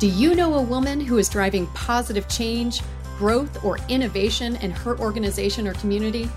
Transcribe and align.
Do 0.00 0.08
you 0.08 0.34
know 0.34 0.54
a 0.54 0.62
woman 0.62 1.00
who 1.00 1.18
is 1.18 1.28
driving 1.28 1.68
positive 1.68 2.26
change, 2.28 2.80
growth, 3.16 3.64
or 3.64 3.78
innovation 3.88 4.56
in 4.56 4.72
her 4.72 4.98
organization 4.98 5.68
or 5.68 5.74
community? 5.74 6.28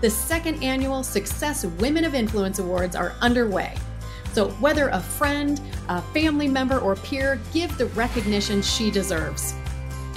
The 0.00 0.08
second 0.08 0.62
annual 0.62 1.02
Success 1.02 1.66
Women 1.66 2.04
of 2.04 2.14
Influence 2.14 2.58
Awards 2.60 2.96
are 2.96 3.14
underway. 3.20 3.76
So, 4.32 4.48
whether 4.52 4.88
a 4.88 5.00
friend, 5.00 5.60
a 5.88 6.00
family 6.00 6.48
member, 6.48 6.78
or 6.78 6.96
peer, 6.96 7.38
give 7.52 7.76
the 7.76 7.86
recognition 7.88 8.62
she 8.62 8.90
deserves. 8.90 9.54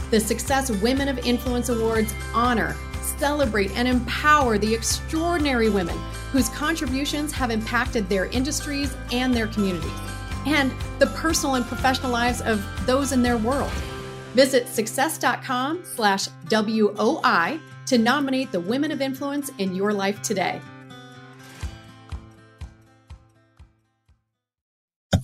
The 0.10 0.20
Success 0.22 0.72
Women 0.72 1.10
of 1.10 1.20
Influence 1.20 1.68
Awards 1.68 2.14
honor, 2.34 2.74
celebrate, 3.20 3.72
and 3.72 3.86
empower 3.86 4.58
the 4.58 4.74
extraordinary 4.74 5.70
women 5.70 5.98
whose 6.32 6.48
contributions 6.50 7.34
have 7.34 7.52
impacted 7.52 8.08
their 8.08 8.28
industries 8.28 8.96
and 9.12 9.34
their 9.34 9.48
communities, 9.48 9.92
and 10.48 10.72
the 11.00 11.08
personal 11.08 11.56
and 11.56 11.66
professional 11.66 12.12
lives 12.12 12.42
of 12.42 12.64
those 12.86 13.12
in 13.12 13.22
their 13.22 13.38
world. 13.38 13.72
Visit 14.34 14.68
success.com 14.68 15.84
slash 15.84 16.28
WOI 16.50 17.60
to 17.88 17.98
nominate 17.98 18.52
the 18.52 18.60
women 18.60 18.92
of 18.92 19.02
influence 19.02 19.50
in 19.58 19.76
your 19.76 19.94
life 19.94 20.22
today. 20.22 20.62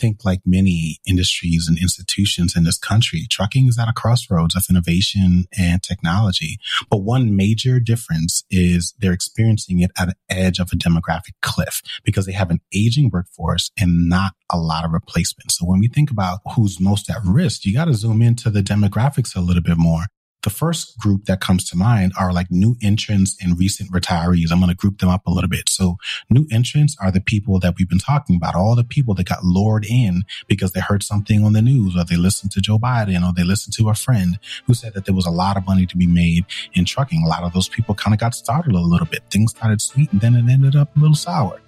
Think 0.04 0.26
like 0.26 0.42
many 0.46 1.00
industries 1.08 1.68
and 1.70 1.78
institutions 1.78 2.58
in 2.58 2.66
this 2.66 2.78
country, 2.78 3.26
trucking 3.30 3.68
is 3.70 3.80
at 3.80 3.88
a 3.88 3.94
crossroads 3.94 4.54
of 4.54 4.66
innovation 4.70 5.46
and 5.58 5.82
technology. 5.82 6.58
But 6.90 7.04
one 7.04 7.38
major 7.38 7.80
difference 7.80 8.44
is 8.52 8.94
they're 9.00 9.14
experiencing 9.14 9.80
it 9.80 9.92
at 9.98 10.10
the 10.10 10.16
edge 10.30 10.60
of 10.60 10.72
a 10.74 10.76
demographic 10.76 11.36
cliff 11.42 11.82
because 12.04 12.26
they 12.26 12.34
have 12.34 12.52
an 12.52 12.60
aging 12.74 13.12
workforce 13.14 13.72
and 13.80 14.10
not 14.10 14.34
a 14.52 14.58
lot 14.58 14.84
of 14.84 14.92
replacement. 14.92 15.54
So 15.54 15.66
when 15.66 15.80
we 15.80 15.88
think 15.88 16.12
about 16.12 16.40
who's 16.54 16.82
most 16.82 17.10
at 17.10 17.24
risk, 17.24 17.64
you 17.64 17.74
got 17.74 17.86
to 17.86 17.94
zoom 17.94 18.22
into 18.22 18.50
the 18.50 18.62
demographics 18.62 19.38
a 19.38 19.40
little 19.40 19.64
bit 19.64 19.78
more 19.78 20.08
the 20.44 20.50
first 20.50 20.98
group 21.00 21.26
that 21.26 21.42
comes 21.42 21.68
to 21.70 21.78
mind 21.78 22.14
are 22.20 22.32
like 22.32 22.52
new 22.52 22.76
entrants 22.82 23.36
and 23.42 23.58
recent 23.58 23.92
retirees. 23.92 24.52
I'm 24.52 24.60
going 24.60 24.70
to 24.70 24.76
group 24.76 25.00
them 25.00 25.10
up 25.10 25.26
a 25.26 25.32
little 25.32 25.50
bit. 25.50 25.70
So 25.70 25.98
new 26.30 26.46
entrants 26.52 26.96
are 27.02 27.12
the 27.12 27.22
people 27.22 27.60
that 27.60 27.76
we've 27.78 27.90
been 27.90 27.98
talking 27.98 28.36
about, 28.36 28.56
all 28.56 28.76
the 28.76 28.84
people 28.84 29.14
that 29.16 29.28
got 29.28 29.44
lured 29.44 29.86
in 29.86 30.24
because 30.48 30.74
they 30.74 30.82
heard 30.82 31.02
something 31.02 31.44
on 31.44 31.54
the 31.54 31.62
news 31.62 31.96
or 31.96 32.04
they 32.04 32.18
listened 32.18 32.52
to 32.52 32.62
Joe 32.62 32.78
Biden 32.78 33.28
or 33.28 33.34
they 33.34 33.44
listened 33.44 33.74
to 33.76 33.90
a 33.90 33.96
friend 33.96 34.38
who 34.66 34.74
said 34.74 34.94
that 34.94 35.06
there 35.06 35.16
was 35.16 35.26
a 35.26 35.32
lot 35.32 35.58
of 35.58 35.66
money 35.66 35.86
to 35.86 35.98
be 35.98 36.08
made 36.08 36.46
in 36.74 36.86
trucking. 36.86 37.24
A 37.26 37.30
lot 37.30 37.44
of 37.44 37.54
those 37.54 37.70
people 37.70 37.96
kind 37.96 38.14
of 38.14 38.20
got 38.20 38.36
started 38.36 38.74
a 38.74 38.80
little 38.80 39.08
bit. 39.08 39.24
Things 39.30 39.52
started 39.52 39.82
sweet 39.82 40.12
and 40.12 40.22
then 40.22 40.36
it 40.36 40.52
ended 40.52 40.76
up 40.76 40.96
a 40.96 41.00
little 41.00 41.16
sour. 41.16 41.60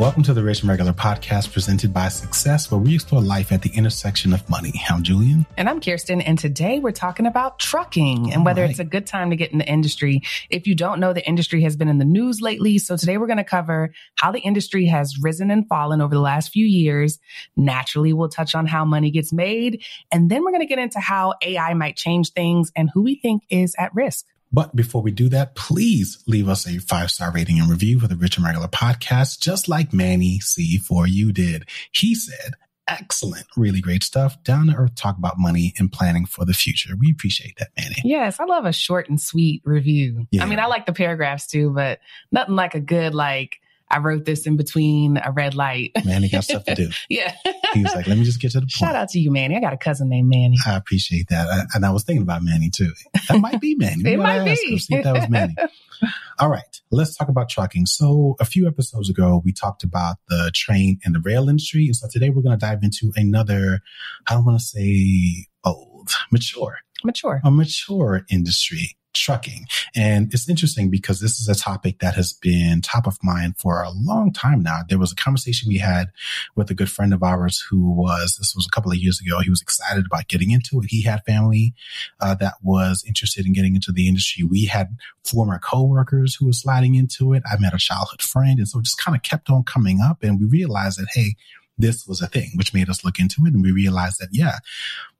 Welcome 0.00 0.22
to 0.22 0.32
the 0.32 0.42
Rich 0.42 0.62
and 0.62 0.70
Regular 0.70 0.94
podcast 0.94 1.52
presented 1.52 1.92
by 1.92 2.08
Success, 2.08 2.70
where 2.70 2.80
we 2.80 2.94
explore 2.94 3.20
life 3.20 3.52
at 3.52 3.60
the 3.60 3.68
intersection 3.68 4.32
of 4.32 4.48
money. 4.48 4.72
I'm 4.88 5.02
Julien. 5.02 5.44
And 5.58 5.68
I'm 5.68 5.78
Kiersten. 5.78 6.22
And 6.24 6.38
today 6.38 6.78
we're 6.78 6.90
talking 6.90 7.26
about 7.26 7.58
trucking 7.58 8.32
and 8.32 8.46
whether 8.46 8.62
right. 8.62 8.70
it's 8.70 8.78
a 8.78 8.84
good 8.84 9.06
time 9.06 9.28
to 9.28 9.36
get 9.36 9.52
in 9.52 9.58
the 9.58 9.68
industry. 9.68 10.22
If 10.48 10.66
you 10.66 10.74
don't 10.74 11.00
know, 11.00 11.12
the 11.12 11.28
industry 11.28 11.60
has 11.64 11.76
been 11.76 11.88
in 11.88 11.98
the 11.98 12.06
news 12.06 12.40
lately. 12.40 12.78
So 12.78 12.96
today 12.96 13.18
we're 13.18 13.26
going 13.26 13.36
to 13.36 13.44
cover 13.44 13.92
how 14.14 14.32
the 14.32 14.40
industry 14.40 14.86
has 14.86 15.18
risen 15.20 15.50
and 15.50 15.68
fallen 15.68 16.00
over 16.00 16.14
the 16.14 16.22
last 16.22 16.50
few 16.50 16.64
years. 16.64 17.18
Naturally, 17.54 18.14
we'll 18.14 18.30
touch 18.30 18.54
on 18.54 18.64
how 18.64 18.86
money 18.86 19.10
gets 19.10 19.34
made. 19.34 19.84
And 20.10 20.30
then 20.30 20.44
we're 20.44 20.52
going 20.52 20.62
to 20.62 20.66
get 20.66 20.78
into 20.78 20.98
how 20.98 21.34
AI 21.42 21.74
might 21.74 21.96
change 21.96 22.32
things 22.32 22.72
and 22.74 22.88
who 22.88 23.02
we 23.02 23.16
think 23.16 23.42
is 23.50 23.74
at 23.78 23.94
risk. 23.94 24.24
But 24.52 24.74
before 24.74 25.02
we 25.02 25.12
do 25.12 25.28
that, 25.28 25.54
please 25.54 26.22
leave 26.26 26.48
us 26.48 26.66
a 26.66 26.78
five 26.78 27.10
star 27.10 27.32
rating 27.32 27.60
and 27.60 27.70
review 27.70 28.00
for 28.00 28.08
the 28.08 28.16
Rich 28.16 28.36
and 28.36 28.46
Regular 28.46 28.68
podcast, 28.68 29.40
just 29.40 29.68
like 29.68 29.92
Manny 29.92 30.40
C4U 30.40 31.32
did. 31.32 31.68
He 31.92 32.14
said, 32.14 32.54
excellent, 32.88 33.46
really 33.56 33.80
great 33.80 34.02
stuff. 34.02 34.42
Down 34.42 34.66
to 34.66 34.74
earth 34.74 34.96
talk 34.96 35.16
about 35.16 35.38
money 35.38 35.72
and 35.78 35.90
planning 35.90 36.26
for 36.26 36.44
the 36.44 36.52
future. 36.52 36.94
We 36.98 37.12
appreciate 37.12 37.56
that, 37.58 37.68
Manny. 37.78 38.02
Yes, 38.04 38.40
I 38.40 38.44
love 38.44 38.64
a 38.64 38.72
short 38.72 39.08
and 39.08 39.20
sweet 39.20 39.62
review. 39.64 40.26
Yeah. 40.32 40.42
I 40.42 40.46
mean, 40.46 40.58
I 40.58 40.66
like 40.66 40.86
the 40.86 40.92
paragraphs 40.92 41.46
too, 41.46 41.70
but 41.70 42.00
nothing 42.32 42.56
like 42.56 42.74
a 42.74 42.80
good, 42.80 43.14
like, 43.14 43.60
I 43.90 43.98
wrote 43.98 44.24
this 44.24 44.46
in 44.46 44.56
between 44.56 45.16
a 45.16 45.32
red 45.32 45.54
light. 45.54 45.92
Manny 46.04 46.28
got 46.28 46.44
stuff 46.44 46.64
to 46.64 46.74
do. 46.74 46.90
yeah. 47.08 47.34
He 47.74 47.82
was 47.82 47.94
like, 47.94 48.06
let 48.06 48.16
me 48.16 48.24
just 48.24 48.40
get 48.40 48.52
to 48.52 48.60
the 48.60 48.62
point. 48.62 48.70
Shout 48.70 48.94
out 48.94 49.08
to 49.10 49.18
you, 49.18 49.30
Manny. 49.30 49.56
I 49.56 49.60
got 49.60 49.72
a 49.72 49.78
cousin 49.78 50.08
named 50.08 50.28
Manny. 50.28 50.56
I 50.64 50.76
appreciate 50.76 51.28
that. 51.28 51.48
I, 51.48 51.62
and 51.74 51.84
I 51.84 51.90
was 51.90 52.04
thinking 52.04 52.22
about 52.22 52.42
Manny 52.42 52.70
too. 52.70 52.92
That 53.28 53.40
might 53.40 53.60
be 53.60 53.74
Manny. 53.74 54.02
it 54.12 54.18
might 54.18 54.44
be. 54.44 54.78
see 54.78 54.94
if 54.94 55.04
that 55.04 55.14
was 55.14 55.28
Manny. 55.28 55.56
All 56.38 56.48
right. 56.48 56.80
Let's 56.90 57.16
talk 57.16 57.28
about 57.28 57.48
trucking. 57.48 57.86
So 57.86 58.36
a 58.40 58.44
few 58.44 58.66
episodes 58.66 59.10
ago, 59.10 59.42
we 59.44 59.52
talked 59.52 59.82
about 59.82 60.16
the 60.28 60.50
train 60.54 60.98
and 61.04 61.14
the 61.14 61.20
rail 61.20 61.48
industry. 61.48 61.86
And 61.86 61.96
so 61.96 62.08
today 62.10 62.30
we're 62.30 62.42
going 62.42 62.58
to 62.58 62.64
dive 62.64 62.82
into 62.82 63.12
another, 63.16 63.80
I 64.28 64.34
don't 64.34 64.44
want 64.44 64.58
to 64.58 64.64
say 64.64 65.46
old, 65.64 66.10
mature. 66.30 66.78
Mature. 67.04 67.40
A 67.44 67.50
mature 67.50 68.22
industry 68.30 68.96
trucking. 69.12 69.66
And 69.94 70.32
it's 70.32 70.48
interesting 70.48 70.90
because 70.90 71.20
this 71.20 71.40
is 71.40 71.48
a 71.48 71.54
topic 71.54 71.98
that 71.98 72.14
has 72.14 72.32
been 72.32 72.80
top 72.80 73.06
of 73.06 73.18
mind 73.22 73.56
for 73.56 73.82
a 73.82 73.90
long 73.90 74.32
time 74.32 74.62
now. 74.62 74.80
There 74.88 74.98
was 74.98 75.12
a 75.12 75.16
conversation 75.16 75.68
we 75.68 75.78
had 75.78 76.08
with 76.56 76.70
a 76.70 76.74
good 76.74 76.90
friend 76.90 77.12
of 77.12 77.22
ours 77.22 77.64
who 77.68 77.90
was, 77.90 78.36
this 78.38 78.54
was 78.54 78.66
a 78.66 78.70
couple 78.70 78.92
of 78.92 78.98
years 78.98 79.20
ago. 79.20 79.40
He 79.40 79.50
was 79.50 79.62
excited 79.62 80.06
about 80.06 80.28
getting 80.28 80.50
into 80.50 80.80
it. 80.80 80.86
He 80.88 81.02
had 81.02 81.24
family 81.24 81.74
uh, 82.20 82.34
that 82.36 82.54
was 82.62 83.04
interested 83.06 83.46
in 83.46 83.52
getting 83.52 83.74
into 83.74 83.92
the 83.92 84.08
industry. 84.08 84.44
We 84.44 84.66
had 84.66 84.96
former 85.24 85.58
coworkers 85.58 86.34
who 86.34 86.46
were 86.46 86.52
sliding 86.52 86.94
into 86.94 87.32
it. 87.34 87.42
I 87.50 87.58
met 87.58 87.74
a 87.74 87.78
childhood 87.78 88.22
friend. 88.22 88.58
And 88.58 88.68
so 88.68 88.78
it 88.78 88.84
just 88.84 88.98
kind 88.98 89.16
of 89.16 89.22
kept 89.22 89.50
on 89.50 89.64
coming 89.64 90.00
up 90.00 90.22
and 90.22 90.38
we 90.40 90.46
realized 90.46 90.98
that, 90.98 91.08
hey, 91.14 91.34
this 91.82 92.06
was 92.06 92.20
a 92.20 92.26
thing, 92.26 92.50
which 92.54 92.74
made 92.74 92.88
us 92.88 93.04
look 93.04 93.18
into 93.18 93.42
it. 93.46 93.54
And 93.54 93.62
we 93.62 93.72
realized 93.72 94.20
that, 94.20 94.28
yeah, 94.32 94.58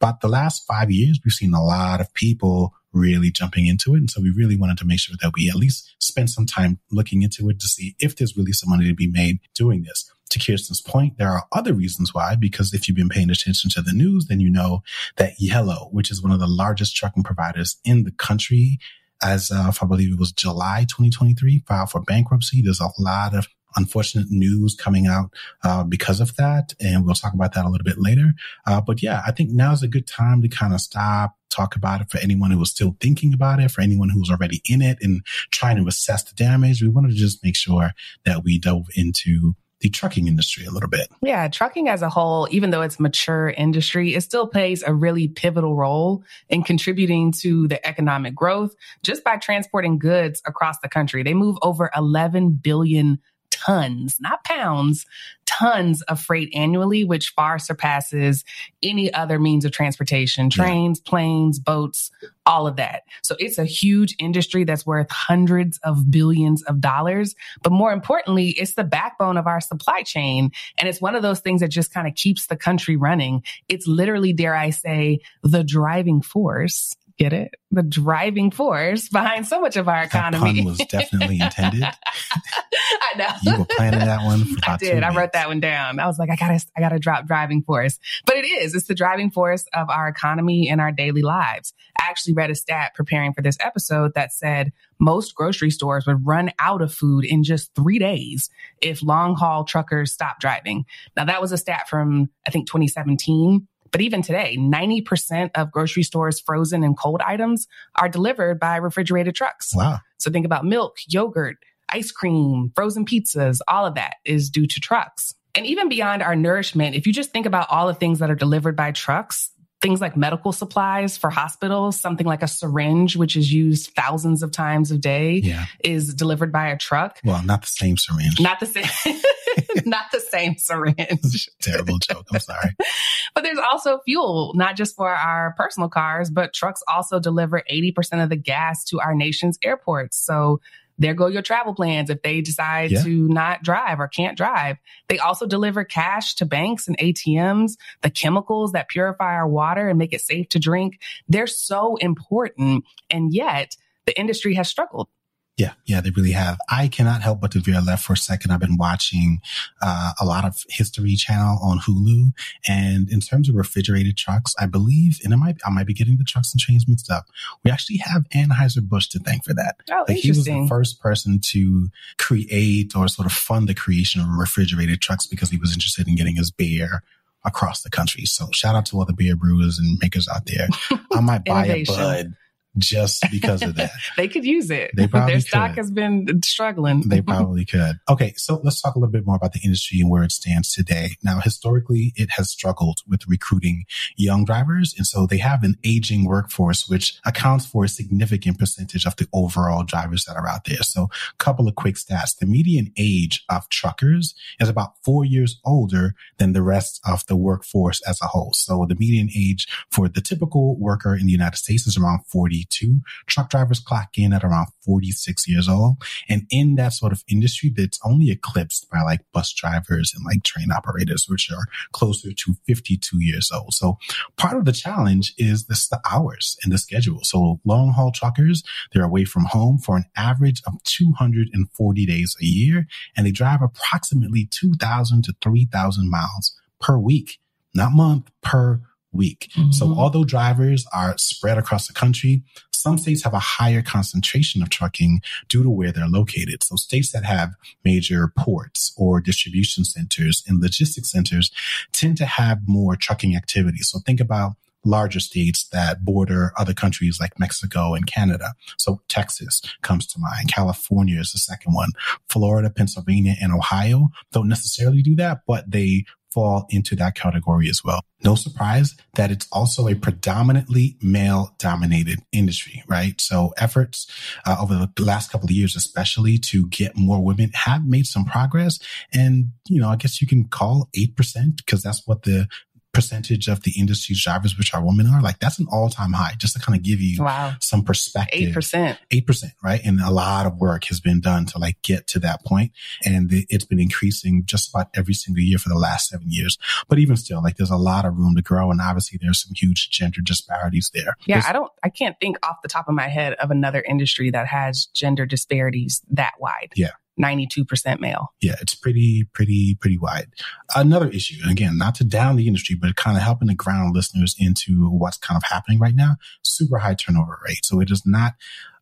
about 0.00 0.20
the 0.20 0.28
last 0.28 0.66
five 0.66 0.90
years, 0.90 1.20
we've 1.24 1.32
seen 1.32 1.54
a 1.54 1.62
lot 1.62 2.00
of 2.00 2.12
people 2.14 2.74
really 2.92 3.30
jumping 3.30 3.66
into 3.66 3.94
it. 3.94 3.98
And 3.98 4.10
so 4.10 4.20
we 4.20 4.30
really 4.30 4.56
wanted 4.56 4.78
to 4.78 4.84
make 4.84 5.00
sure 5.00 5.16
that 5.20 5.32
we 5.36 5.48
at 5.48 5.56
least 5.56 5.94
spend 5.98 6.30
some 6.30 6.46
time 6.46 6.80
looking 6.90 7.22
into 7.22 7.48
it 7.48 7.60
to 7.60 7.66
see 7.66 7.94
if 7.98 8.16
there's 8.16 8.36
really 8.36 8.52
some 8.52 8.70
money 8.70 8.86
to 8.88 8.94
be 8.94 9.10
made 9.10 9.38
doing 9.54 9.82
this. 9.82 10.10
To 10.30 10.38
Kiersten's 10.38 10.80
point, 10.80 11.18
there 11.18 11.30
are 11.30 11.46
other 11.50 11.74
reasons 11.74 12.14
why, 12.14 12.36
because 12.36 12.72
if 12.72 12.86
you've 12.86 12.96
been 12.96 13.08
paying 13.08 13.30
attention 13.30 13.68
to 13.70 13.82
the 13.82 13.92
news, 13.92 14.26
then 14.26 14.38
you 14.38 14.48
know 14.48 14.82
that 15.16 15.32
Yellow, 15.40 15.88
which 15.90 16.10
is 16.10 16.22
one 16.22 16.30
of 16.30 16.38
the 16.38 16.46
largest 16.46 16.94
trucking 16.94 17.24
providers 17.24 17.78
in 17.84 18.04
the 18.04 18.12
country, 18.12 18.78
as 19.22 19.50
of, 19.50 19.78
I 19.82 19.86
believe 19.86 20.12
it 20.12 20.18
was 20.18 20.30
July 20.32 20.86
2023, 20.88 21.64
filed 21.66 21.90
for 21.90 22.00
bankruptcy. 22.00 22.62
There's 22.62 22.80
a 22.80 22.90
lot 22.98 23.34
of 23.34 23.48
unfortunate 23.76 24.26
news 24.30 24.74
coming 24.74 25.06
out 25.06 25.30
uh, 25.62 25.84
because 25.84 26.20
of 26.20 26.36
that. 26.36 26.74
And 26.80 27.04
we'll 27.04 27.14
talk 27.14 27.34
about 27.34 27.54
that 27.54 27.64
a 27.64 27.68
little 27.68 27.84
bit 27.84 27.98
later. 27.98 28.32
Uh, 28.66 28.80
but 28.80 29.02
yeah, 29.02 29.22
I 29.26 29.32
think 29.32 29.50
now 29.50 29.72
is 29.72 29.82
a 29.82 29.88
good 29.88 30.06
time 30.06 30.42
to 30.42 30.48
kind 30.48 30.74
of 30.74 30.80
stop, 30.80 31.36
talk 31.48 31.76
about 31.76 32.00
it 32.00 32.10
for 32.10 32.18
anyone 32.18 32.50
who 32.50 32.62
is 32.62 32.70
still 32.70 32.96
thinking 33.00 33.34
about 33.34 33.60
it, 33.60 33.70
for 33.70 33.80
anyone 33.80 34.08
who's 34.08 34.30
already 34.30 34.62
in 34.68 34.82
it 34.82 34.98
and 35.00 35.24
trying 35.50 35.76
to 35.76 35.88
assess 35.88 36.24
the 36.24 36.34
damage. 36.34 36.82
We 36.82 36.88
wanted 36.88 37.10
to 37.10 37.16
just 37.16 37.44
make 37.44 37.56
sure 37.56 37.92
that 38.24 38.44
we 38.44 38.58
dove 38.58 38.86
into 38.94 39.54
the 39.80 39.88
trucking 39.88 40.28
industry 40.28 40.66
a 40.66 40.70
little 40.70 40.88
bit. 40.88 41.08
Yeah, 41.22 41.48
trucking 41.48 41.88
as 41.88 42.02
a 42.02 42.08
whole, 42.08 42.46
even 42.50 42.70
though 42.70 42.82
it's 42.82 43.00
mature 43.00 43.48
industry, 43.50 44.14
it 44.14 44.20
still 44.20 44.46
plays 44.46 44.82
a 44.82 44.92
really 44.92 45.28
pivotal 45.28 45.74
role 45.74 46.22
in 46.48 46.62
contributing 46.62 47.32
to 47.40 47.66
the 47.66 47.84
economic 47.86 48.34
growth 48.34 48.74
just 49.02 49.24
by 49.24 49.36
transporting 49.36 49.98
goods 49.98 50.42
across 50.46 50.78
the 50.80 50.88
country. 50.88 51.22
They 51.22 51.34
move 51.34 51.56
over 51.62 51.90
11 51.96 52.60
billion 52.62 53.20
tons, 53.50 54.16
not 54.20 54.44
pounds, 54.44 55.06
tons 55.46 56.02
of 56.02 56.20
freight 56.20 56.50
annually, 56.54 57.04
which 57.04 57.30
far 57.30 57.58
surpasses 57.58 58.44
any 58.82 59.12
other 59.12 59.38
means 59.38 59.64
of 59.64 59.72
transportation, 59.72 60.48
trains, 60.48 61.00
yeah. 61.04 61.10
planes, 61.10 61.58
boats, 61.58 62.10
all 62.46 62.66
of 62.66 62.76
that. 62.76 63.02
So 63.22 63.36
it's 63.38 63.58
a 63.58 63.64
huge 63.64 64.14
industry 64.18 64.64
that's 64.64 64.86
worth 64.86 65.10
hundreds 65.10 65.78
of 65.78 66.10
billions 66.10 66.62
of 66.62 66.80
dollars. 66.80 67.34
But 67.62 67.72
more 67.72 67.92
importantly, 67.92 68.50
it's 68.50 68.74
the 68.74 68.84
backbone 68.84 69.36
of 69.36 69.46
our 69.46 69.60
supply 69.60 70.02
chain. 70.02 70.50
And 70.78 70.88
it's 70.88 71.00
one 71.00 71.14
of 71.14 71.22
those 71.22 71.40
things 71.40 71.60
that 71.60 71.68
just 71.68 71.92
kind 71.92 72.06
of 72.06 72.14
keeps 72.14 72.46
the 72.46 72.56
country 72.56 72.96
running. 72.96 73.42
It's 73.68 73.86
literally, 73.86 74.32
dare 74.32 74.54
I 74.54 74.70
say, 74.70 75.20
the 75.42 75.64
driving 75.64 76.22
force 76.22 76.94
Get 77.20 77.34
it? 77.34 77.54
The 77.70 77.82
driving 77.82 78.50
force 78.50 79.10
behind 79.10 79.46
so 79.46 79.60
much 79.60 79.76
of 79.76 79.88
our 79.88 80.02
economy. 80.04 80.54
That 80.54 80.56
pun 80.56 80.64
was 80.64 80.78
definitely 80.78 81.38
intended. 81.38 81.82
I 81.84 83.18
know. 83.18 83.28
You 83.42 83.58
were 83.58 83.66
planning 83.66 84.00
that 84.00 84.24
one 84.24 84.46
for 84.46 84.56
I 84.66 84.78
did. 84.78 85.02
I 85.02 85.14
wrote 85.14 85.34
that 85.34 85.46
one 85.46 85.60
down. 85.60 86.00
I 86.00 86.06
was 86.06 86.18
like, 86.18 86.30
I 86.30 86.36
gotta, 86.36 86.64
I 86.74 86.80
gotta 86.80 86.98
drop 86.98 87.26
driving 87.26 87.62
force. 87.62 87.98
But 88.24 88.38
it 88.38 88.46
is. 88.46 88.74
It's 88.74 88.86
the 88.86 88.94
driving 88.94 89.30
force 89.30 89.66
of 89.74 89.90
our 89.90 90.08
economy 90.08 90.70
and 90.70 90.80
our 90.80 90.92
daily 90.92 91.20
lives. 91.20 91.74
I 92.00 92.06
actually 92.08 92.32
read 92.32 92.50
a 92.50 92.54
stat 92.54 92.92
preparing 92.94 93.34
for 93.34 93.42
this 93.42 93.58
episode 93.60 94.14
that 94.14 94.32
said 94.32 94.72
most 94.98 95.34
grocery 95.34 95.70
stores 95.70 96.06
would 96.06 96.26
run 96.26 96.52
out 96.58 96.80
of 96.80 96.90
food 96.90 97.26
in 97.26 97.44
just 97.44 97.74
three 97.74 97.98
days 97.98 98.48
if 98.80 99.02
long 99.02 99.34
haul 99.34 99.64
truckers 99.64 100.10
stopped 100.10 100.40
driving. 100.40 100.86
Now 101.18 101.26
that 101.26 101.42
was 101.42 101.52
a 101.52 101.58
stat 101.58 101.86
from, 101.86 102.30
I 102.46 102.50
think, 102.50 102.66
2017. 102.66 103.68
But 103.92 104.00
even 104.00 104.22
today, 104.22 104.56
90% 104.58 105.50
of 105.54 105.70
grocery 105.72 106.02
stores' 106.02 106.40
frozen 106.40 106.84
and 106.84 106.96
cold 106.96 107.20
items 107.26 107.66
are 107.96 108.08
delivered 108.08 108.60
by 108.60 108.76
refrigerated 108.76 109.34
trucks. 109.34 109.74
Wow. 109.74 109.98
So 110.18 110.30
think 110.30 110.46
about 110.46 110.64
milk, 110.64 110.96
yogurt, 111.08 111.56
ice 111.88 112.12
cream, 112.12 112.70
frozen 112.74 113.04
pizzas, 113.04 113.60
all 113.66 113.86
of 113.86 113.94
that 113.96 114.14
is 114.24 114.48
due 114.50 114.66
to 114.66 114.80
trucks. 114.80 115.34
And 115.56 115.66
even 115.66 115.88
beyond 115.88 116.22
our 116.22 116.36
nourishment, 116.36 116.94
if 116.94 117.06
you 117.06 117.12
just 117.12 117.32
think 117.32 117.46
about 117.46 117.66
all 117.70 117.88
the 117.88 117.94
things 117.94 118.20
that 118.20 118.30
are 118.30 118.36
delivered 118.36 118.76
by 118.76 118.92
trucks, 118.92 119.50
things 119.82 120.00
like 120.00 120.16
medical 120.16 120.52
supplies 120.52 121.16
for 121.16 121.30
hospitals, 121.30 121.98
something 121.98 122.26
like 122.26 122.42
a 122.42 122.46
syringe, 122.48 123.16
which 123.16 123.34
is 123.34 123.52
used 123.52 123.90
thousands 123.96 124.42
of 124.42 124.52
times 124.52 124.90
a 124.92 124.98
day, 124.98 125.40
Yeah. 125.42 125.64
is 125.82 126.14
delivered 126.14 126.52
by 126.52 126.68
a 126.68 126.76
truck. 126.76 127.18
Well, 127.24 127.42
not 127.42 127.62
the 127.62 127.66
same 127.68 127.96
syringe. 127.96 128.38
Not 128.38 128.60
the 128.60 128.66
same, 128.66 128.84
not 129.86 130.06
the 130.12 130.20
same 130.20 130.56
syringe. 130.56 131.48
Terrible 131.60 131.98
joke. 131.98 132.26
I'm 132.32 132.40
sorry. 132.40 132.70
But 133.34 133.44
there's 133.44 133.58
also 133.58 134.00
fuel, 134.04 134.52
not 134.56 134.76
just 134.76 134.96
for 134.96 135.08
our 135.08 135.54
personal 135.56 135.88
cars, 135.88 136.30
but 136.30 136.52
trucks 136.52 136.82
also 136.88 137.20
deliver 137.20 137.62
80% 137.70 138.22
of 138.22 138.28
the 138.28 138.36
gas 138.36 138.82
to 138.86 138.98
our 139.00 139.14
nation's 139.14 139.56
airports. 139.62 140.16
So 140.18 140.60
there 140.98 141.14
go 141.14 141.28
your 141.28 141.40
travel 141.40 141.72
plans 141.72 142.10
if 142.10 142.22
they 142.22 142.40
decide 142.40 142.90
Yeah. 142.90 143.02
to 143.04 143.28
not 143.28 143.62
drive 143.62 144.00
or 144.00 144.08
can't 144.08 144.36
drive. 144.36 144.78
They 145.08 145.18
also 145.18 145.46
deliver 145.46 145.84
cash 145.84 146.34
to 146.36 146.44
banks 146.44 146.88
and 146.88 146.98
ATMs, 146.98 147.76
the 148.02 148.10
chemicals 148.10 148.72
that 148.72 148.88
purify 148.88 149.32
our 149.34 149.48
water 149.48 149.88
and 149.88 149.98
make 149.98 150.12
it 150.12 150.20
safe 150.20 150.48
to 150.50 150.58
drink. 150.58 150.98
They're 151.28 151.46
so 151.46 151.96
important. 151.96 152.84
And 153.08 153.32
yet 153.32 153.76
the 154.06 154.18
industry 154.18 154.54
has 154.56 154.68
struggled. 154.68 155.08
Yeah, 155.56 155.72
yeah, 155.84 156.00
they 156.00 156.08
really 156.10 156.30
have. 156.32 156.58
I 156.70 156.88
cannot 156.88 157.20
help 157.20 157.42
but 157.42 157.50
to 157.52 157.60
veer 157.60 157.82
left 157.82 158.02
for 158.04 158.14
a 158.14 158.16
second. 158.16 158.50
I've 158.50 158.60
been 158.60 158.78
watching 158.78 159.40
uh, 159.82 160.12
a 160.18 160.24
lot 160.24 160.46
of 160.46 160.56
History 160.70 161.16
Channel 161.16 161.58
on 161.62 161.80
Hulu, 161.80 162.32
and 162.66 163.10
in 163.10 163.20
terms 163.20 163.48
of 163.48 163.54
refrigerated 163.54 164.16
trucks, 164.16 164.54
I 164.58 164.64
believe, 164.64 165.18
and 165.22 165.34
I 165.34 165.36
might, 165.36 165.56
I 165.66 165.70
might 165.70 165.86
be 165.86 165.92
getting 165.92 166.16
the 166.16 166.24
trucks 166.24 166.52
and 166.54 166.60
trains 166.60 166.88
mixed 166.88 167.10
up. 167.10 167.26
We 167.62 167.70
actually 167.70 167.98
have 167.98 168.24
Anheuser 168.34 168.88
Busch 168.88 169.08
to 169.08 169.18
thank 169.18 169.44
for 169.44 169.52
that. 169.52 169.76
Oh, 169.90 170.04
Like 170.08 170.16
he 170.16 170.30
was 170.30 170.46
the 170.46 170.66
first 170.66 170.98
person 171.00 171.40
to 171.50 171.88
create 172.16 172.96
or 172.96 173.06
sort 173.08 173.26
of 173.26 173.32
fund 173.32 173.68
the 173.68 173.74
creation 173.74 174.22
of 174.22 174.28
refrigerated 174.28 175.02
trucks 175.02 175.26
because 175.26 175.50
he 175.50 175.58
was 175.58 175.74
interested 175.74 176.08
in 176.08 176.14
getting 176.16 176.36
his 176.36 176.50
beer 176.50 177.02
across 177.44 177.82
the 177.82 177.90
country. 177.90 178.24
So 178.24 178.48
shout 178.52 178.74
out 178.74 178.86
to 178.86 178.96
all 178.98 179.04
the 179.04 179.12
beer 179.12 179.36
brewers 179.36 179.78
and 179.78 179.98
makers 180.00 180.26
out 180.28 180.46
there. 180.46 180.68
I 181.12 181.20
might 181.20 181.44
buy 181.44 181.66
a 181.66 181.84
bud 181.84 182.34
just 182.78 183.24
because 183.30 183.62
of 183.62 183.76
that. 183.76 183.90
They 184.16 184.28
could 184.28 184.44
use 184.44 184.70
it. 184.70 184.90
They 184.94 185.06
probably 185.06 185.34
Their 185.34 185.40
stock 185.40 185.70
could. 185.70 185.78
has 185.78 185.90
been 185.90 186.42
struggling. 186.44 187.08
They 187.08 187.20
probably 187.32 187.64
could. 187.64 187.98
Okay, 188.08 188.34
so 188.36 188.60
let's 188.62 188.80
talk 188.80 188.94
a 188.94 188.98
little 188.98 189.12
bit 189.12 189.26
more 189.26 189.36
about 189.36 189.52
the 189.52 189.60
industry 189.64 190.00
and 190.00 190.10
where 190.10 190.22
it 190.22 190.32
stands 190.32 190.72
today. 190.72 191.10
Now, 191.22 191.40
historically, 191.40 192.12
it 192.16 192.30
has 192.36 192.50
struggled 192.50 193.00
with 193.08 193.26
recruiting 193.26 193.84
young 194.16 194.44
drivers. 194.44 194.94
And 194.96 195.06
so 195.06 195.26
they 195.26 195.38
have 195.38 195.62
an 195.62 195.76
aging 195.84 196.24
workforce, 196.24 196.88
which 196.88 197.18
accounts 197.24 197.66
for 197.66 197.84
a 197.84 197.88
significant 197.88 198.58
percentage 198.58 199.06
of 199.06 199.16
the 199.16 199.26
overall 199.32 199.84
drivers 199.84 200.24
that 200.26 200.36
are 200.36 200.48
out 200.48 200.64
there. 200.64 200.82
So 200.82 201.04
a 201.04 201.36
couple 201.38 201.68
of 201.68 201.74
quick 201.74 201.96
stats. 201.96 202.36
The 202.38 202.46
median 202.46 202.92
age 202.96 203.44
of 203.48 203.68
truckers 203.68 204.34
is 204.58 204.68
about 204.68 204.94
four 205.02 205.24
years 205.24 205.60
older 205.64 206.14
than 206.38 206.52
the 206.52 206.62
rest 206.62 207.00
of 207.06 207.26
the 207.26 207.36
workforce 207.36 208.00
as 208.06 208.20
a 208.20 208.26
whole. 208.26 208.52
So 208.54 208.86
the 208.88 208.96
median 208.96 209.30
age 209.34 209.66
for 209.90 210.08
the 210.08 210.20
typical 210.20 210.78
worker 210.78 211.14
in 211.14 211.26
the 211.26 211.32
United 211.32 211.56
States 211.56 211.86
is 211.86 211.96
around 211.96 212.20
42. 212.60 213.00
Truck 213.26 213.50
drivers 213.50 213.80
clock 213.80 214.10
in 214.16 214.32
at 214.32 214.44
around 214.44 214.68
46 214.84 215.48
years 215.48 215.68
old. 215.68 215.96
And 216.28 216.46
in 216.50 216.76
that 216.76 216.92
sort 216.92 217.12
of 217.12 217.22
industry, 217.28 217.72
that's 217.74 217.98
only 218.04 218.30
eclipsed 218.30 218.88
by 218.90 219.02
like 219.02 219.20
bus 219.32 219.52
drivers 219.52 220.12
and 220.14 220.24
like 220.24 220.42
train 220.42 220.70
operators, 220.70 221.26
which 221.28 221.50
are 221.50 221.66
closer 221.92 222.32
to 222.32 222.54
52 222.66 223.22
years 223.22 223.50
old. 223.52 223.74
So 223.74 223.98
part 224.36 224.56
of 224.56 224.64
the 224.64 224.72
challenge 224.72 225.34
is 225.38 225.66
this, 225.66 225.88
the 225.88 226.00
hours 226.10 226.56
and 226.62 226.72
the 226.72 226.78
schedule. 226.78 227.20
So 227.22 227.60
long 227.64 227.92
haul 227.92 228.12
truckers, 228.12 228.62
they're 228.92 229.04
away 229.04 229.24
from 229.24 229.44
home 229.44 229.78
for 229.78 229.96
an 229.96 230.04
average 230.16 230.62
of 230.66 230.74
240 230.84 232.06
days 232.06 232.36
a 232.40 232.44
year, 232.44 232.86
and 233.16 233.26
they 233.26 233.32
drive 233.32 233.62
approximately 233.62 234.48
2,000 234.50 235.24
to 235.24 235.34
3,000 235.42 236.10
miles 236.10 236.56
per 236.80 236.98
week, 236.98 237.38
not 237.74 237.92
month, 237.92 238.30
per 238.42 238.80
week. 239.12 239.50
So 239.72 239.88
Mhm. 239.88 239.96
although 239.96 240.24
drivers 240.24 240.86
are 240.92 241.16
spread 241.18 241.58
across 241.58 241.86
the 241.88 241.92
country, 241.92 242.42
some 242.72 242.96
states 242.96 243.24
have 243.24 243.34
a 243.34 243.38
higher 243.38 243.82
concentration 243.82 244.62
of 244.62 244.70
trucking 244.70 245.20
due 245.48 245.62
to 245.62 245.68
where 245.70 245.92
they're 245.92 246.08
located. 246.08 246.62
So 246.62 246.76
states 246.76 247.10
that 247.12 247.24
have 247.24 247.54
major 247.84 248.32
ports 248.38 248.92
or 248.96 249.20
distribution 249.20 249.84
centers 249.84 250.42
and 250.46 250.60
logistics 250.60 251.10
centers 251.10 251.50
tend 251.92 252.16
to 252.18 252.26
have 252.26 252.60
more 252.66 252.96
trucking 252.96 253.36
activity. 253.36 253.78
So 253.82 253.98
think 253.98 254.20
about 254.20 254.54
larger 254.82 255.20
states 255.20 255.68
that 255.72 256.06
border 256.06 256.52
other 256.56 256.72
countries 256.72 257.18
like 257.20 257.38
Mexico 257.38 257.92
and 257.94 258.06
Canada. 258.06 258.54
So 258.78 259.02
Texas 259.08 259.60
comes 259.82 260.06
to 260.06 260.18
mind. 260.18 260.50
California 260.50 261.20
is 261.20 261.32
the 261.32 261.38
second 261.38 261.74
one. 261.74 261.90
Florida, 262.30 262.70
Pennsylvania, 262.70 263.36
and 263.42 263.52
Ohio 263.52 264.08
don't 264.32 264.48
necessarily 264.48 265.02
do 265.02 265.14
that, 265.16 265.42
but 265.46 265.70
they 265.70 266.06
fall 266.32 266.66
into 266.70 266.96
that 266.96 267.14
category 267.14 267.68
as 267.68 267.82
well. 267.84 268.00
No 268.22 268.34
surprise 268.34 268.96
that 269.14 269.30
it's 269.30 269.48
also 269.50 269.88
a 269.88 269.94
predominantly 269.94 270.96
male 271.02 271.54
dominated 271.58 272.20
industry, 272.32 272.82
right? 272.86 273.18
So 273.20 273.52
efforts 273.56 274.06
uh, 274.46 274.56
over 274.60 274.74
the 274.74 275.02
last 275.02 275.32
couple 275.32 275.46
of 275.46 275.52
years, 275.52 275.74
especially 275.74 276.38
to 276.38 276.68
get 276.68 276.96
more 276.96 277.24
women 277.24 277.50
have 277.54 277.86
made 277.86 278.06
some 278.06 278.24
progress. 278.24 278.78
And, 279.12 279.52
you 279.68 279.80
know, 279.80 279.88
I 279.88 279.96
guess 279.96 280.20
you 280.20 280.28
can 280.28 280.48
call 280.48 280.88
8% 280.96 281.56
because 281.56 281.82
that's 281.82 282.06
what 282.06 282.22
the 282.22 282.46
percentage 282.92 283.48
of 283.48 283.62
the 283.62 283.72
industry's 283.78 284.22
drivers, 284.22 284.58
which 284.58 284.74
are 284.74 284.84
women 284.84 285.06
are 285.06 285.22
like, 285.22 285.38
that's 285.38 285.58
an 285.58 285.66
all 285.70 285.88
time 285.88 286.12
high 286.12 286.34
just 286.36 286.54
to 286.54 286.60
kind 286.60 286.76
of 286.76 286.82
give 286.82 287.00
you 287.00 287.22
Wow. 287.22 287.54
some 287.60 287.84
perspective. 287.84 288.54
8%. 288.54 288.98
Eight 289.10 289.26
percent, 289.26 289.52
right? 289.62 289.80
And 289.84 290.00
a 290.00 290.10
lot 290.10 290.46
of 290.46 290.56
work 290.58 290.84
has 290.86 291.00
been 291.00 291.20
done 291.20 291.46
to 291.46 291.58
like 291.58 291.80
get 291.82 292.06
to 292.08 292.18
that 292.20 292.44
point, 292.44 292.72
and 293.04 293.30
the- 293.30 293.46
it's 293.48 293.64
been 293.64 293.78
increasing 293.80 294.42
just 294.44 294.70
about 294.74 294.88
every 294.94 295.14
single 295.14 295.42
year 295.42 295.58
for 295.58 295.68
the 295.68 295.78
last 295.78 296.08
seven 296.08 296.26
years. 296.30 296.58
But 296.88 296.98
even 296.98 297.16
still, 297.16 297.42
like 297.42 297.56
there's 297.56 297.70
a 297.70 297.76
lot 297.76 298.04
of 298.04 298.16
room 298.16 298.34
to 298.36 298.42
grow, 298.42 298.70
and 298.70 298.80
obviously 298.80 299.18
there's 299.22 299.42
some 299.42 299.52
huge 299.54 299.90
gender 299.90 300.20
disparities 300.20 300.90
there. 300.92 301.16
Yeah, 301.26 301.36
There's- 301.36 301.46
I 301.48 301.52
don't, 301.52 301.70
I 301.84 301.88
can't 301.90 302.16
think 302.20 302.38
off 302.44 302.56
the 302.62 302.68
top 302.68 302.88
of 302.88 302.94
my 302.94 303.08
head 303.08 303.34
of 303.34 303.50
another 303.50 303.82
industry 303.88 304.30
that 304.30 304.46
has 304.48 304.86
gender 304.86 305.26
disparities 305.26 306.02
that 306.10 306.32
wide. 306.40 306.72
Yeah. 306.76 306.90
92% 307.20 308.00
male. 308.00 308.32
yeah, 308.40 308.56
it's 308.60 308.74
pretty, 308.74 309.24
pretty, 309.32 309.76
pretty 309.80 309.98
wide. 309.98 310.28
Another 310.74 311.08
issue, 311.08 311.36
again, 311.48 311.76
not 311.76 311.94
to 311.96 312.04
down 312.04 312.36
the 312.36 312.46
industry, 312.46 312.76
but 312.80 312.96
kind 312.96 313.16
of 313.16 313.22
helping 313.22 313.48
to 313.48 313.54
ground 313.54 313.94
listeners 313.94 314.34
into 314.38 314.88
what's 314.88 315.18
kind 315.18 315.36
of 315.36 315.42
happening 315.48 315.78
right 315.78 315.94
now. 315.94 316.16
Super 316.42 316.78
high 316.78 316.94
turnover 316.94 317.38
rate. 317.46 317.64
So 317.64 317.80
it 317.80 317.90
is 317.90 318.02
not 318.06 318.34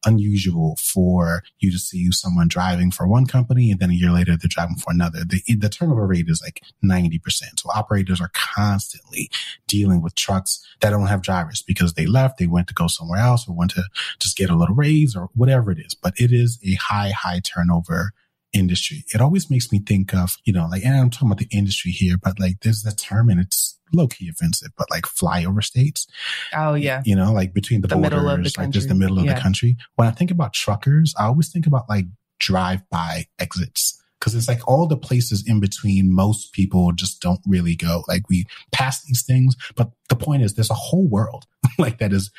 unusual 0.04 0.76
for 0.80 1.42
you 1.58 1.70
to 1.70 1.78
see 1.78 2.10
someone 2.12 2.48
driving 2.48 2.90
for 2.90 3.06
one 3.06 3.26
company 3.26 3.70
and 3.70 3.80
then 3.80 3.90
a 3.90 3.94
year 3.94 4.10
later 4.10 4.36
they're 4.36 4.48
driving 4.48 4.76
for 4.76 4.92
another. 4.92 5.20
The, 5.24 5.42
the 5.56 5.68
turnover 5.68 6.06
rate 6.06 6.26
is 6.28 6.42
like 6.42 6.62
90%. 6.84 7.20
So 7.58 7.70
operators 7.74 8.20
are 8.20 8.30
constantly 8.32 9.30
dealing 9.66 10.02
with 10.02 10.14
trucks 10.14 10.64
that 10.80 10.90
don't 10.90 11.06
have 11.06 11.22
drivers 11.22 11.62
because 11.62 11.94
they 11.94 12.06
left, 12.06 12.38
they 12.38 12.46
went 12.46 12.68
to 12.68 12.74
go 12.74 12.86
somewhere 12.86 13.20
else 13.20 13.48
or 13.48 13.56
went 13.56 13.72
to 13.72 13.84
just 14.20 14.36
get 14.36 14.50
a 14.50 14.56
little 14.56 14.74
raise 14.74 15.16
or 15.16 15.28
whatever 15.34 15.70
it 15.70 15.78
is. 15.78 15.94
But 15.94 16.14
it 16.16 16.32
is 16.32 16.58
a 16.64 16.74
high, 16.74 17.10
high 17.10 17.40
turnover 17.40 18.12
industry. 18.52 19.04
It 19.14 19.20
always 19.20 19.50
makes 19.50 19.70
me 19.72 19.80
think 19.80 20.14
of, 20.14 20.36
you 20.44 20.52
know, 20.52 20.66
like, 20.70 20.84
and 20.84 20.96
I'm 20.96 21.10
talking 21.10 21.28
about 21.28 21.38
the 21.38 21.48
industry 21.56 21.90
here, 21.90 22.16
but 22.22 22.38
like 22.40 22.60
there's 22.62 22.82
the 22.82 22.92
term 22.92 23.28
and 23.28 23.40
it's 23.40 23.78
low 23.92 24.06
key 24.08 24.28
offensive, 24.28 24.70
but 24.76 24.90
like 24.90 25.04
flyover 25.04 25.62
states, 25.62 26.06
Oh, 26.54 26.74
yeah. 26.74 27.02
you 27.04 27.14
know, 27.16 27.32
like 27.32 27.52
between 27.54 27.80
the, 27.80 27.88
The 27.88 27.96
borders, 27.96 28.52
the 28.54 28.60
like 28.60 28.70
just 28.70 28.88
the 28.88 28.94
middle 28.94 29.18
of 29.18 29.24
Yeah. 29.24 29.34
the 29.34 29.40
country. 29.40 29.76
When 29.96 30.08
I 30.08 30.10
think 30.12 30.30
about 30.30 30.52
truckers, 30.52 31.14
I 31.18 31.24
always 31.26 31.50
think 31.50 31.66
about 31.66 31.88
like 31.88 32.06
drive 32.40 32.88
by 32.90 33.26
exits. 33.38 33.94
Cause 34.20 34.34
it's 34.34 34.48
like 34.48 34.66
all 34.66 34.86
the 34.88 34.96
places 34.96 35.44
in 35.46 35.60
between 35.60 36.12
most 36.12 36.52
people 36.52 36.90
just 36.92 37.20
don't 37.22 37.40
really 37.46 37.76
go. 37.76 38.02
Like 38.08 38.28
we 38.28 38.46
pass 38.72 39.02
these 39.04 39.22
things, 39.22 39.54
but 39.76 39.92
the 40.08 40.16
point 40.16 40.42
is 40.42 40.54
there's 40.54 40.70
a 40.70 40.74
whole 40.74 41.06
world 41.06 41.44
like 41.78 41.98
that 41.98 42.12
is 42.12 42.30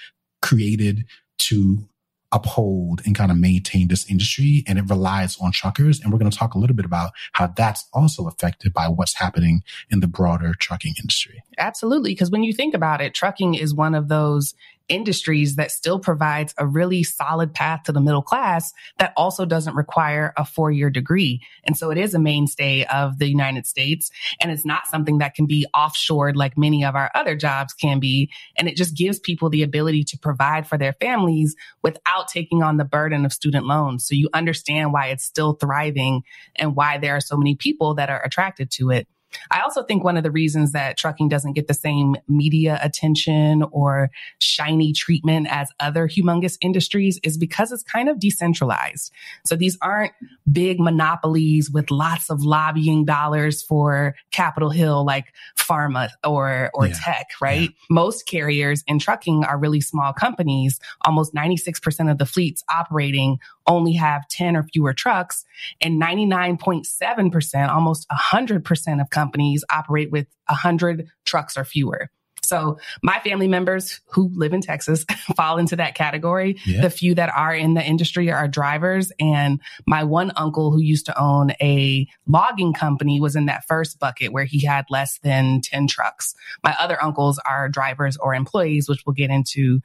created 0.42 1.06
to 1.39 1.88
uphold 2.31 3.01
and 3.05 3.15
kind 3.15 3.31
of 3.31 3.38
maintain 3.38 3.88
this 3.88 4.09
industry 4.09 4.63
and 4.67 4.77
it 4.77 4.83
relies 4.89 5.38
on 5.39 5.51
truckers. 5.51 6.00
And 6.00 6.12
we're 6.12 6.19
going 6.19 6.31
to 6.31 6.38
talk 6.38 6.53
a 6.53 6.59
little 6.59 6.75
bit 6.75 6.86
about 6.86 7.12
how 7.33 7.48
that's 7.48 7.88
also 7.93 8.27
affected 8.27 8.74
by 8.74 8.88
what's 8.88 9.15
happening 9.15 9.63
in 9.89 10.00
the 10.00 10.07
broader 10.07 10.53
trucking 10.53 10.93
industry. 11.00 11.43
Absolutely. 11.57 12.12
Because 12.12 12.29
when 12.29 12.43
you 12.43 12.53
think 12.53 12.74
about 12.75 13.01
it, 13.01 13.13
trucking 13.13 13.55
is 13.55 13.74
one 13.74 13.95
of 13.95 14.07
those 14.07 14.53
industries 14.89 15.55
that 15.55 15.72
still 15.72 16.00
provides 16.00 16.53
a 16.58 16.67
really 16.67 17.03
solid 17.03 17.53
path 17.53 17.84
to 17.84 17.91
the 17.91 18.01
middle 18.01 18.22
class 18.22 18.74
that 18.98 19.13
also 19.15 19.46
doesn't 19.46 19.75
require 19.75 20.34
a 20.38 20.46
four 20.46 20.72
year 20.72 20.89
degree. 20.89 21.41
And 21.63 21.77
so 21.77 21.91
it 21.91 21.98
is 21.98 22.13
a 22.13 22.19
mainstay 22.19 22.86
of 22.86 23.19
the 23.19 23.27
United 23.27 23.65
States. 23.65 24.12
And 24.41 24.51
it's 24.51 24.65
not 24.65 24.88
something 24.88 25.19
that 25.19 25.36
can 25.36 25.46
be 25.46 25.65
offshored 25.75 26.36
like 26.36 26.58
many 26.58 26.84
of 26.84 26.96
our 26.96 27.12
other 27.15 27.36
jobs 27.36 27.74
can 27.74 28.00
be. 28.00 28.29
And 28.58 28.67
it 28.67 28.75
just 28.75 28.98
gives 28.98 29.19
people 29.19 29.50
the 29.50 29.63
ability 29.63 30.03
to 30.05 30.17
provide 30.17 30.67
for 30.67 30.77
their 30.77 30.93
families 30.93 31.55
without 31.84 32.27
taking 32.27 32.63
on 32.63 32.77
the 32.77 32.86
burden 32.86 33.25
of 33.25 33.34
student 33.34 33.65
loans. 33.65 34.05
So 34.05 34.15
you 34.15 34.29
understand 34.34 34.93
why 34.93 35.08
it's 35.08 35.24
still 35.24 35.53
thriving 35.53 36.24
and 36.55 36.75
why 36.75 36.98
there 36.98 37.15
are 37.15 37.22
so 37.22 37.38
many 37.38 37.55
people 37.55 37.96
that 37.96 38.10
are 38.10 38.24
attracted 38.24 38.72
to 38.72 38.91
it. 38.91 39.08
I 39.51 39.62
also 39.62 39.83
think 39.83 40.03
one 40.03 40.17
of 40.17 40.24
the 40.24 40.31
reasons 40.31 40.71
that 40.71 40.98
trucking 40.98 41.29
doesn't 41.29 41.53
get 41.53 41.67
the 41.67 41.74
same 41.74 42.15
media 42.27 42.79
attention 42.81 43.63
or 43.71 44.09
shiny 44.39 44.93
treatment 44.93 45.48
as 45.50 45.69
other 45.79 46.07
humongous 46.07 46.57
industries 46.62 47.19
is 47.24 47.38
because 47.38 47.71
it's 47.71 47.83
kind 47.83 48.09
of 48.09 48.19
decentralized. 48.19 49.12
So 49.45 49.55
these 49.55 49.77
aren't 49.81 50.13
big 50.51 50.79
monopolies 50.79 51.69
with 51.69 51.91
lots 51.91 52.29
of 52.29 52.43
lobbying 52.43 53.05
dollars 53.05 53.62
for 53.62 54.15
Capitol 54.31 54.69
Hill 54.69 55.05
like 55.05 55.33
pharma 55.57 56.09
or 56.25 56.71
or 56.74 56.88
yeah. 56.88 56.93
tech, 57.03 57.27
right? 57.41 57.69
Yeah. 57.69 57.75
Most 57.89 58.27
carriers 58.27 58.83
in 58.88 59.00
trucking 59.00 59.43
are 59.43 59.57
really 59.57 59.81
small 59.81 60.13
companies. 60.13 60.79
Almost 61.05 61.33
96% 61.33 62.12
of 62.12 62.17
the 62.17 62.25
fleets 62.25 62.63
operating 62.69 63.39
only 63.67 63.93
have 63.93 64.27
10 64.27 64.55
or 64.55 64.63
fewer 64.63 64.93
trucks 64.93 65.45
and 65.81 66.01
99.7%, 66.01 67.69
almost 67.69 68.07
100% 68.09 69.01
of 69.01 69.09
companies 69.19 69.63
operate 69.71 70.11
with 70.11 70.27
100 70.47 71.07
trucks 71.25 71.57
or 71.57 71.65
fewer. 71.65 72.09
So 72.49 72.79
my 73.03 73.19
family 73.19 73.47
members 73.47 74.01
who 74.07 74.31
live 74.33 74.53
in 74.53 74.61
Texas 74.61 75.05
fall 75.35 75.57
into 75.57 75.75
that 75.75 75.93
category. 75.93 76.57
Yeah. 76.65 76.81
The 76.81 76.89
few 76.89 77.13
that 77.15 77.31
are 77.35 77.53
in 77.53 77.75
the 77.75 77.83
industry 77.83 78.31
are 78.31 78.47
drivers. 78.47 79.11
And 79.19 79.61
my 79.85 80.03
one 80.03 80.31
uncle 80.35 80.71
who 80.71 80.81
used 80.81 81.05
to 81.05 81.21
own 81.21 81.51
a 81.61 82.07
logging 82.27 82.73
company 82.73 83.19
was 83.19 83.35
in 83.35 83.45
that 83.45 83.65
first 83.67 83.99
bucket 83.99 84.31
where 84.31 84.45
he 84.45 84.65
had 84.65 84.85
less 84.89 85.19
than 85.19 85.61
10 85.61 85.88
trucks. 85.88 86.33
My 86.63 86.75
other 86.79 87.01
uncles 87.01 87.39
are 87.47 87.69
drivers 87.69 88.17
or 88.17 88.33
employees, 88.33 88.89
which 88.89 89.03
we'll 89.05 89.13
get 89.13 89.29
into 89.29 89.81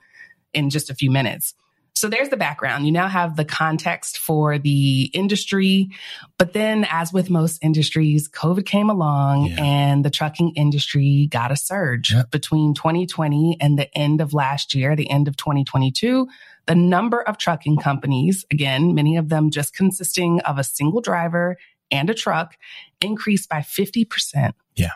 in 0.55 0.71
just 0.71 0.89
a 0.89 0.95
few 0.95 1.11
minutes. 1.11 1.55
So 1.97 2.09
there's 2.09 2.29
the 2.29 2.37
background. 2.37 2.87
You 2.87 2.93
now 2.93 3.07
have 3.07 3.37
the 3.37 3.45
context 3.45 4.19
for 4.19 4.59
the 4.59 5.05
industry. 5.15 5.91
But 6.39 6.53
then, 6.53 6.87
as 6.91 7.13
with 7.13 7.31
most 7.31 7.63
industries, 7.63 8.29
COVID 8.29 8.67
came 8.67 8.91
along 8.91 9.47
yeah. 9.47 9.63
and 9.63 10.05
the 10.05 10.11
trucking 10.11 10.55
industry 10.57 11.29
got 11.31 11.53
a 11.53 11.57
surge 11.57 12.13
yep. 12.13 12.31
between 12.33 12.75
2020 12.75 13.59
and 13.61 13.79
the 13.79 13.97
end 13.97 14.21
of 14.21 14.35
last 14.35 14.75
year, 14.75 14.97
the 14.97 15.09
end 15.09 15.29
of 15.29 15.37
2022. 15.37 16.27
The 16.67 16.75
number 16.75 17.21
of 17.23 17.39
trucking 17.39 17.77
companies, 17.77 18.45
again, 18.51 18.95
many 18.95 19.17
of 19.17 19.29
them 19.29 19.51
just 19.51 19.75
consisting 19.75 20.41
of 20.41 20.59
a 20.59 20.65
single 20.65 21.01
driver 21.01 21.57
and 21.91 22.11
a 22.11 22.15
truck, 22.15 22.57
increased 23.01 23.49
by 23.49 23.59
50%. 23.59 24.53
Yeah. 24.75 24.91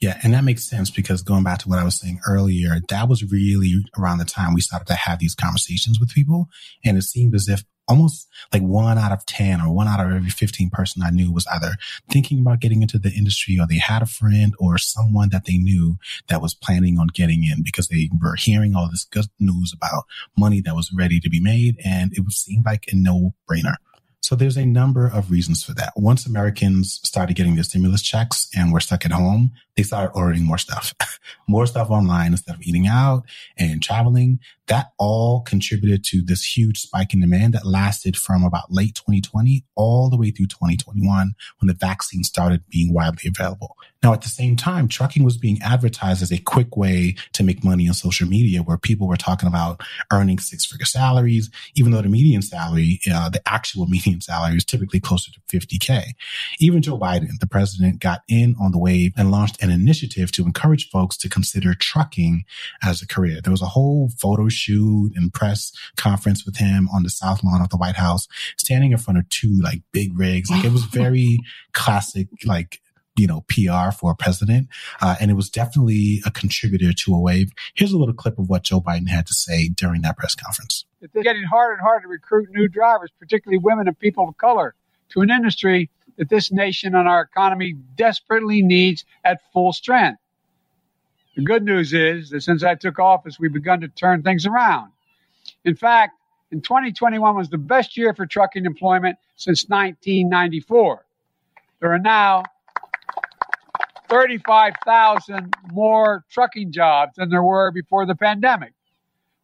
Yeah, 0.00 0.18
and 0.22 0.34
that 0.34 0.44
makes 0.44 0.68
sense 0.68 0.90
because 0.90 1.22
going 1.22 1.44
back 1.44 1.60
to 1.60 1.68
what 1.68 1.78
I 1.78 1.84
was 1.84 1.98
saying 1.98 2.20
earlier, 2.26 2.80
that 2.88 3.08
was 3.08 3.30
really 3.30 3.84
around 3.96 4.18
the 4.18 4.24
time 4.24 4.52
we 4.52 4.60
started 4.60 4.86
to 4.88 4.94
have 4.94 5.18
these 5.18 5.34
conversations 5.34 5.98
with 5.98 6.10
people. 6.10 6.48
And 6.84 6.98
it 6.98 7.02
seemed 7.02 7.34
as 7.34 7.48
if 7.48 7.64
almost 7.88 8.28
like 8.52 8.62
one 8.62 8.98
out 8.98 9.12
of 9.12 9.24
10 9.26 9.60
or 9.60 9.72
one 9.72 9.86
out 9.86 10.00
of 10.00 10.10
every 10.10 10.30
15 10.30 10.70
person 10.70 11.02
I 11.02 11.10
knew 11.10 11.32
was 11.32 11.46
either 11.52 11.72
thinking 12.10 12.40
about 12.40 12.60
getting 12.60 12.82
into 12.82 12.98
the 12.98 13.10
industry 13.10 13.58
or 13.58 13.66
they 13.66 13.78
had 13.78 14.02
a 14.02 14.06
friend 14.06 14.54
or 14.58 14.78
someone 14.78 15.28
that 15.30 15.44
they 15.44 15.58
knew 15.58 15.96
that 16.28 16.42
was 16.42 16.54
planning 16.54 16.98
on 16.98 17.08
getting 17.08 17.44
in 17.44 17.62
because 17.62 17.88
they 17.88 18.08
were 18.20 18.36
hearing 18.36 18.74
all 18.74 18.88
this 18.90 19.04
good 19.04 19.26
news 19.38 19.72
about 19.74 20.04
money 20.36 20.60
that 20.60 20.74
was 20.74 20.92
ready 20.92 21.20
to 21.20 21.28
be 21.28 21.40
made. 21.40 21.76
And 21.84 22.12
it 22.12 22.30
seemed 22.32 22.64
like 22.64 22.86
a 22.90 22.96
no 22.96 23.34
brainer. 23.48 23.76
So 24.24 24.34
there's 24.34 24.56
a 24.56 24.64
number 24.64 25.06
of 25.06 25.30
reasons 25.30 25.62
for 25.62 25.74
that. 25.74 25.92
Once 25.96 26.24
Americans 26.24 26.98
started 27.04 27.36
getting 27.36 27.56
their 27.56 27.62
stimulus 27.62 28.00
checks 28.00 28.48
and 28.56 28.72
were 28.72 28.80
stuck 28.80 29.04
at 29.04 29.12
home, 29.12 29.52
they 29.76 29.82
started 29.82 30.12
ordering 30.14 30.44
more 30.44 30.56
stuff, 30.56 30.94
more 31.46 31.66
stuff 31.66 31.90
online 31.90 32.32
instead 32.32 32.54
of 32.54 32.62
eating 32.62 32.86
out 32.86 33.24
and 33.58 33.82
traveling. 33.82 34.40
That 34.68 34.92
all 34.98 35.42
contributed 35.42 36.04
to 36.04 36.22
this 36.22 36.56
huge 36.56 36.80
spike 36.80 37.12
in 37.12 37.20
demand 37.20 37.54
that 37.54 37.66
lasted 37.66 38.16
from 38.16 38.44
about 38.44 38.72
late 38.72 38.94
2020 38.94 39.64
all 39.74 40.08
the 40.08 40.16
way 40.16 40.30
through 40.30 40.46
2021 40.46 41.34
when 41.58 41.66
the 41.66 41.74
vaccine 41.74 42.24
started 42.24 42.62
being 42.68 42.92
widely 42.92 43.28
available. 43.28 43.76
Now, 44.04 44.12
at 44.12 44.20
the 44.20 44.28
same 44.28 44.54
time, 44.54 44.86
trucking 44.86 45.24
was 45.24 45.38
being 45.38 45.58
advertised 45.62 46.20
as 46.20 46.30
a 46.30 46.36
quick 46.36 46.76
way 46.76 47.16
to 47.32 47.42
make 47.42 47.64
money 47.64 47.88
on 47.88 47.94
social 47.94 48.28
media 48.28 48.62
where 48.62 48.76
people 48.76 49.08
were 49.08 49.16
talking 49.16 49.48
about 49.48 49.80
earning 50.12 50.38
six 50.38 50.66
figure 50.66 50.84
salaries, 50.84 51.50
even 51.74 51.90
though 51.90 52.02
the 52.02 52.10
median 52.10 52.42
salary, 52.42 53.00
uh, 53.10 53.30
the 53.30 53.40
actual 53.46 53.86
median 53.88 54.20
salary 54.20 54.56
is 54.56 54.64
typically 54.64 55.00
closer 55.00 55.30
to 55.32 55.40
50K. 55.48 56.12
Even 56.58 56.82
Joe 56.82 56.98
Biden, 56.98 57.30
the 57.40 57.46
president, 57.46 58.00
got 58.00 58.20
in 58.28 58.54
on 58.60 58.72
the 58.72 58.78
wave 58.78 59.14
and 59.16 59.30
launched 59.30 59.62
an 59.62 59.70
initiative 59.70 60.30
to 60.32 60.44
encourage 60.44 60.90
folks 60.90 61.16
to 61.16 61.30
consider 61.30 61.72
trucking 61.72 62.44
as 62.82 63.00
a 63.00 63.06
career. 63.06 63.40
There 63.42 63.52
was 63.52 63.62
a 63.62 63.66
whole 63.66 64.10
photo 64.18 64.50
shoot 64.54 65.12
and 65.16 65.32
press 65.32 65.72
conference 65.96 66.44
with 66.46 66.56
him 66.56 66.88
on 66.92 67.02
the 67.02 67.10
south 67.10 67.42
lawn 67.44 67.60
of 67.60 67.70
the 67.70 67.76
White 67.76 67.96
House, 67.96 68.28
standing 68.56 68.92
in 68.92 68.98
front 68.98 69.18
of 69.18 69.28
two 69.28 69.60
like 69.62 69.82
big 69.92 70.18
rigs. 70.18 70.50
Like 70.50 70.64
it 70.64 70.72
was 70.72 70.84
very 70.92 71.38
classic, 71.72 72.28
like 72.44 72.80
you 73.16 73.26
know, 73.26 73.44
PR 73.48 73.92
for 73.92 74.10
a 74.10 74.16
president. 74.16 74.68
Uh, 75.00 75.16
and 75.20 75.30
it 75.30 75.34
was 75.34 75.48
definitely 75.48 76.20
a 76.26 76.30
contributor 76.30 76.92
to 76.92 77.14
a 77.14 77.18
wave. 77.18 77.52
Here's 77.74 77.92
a 77.92 77.98
little 77.98 78.14
clip 78.14 78.38
of 78.38 78.48
what 78.48 78.64
Joe 78.64 78.80
Biden 78.80 79.08
had 79.08 79.26
to 79.26 79.34
say 79.34 79.68
during 79.68 80.02
that 80.02 80.16
press 80.16 80.34
conference. 80.34 80.84
It's 81.00 81.12
getting 81.14 81.44
harder 81.44 81.74
and 81.74 81.82
harder 81.82 82.02
to 82.02 82.08
recruit 82.08 82.48
new 82.50 82.66
drivers, 82.66 83.10
particularly 83.18 83.58
women 83.58 83.86
and 83.86 83.98
people 83.98 84.28
of 84.28 84.36
color, 84.36 84.74
to 85.10 85.20
an 85.20 85.30
industry 85.30 85.90
that 86.16 86.28
this 86.28 86.50
nation 86.50 86.94
and 86.94 87.08
our 87.08 87.22
economy 87.22 87.74
desperately 87.94 88.62
needs 88.62 89.04
at 89.24 89.40
full 89.52 89.72
strength. 89.72 90.18
The 91.34 91.42
good 91.42 91.64
news 91.64 91.92
is 91.92 92.30
that 92.30 92.42
since 92.42 92.62
I 92.62 92.76
took 92.76 92.98
office, 92.98 93.40
we've 93.40 93.52
begun 93.52 93.80
to 93.80 93.88
turn 93.88 94.22
things 94.22 94.46
around. 94.46 94.92
In 95.64 95.74
fact, 95.74 96.14
in 96.52 96.60
2021 96.60 97.34
was 97.34 97.48
the 97.48 97.58
best 97.58 97.96
year 97.96 98.14
for 98.14 98.26
trucking 98.26 98.64
employment 98.64 99.18
since 99.36 99.68
1994. 99.68 101.04
There 101.80 101.92
are 101.92 101.98
now 101.98 102.44
35,000 104.08 105.54
more 105.72 106.24
trucking 106.30 106.70
jobs 106.70 107.16
than 107.16 107.30
there 107.30 107.42
were 107.42 107.72
before 107.72 108.06
the 108.06 108.14
pandemic. 108.14 108.72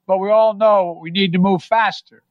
But 0.06 0.18
we 0.18 0.30
all 0.30 0.54
know 0.54 0.98
we 1.02 1.10
need 1.10 1.32
to 1.32 1.38
move 1.38 1.62
faster. 1.62 2.22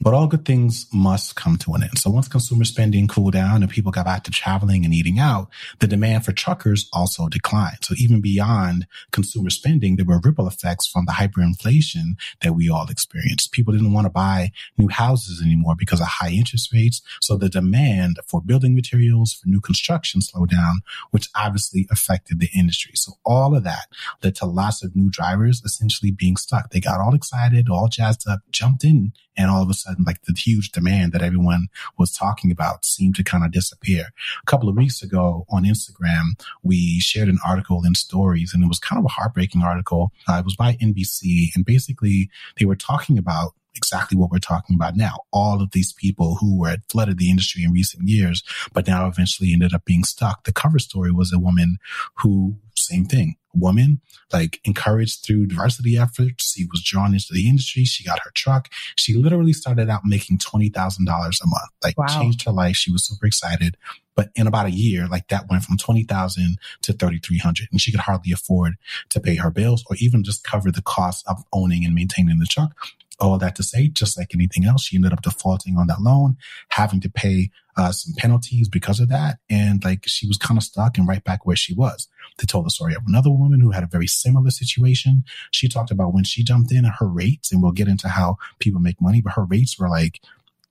But 0.00 0.14
all 0.14 0.28
good 0.28 0.44
things 0.44 0.86
must 0.92 1.34
come 1.34 1.56
to 1.58 1.72
an 1.74 1.82
end. 1.82 1.98
So 1.98 2.08
once 2.08 2.28
consumer 2.28 2.64
spending 2.64 3.08
cooled 3.08 3.32
down 3.32 3.64
and 3.64 3.70
people 3.70 3.90
got 3.90 4.04
back 4.04 4.22
to 4.24 4.30
traveling 4.30 4.84
and 4.84 4.94
eating 4.94 5.18
out, 5.18 5.48
the 5.80 5.88
demand 5.88 6.24
for 6.24 6.30
truckers 6.30 6.88
also 6.92 7.28
declined. 7.28 7.78
So 7.82 7.94
even 7.98 8.20
beyond 8.20 8.86
consumer 9.10 9.50
spending, 9.50 9.96
there 9.96 10.06
were 10.06 10.20
ripple 10.22 10.46
effects 10.46 10.86
from 10.86 11.06
the 11.06 11.12
hyperinflation 11.12 12.14
that 12.42 12.54
we 12.54 12.70
all 12.70 12.86
experienced. 12.88 13.50
People 13.50 13.72
didn't 13.72 13.92
want 13.92 14.04
to 14.04 14.10
buy 14.10 14.52
new 14.76 14.88
houses 14.88 15.42
anymore 15.44 15.74
because 15.76 16.00
of 16.00 16.06
high 16.06 16.30
interest 16.30 16.72
rates. 16.72 17.02
So 17.20 17.36
the 17.36 17.48
demand 17.48 18.20
for 18.24 18.40
building 18.40 18.76
materials 18.76 19.32
for 19.32 19.48
new 19.48 19.60
construction 19.60 20.20
slowed 20.20 20.50
down, 20.50 20.76
which 21.10 21.28
obviously 21.34 21.88
affected 21.90 22.38
the 22.38 22.50
industry. 22.56 22.92
So 22.94 23.14
all 23.24 23.56
of 23.56 23.64
that 23.64 23.88
led 24.22 24.36
to 24.36 24.46
lots 24.46 24.84
of 24.84 24.94
new 24.94 25.10
drivers 25.10 25.60
essentially 25.64 26.12
being 26.12 26.36
stuck. 26.36 26.70
They 26.70 26.80
got 26.80 27.00
all 27.00 27.16
excited, 27.16 27.68
all 27.68 27.88
jazzed 27.88 28.28
up, 28.28 28.40
jumped 28.52 28.84
in 28.84 29.12
and 29.36 29.50
all 29.50 29.62
of 29.62 29.70
a 29.70 29.74
sudden 29.74 29.87
like 30.04 30.22
the 30.22 30.32
huge 30.32 30.70
demand 30.72 31.12
that 31.12 31.22
everyone 31.22 31.68
was 31.98 32.12
talking 32.12 32.50
about 32.50 32.84
seemed 32.84 33.16
to 33.16 33.24
kind 33.24 33.44
of 33.44 33.52
disappear. 33.52 34.06
A 34.42 34.46
couple 34.46 34.68
of 34.68 34.76
weeks 34.76 35.02
ago 35.02 35.44
on 35.50 35.64
Instagram, 35.64 36.40
we 36.62 37.00
shared 37.00 37.28
an 37.28 37.38
article 37.46 37.84
in 37.84 37.94
stories 37.94 38.52
and 38.54 38.62
it 38.62 38.68
was 38.68 38.78
kind 38.78 38.98
of 38.98 39.04
a 39.04 39.08
heartbreaking 39.08 39.62
article. 39.62 40.12
Uh, 40.28 40.38
it 40.38 40.44
was 40.44 40.56
by 40.56 40.74
NBC 40.74 41.54
and 41.54 41.64
basically 41.64 42.30
they 42.58 42.64
were 42.64 42.76
talking 42.76 43.18
about 43.18 43.52
exactly 43.78 44.18
what 44.18 44.30
we're 44.30 44.38
talking 44.38 44.74
about 44.74 44.96
now. 44.96 45.20
All 45.32 45.62
of 45.62 45.70
these 45.70 45.92
people 45.92 46.36
who 46.36 46.58
were 46.58 46.76
flooded 46.90 47.18
the 47.18 47.30
industry 47.30 47.64
in 47.64 47.72
recent 47.72 48.08
years, 48.08 48.42
but 48.72 48.86
now 48.86 49.06
eventually 49.06 49.52
ended 49.52 49.72
up 49.72 49.84
being 49.84 50.04
stuck. 50.04 50.44
The 50.44 50.52
cover 50.52 50.78
story 50.78 51.12
was 51.12 51.32
a 51.32 51.38
woman 51.38 51.78
who, 52.16 52.56
same 52.76 53.04
thing, 53.04 53.36
woman, 53.54 54.00
like 54.32 54.60
encouraged 54.64 55.24
through 55.24 55.46
diversity 55.46 55.96
efforts. 55.96 56.54
She 56.54 56.66
was 56.70 56.82
drawn 56.82 57.12
into 57.12 57.32
the 57.32 57.48
industry. 57.48 57.84
She 57.84 58.04
got 58.04 58.20
her 58.20 58.30
truck. 58.34 58.68
She 58.96 59.14
literally 59.14 59.52
started 59.52 59.88
out 59.88 60.02
making 60.04 60.38
$20,000 60.38 60.72
a 60.72 61.46
month, 61.46 61.70
like 61.82 61.98
wow. 61.98 62.06
changed 62.06 62.44
her 62.44 62.52
life. 62.52 62.76
She 62.76 62.92
was 62.92 63.06
super 63.06 63.26
excited. 63.26 63.76
But 64.14 64.30
in 64.34 64.48
about 64.48 64.66
a 64.66 64.70
year, 64.70 65.06
like 65.06 65.28
that 65.28 65.48
went 65.48 65.62
from 65.62 65.78
20,000 65.78 66.58
to 66.82 66.92
3,300 66.92 67.68
and 67.70 67.80
she 67.80 67.92
could 67.92 68.00
hardly 68.00 68.32
afford 68.32 68.74
to 69.10 69.20
pay 69.20 69.36
her 69.36 69.50
bills 69.50 69.84
or 69.88 69.96
even 70.00 70.24
just 70.24 70.42
cover 70.42 70.72
the 70.72 70.82
cost 70.82 71.24
of 71.28 71.44
owning 71.52 71.84
and 71.84 71.94
maintaining 71.94 72.38
the 72.38 72.46
truck 72.46 72.74
all 73.20 73.38
that 73.38 73.56
to 73.56 73.62
say, 73.62 73.88
just 73.88 74.16
like 74.16 74.34
anything 74.34 74.64
else, 74.64 74.84
she 74.84 74.96
ended 74.96 75.12
up 75.12 75.22
defaulting 75.22 75.76
on 75.76 75.86
that 75.88 76.00
loan, 76.00 76.36
having 76.70 77.00
to 77.00 77.10
pay 77.10 77.50
uh, 77.78 77.92
some 77.92 78.12
penalties 78.18 78.68
because 78.68 79.00
of 79.00 79.08
that. 79.08 79.38
And 79.48 79.82
like 79.84 80.02
she 80.06 80.26
was 80.26 80.36
kind 80.36 80.58
of 80.58 80.64
stuck 80.64 80.98
and 80.98 81.06
right 81.06 81.22
back 81.22 81.46
where 81.46 81.56
she 81.56 81.72
was. 81.72 82.08
They 82.38 82.44
told 82.44 82.66
the 82.66 82.70
story 82.70 82.94
of 82.94 83.04
another 83.06 83.30
woman 83.30 83.60
who 83.60 83.70
had 83.70 83.84
a 83.84 83.88
very 83.88 84.06
similar 84.06 84.50
situation. 84.50 85.24
She 85.52 85.68
talked 85.68 85.90
about 85.90 86.12
when 86.12 86.24
she 86.24 86.44
jumped 86.44 86.72
in 86.72 86.84
and 86.84 86.94
her 86.98 87.08
rates, 87.08 87.52
and 87.52 87.62
we'll 87.62 87.72
get 87.72 87.88
into 87.88 88.08
how 88.08 88.36
people 88.58 88.80
make 88.80 89.00
money, 89.00 89.20
but 89.22 89.34
her 89.34 89.44
rates 89.44 89.78
were 89.78 89.88
like 89.88 90.20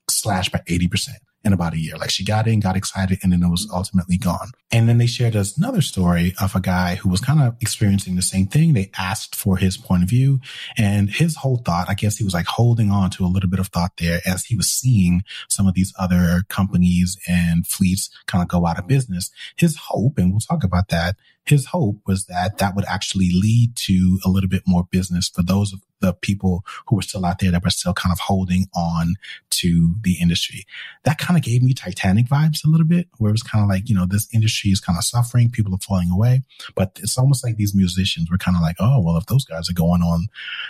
slashed 0.10 0.52
by 0.52 0.60
80%. 0.68 1.10
In 1.44 1.54
about 1.54 1.74
a 1.74 1.80
year. 1.80 1.98
Like 1.98 2.10
she 2.10 2.26
got 2.26 2.48
in, 2.48 2.60
got 2.60 2.76
excited, 2.76 3.20
and 3.24 3.32
then 3.32 3.44
it 3.44 3.50
was 3.50 3.70
ultimately 3.74 4.18
gone. 4.18 4.52
And 4.72 4.90
then 4.90 4.98
they 4.98 5.08
shared 5.08 5.36
us 5.36 5.58
another 5.58 5.82
story 5.82 6.34
of 6.42 6.56
a 6.56 6.60
guy 6.60 6.96
who 6.96 7.10
was 7.10 7.22
kind 7.22 7.42
of 7.42 7.56
experiencing 7.62 8.16
the 8.16 8.22
same 8.22 8.48
thing. 8.48 8.74
They 8.74 8.92
asked 8.98 9.36
for 9.36 9.58
his 9.58 9.78
point 9.78 10.04
of 10.04 10.10
view 10.10 10.40
and 10.78 11.10
his 11.10 11.38
whole 11.38 11.58
thought, 11.58 11.90
I 11.90 11.94
guess 11.94 12.18
he 12.18 12.26
was 12.26 12.34
like 12.34 12.48
holding 12.48 12.92
on 12.92 13.10
to 13.12 13.26
a 13.26 13.28
little 13.28 13.50
bit 13.50 13.60
of 13.60 13.68
thought 13.68 13.94
there 13.98 14.20
as 14.26 14.46
he 14.46 14.56
was 14.56 14.68
seeing 14.68 15.24
some 15.48 15.68
of 15.68 15.74
these 15.74 15.94
other 15.98 16.44
companies 16.50 17.18
and 17.28 17.66
fleets 17.66 18.10
kind 18.26 18.42
of 18.42 18.50
go 18.50 18.66
out 18.68 18.80
of 18.80 18.88
business. 18.88 19.32
His 19.56 19.78
hope, 19.78 20.18
and 20.18 20.32
we'll 20.32 20.42
talk 20.42 20.64
about 20.64 20.90
that, 20.90 21.16
his 21.48 21.68
hope 21.68 22.00
was 22.06 22.26
that 22.26 22.58
that 22.58 22.76
would 22.76 22.86
actually 22.86 23.30
lead 23.32 23.76
to 23.76 24.20
a 24.26 24.30
little 24.30 24.50
bit 24.50 24.64
more 24.66 24.86
business 24.90 25.30
for 25.30 25.44
those 25.44 25.74
of 25.74 25.82
the 26.00 26.14
people 26.14 26.64
who 26.88 26.96
were 26.96 27.02
still 27.02 27.26
out 27.26 27.40
there 27.40 27.52
that 27.52 27.64
were 27.64 27.70
still 27.70 27.94
kind 27.94 28.14
of 28.14 28.20
holding 28.20 28.68
on 28.76 29.16
to 29.50 29.96
the 30.02 30.18
industry. 30.22 30.66
That 31.04 31.18
kind 31.18 31.38
of 31.38 31.44
gave 31.44 31.64
me 31.64 31.74
Titanic 31.74 32.28
vibes 32.28 32.64
a 32.64 32.70
little 32.70 32.86
bit, 32.86 33.08
where 33.18 33.30
it 33.30 33.34
was 33.34 33.44
kind 33.44 33.64
of 33.64 33.70
like, 33.70 33.90
you 33.90 33.96
know, 33.96 34.06
this 34.06 34.28
industry 34.34 34.70
is 34.72 34.80
kind 34.80 34.98
of 34.98 35.04
suffering, 35.04 35.50
people 35.50 35.74
are 35.74 35.80
falling 35.80 36.12
away. 36.12 36.44
But 36.76 37.00
it's 37.02 37.18
almost 37.18 37.44
like 37.44 37.56
these 37.56 37.74
musicians 37.74 38.30
were 38.30 38.38
kind 38.38 38.56
of 38.56 38.62
like, 38.62 38.76
oh, 38.80 39.02
well, 39.02 39.18
if 39.18 39.26
those 39.26 39.46
guys 39.46 39.70
are 39.70 39.74
going 39.74 40.02
on, 40.02 40.28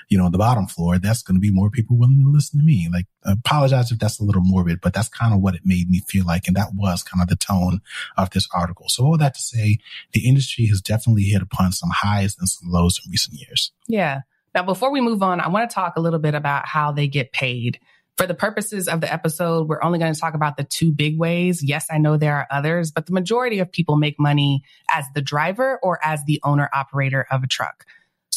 you 0.08 0.18
know, 0.18 0.30
the 0.30 0.38
bottom 0.38 0.68
floor, 0.68 0.98
that's 0.98 1.24
going 1.24 1.36
to 1.36 1.42
be 1.42 1.52
more 1.52 1.70
people 1.70 1.98
willing 1.98 2.24
to 2.24 2.32
listen 2.32 2.60
to 2.60 2.66
me. 2.66 2.88
Like, 2.92 3.08
Apologize 3.28 3.92
if 3.92 4.00
that's 4.00 4.20
a 4.20 4.24
little 4.24 4.42
morbid, 4.42 4.80
but 4.82 4.94
that's 4.94 5.10
kind 5.10 5.34
of 5.34 5.42
what 5.42 5.54
it 5.54 5.62
made 5.66 5.90
me 5.90 6.00
feel 6.08 6.26
like. 6.26 6.48
And 6.48 6.56
that 6.56 6.70
was 6.74 7.04
kind 7.04 7.22
of 7.22 7.28
the 7.28 7.36
tone 7.36 7.82
of 8.18 8.30
this 8.30 8.48
article. 8.54 8.88
So 8.88 9.06
all 9.06 9.18
that 9.18 9.36
to 9.36 9.42
say, 9.42 9.80
the 10.14 10.28
industry 10.28 10.66
has 10.68 10.82
definitely 10.82 11.24
hit 11.24 11.42
upon 11.42 11.74
some 11.74 11.90
highs 11.94 12.38
and 12.40 12.48
some 12.48 12.72
lows 12.72 13.00
in 13.06 13.12
recent 13.12 13.40
years. 13.40 13.72
Yeah. 13.88 14.22
Now, 14.56 14.64
before 14.64 14.92
we 14.92 15.02
move 15.02 15.22
on, 15.22 15.40
I 15.40 15.50
want 15.50 15.70
to 15.70 15.74
talk 15.74 15.98
a 15.98 16.02
little 16.02 16.20
bit 16.20 16.34
about 16.34 16.66
how 16.66 16.92
they 16.92 17.08
get 17.08 17.32
paid. 17.32 17.80
For 18.16 18.26
the 18.26 18.34
purposes 18.34 18.88
of 18.88 19.02
the 19.02 19.14
episode, 19.14 19.68
we're 19.68 19.84
only 19.84 20.00
going 20.00 20.12
to 20.12 20.20
talk 20.20 20.34
about 20.34 20.58
the 20.58 20.64
two 20.64 20.92
big 20.92 21.20
ways. 21.20 21.62
Yes, 21.62 21.86
I 21.92 22.00
know 22.00 22.18
there 22.18 22.36
are 22.36 22.48
others, 22.50 22.90
but 22.90 23.06
the 23.06 23.14
majority 23.14 23.60
of 23.60 23.72
people 23.72 23.98
make 23.98 24.20
money 24.20 24.64
as 24.92 25.06
the 25.14 25.22
driver 25.22 25.80
or 25.84 26.00
as 26.04 26.24
the 26.26 26.40
owner 26.44 26.68
operator 26.74 27.28
of 27.30 27.44
a 27.44 27.48
truck. 27.48 27.86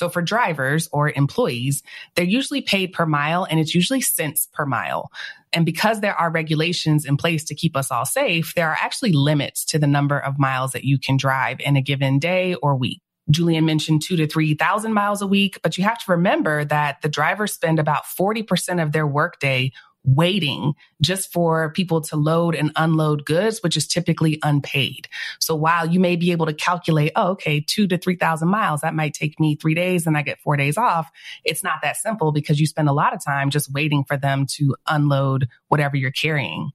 So 0.01 0.09
for 0.09 0.23
drivers 0.23 0.89
or 0.93 1.11
employees, 1.11 1.83
they're 2.15 2.25
usually 2.25 2.63
paid 2.63 2.95
per 2.95 3.05
mile 3.05 3.47
and 3.51 3.61
it's 3.61 3.75
usually 3.75 4.01
cents 4.01 4.49
per 4.51 4.65
mile. 4.65 5.11
And 5.53 5.67
because 5.67 6.01
there 6.01 6.15
are 6.15 6.31
regulations 6.31 7.05
in 7.05 7.19
place 7.19 7.45
to 7.45 7.55
keep 7.55 7.77
us 7.77 7.91
all 7.91 8.07
safe, 8.07 8.55
there 8.55 8.71
are 8.71 8.79
actually 8.81 9.13
limits 9.13 9.63
to 9.67 9.79
the 9.79 9.87
number 9.87 10.19
of 10.19 10.39
miles 10.39 10.73
that 10.73 10.85
you 10.85 10.99
can 10.99 11.19
drive 11.19 11.61
in 11.61 11.77
a 11.77 11.83
given 11.83 12.19
day 12.19 12.55
or 12.55 12.77
week. 12.77 13.03
Julien 13.31 13.67
mentioned 13.67 14.01
two 14.01 14.17
to 14.17 14.27
3,000 14.27 14.95
miles 14.95 15.21
a 15.21 15.27
week, 15.27 15.61
but 15.63 15.77
you 15.77 15.85
have 15.85 15.99
to 15.99 16.13
remember 16.13 16.65
that 16.65 17.03
the 17.03 17.09
drivers 17.11 17.53
spend 17.53 17.79
about 17.79 18.05
40% 18.05 18.83
of 18.83 18.93
their 18.93 19.07
workday 19.07 19.71
waiting 20.05 20.75
just 21.03 21.33
for 21.33 21.73
people 21.73 22.01
to 22.01 22.17
load 22.17 22.55
and 22.55 22.73
unload 22.77 23.25
goods, 23.25 23.61
which 23.63 23.77
is 23.77 23.87
typically 23.87 24.39
unpaid. 24.43 25.09
So 25.39 25.55
while 25.55 25.87
you 25.87 26.01
may 26.01 26.17
be 26.17 26.33
able 26.33 26.47
to 26.47 26.55
calculate, 26.55 27.13
oh, 27.17 27.31
okay, 27.33 27.61
two 27.61 27.87
to 27.89 27.99
3,000 27.99 28.49
miles, 28.49 28.81
that 28.81 28.95
might 28.95 29.15
take 29.15 29.39
me 29.39 29.57
three 29.57 29.75
days 29.75 30.07
and 30.07 30.17
I 30.17 30.23
get 30.23 30.41
four 30.41 30.57
days 30.57 30.77
off. 30.77 31.11
It's 31.45 31.63
not 31.63 31.81
that 31.83 31.97
simple 31.97 32.33
because 32.33 32.61
you 32.61 32.67
spend 32.67 32.89
a 32.89 32.93
lot 32.93 33.15
of 33.15 33.25
time 33.25 33.51
just 33.51 33.73
waiting 33.73 34.05
for 34.05 34.17
them 34.17 34.47
to 34.55 34.75
unload 34.87 35.49
whatever 35.69 35.97
you're 35.97 36.11
carrying. 36.11 36.71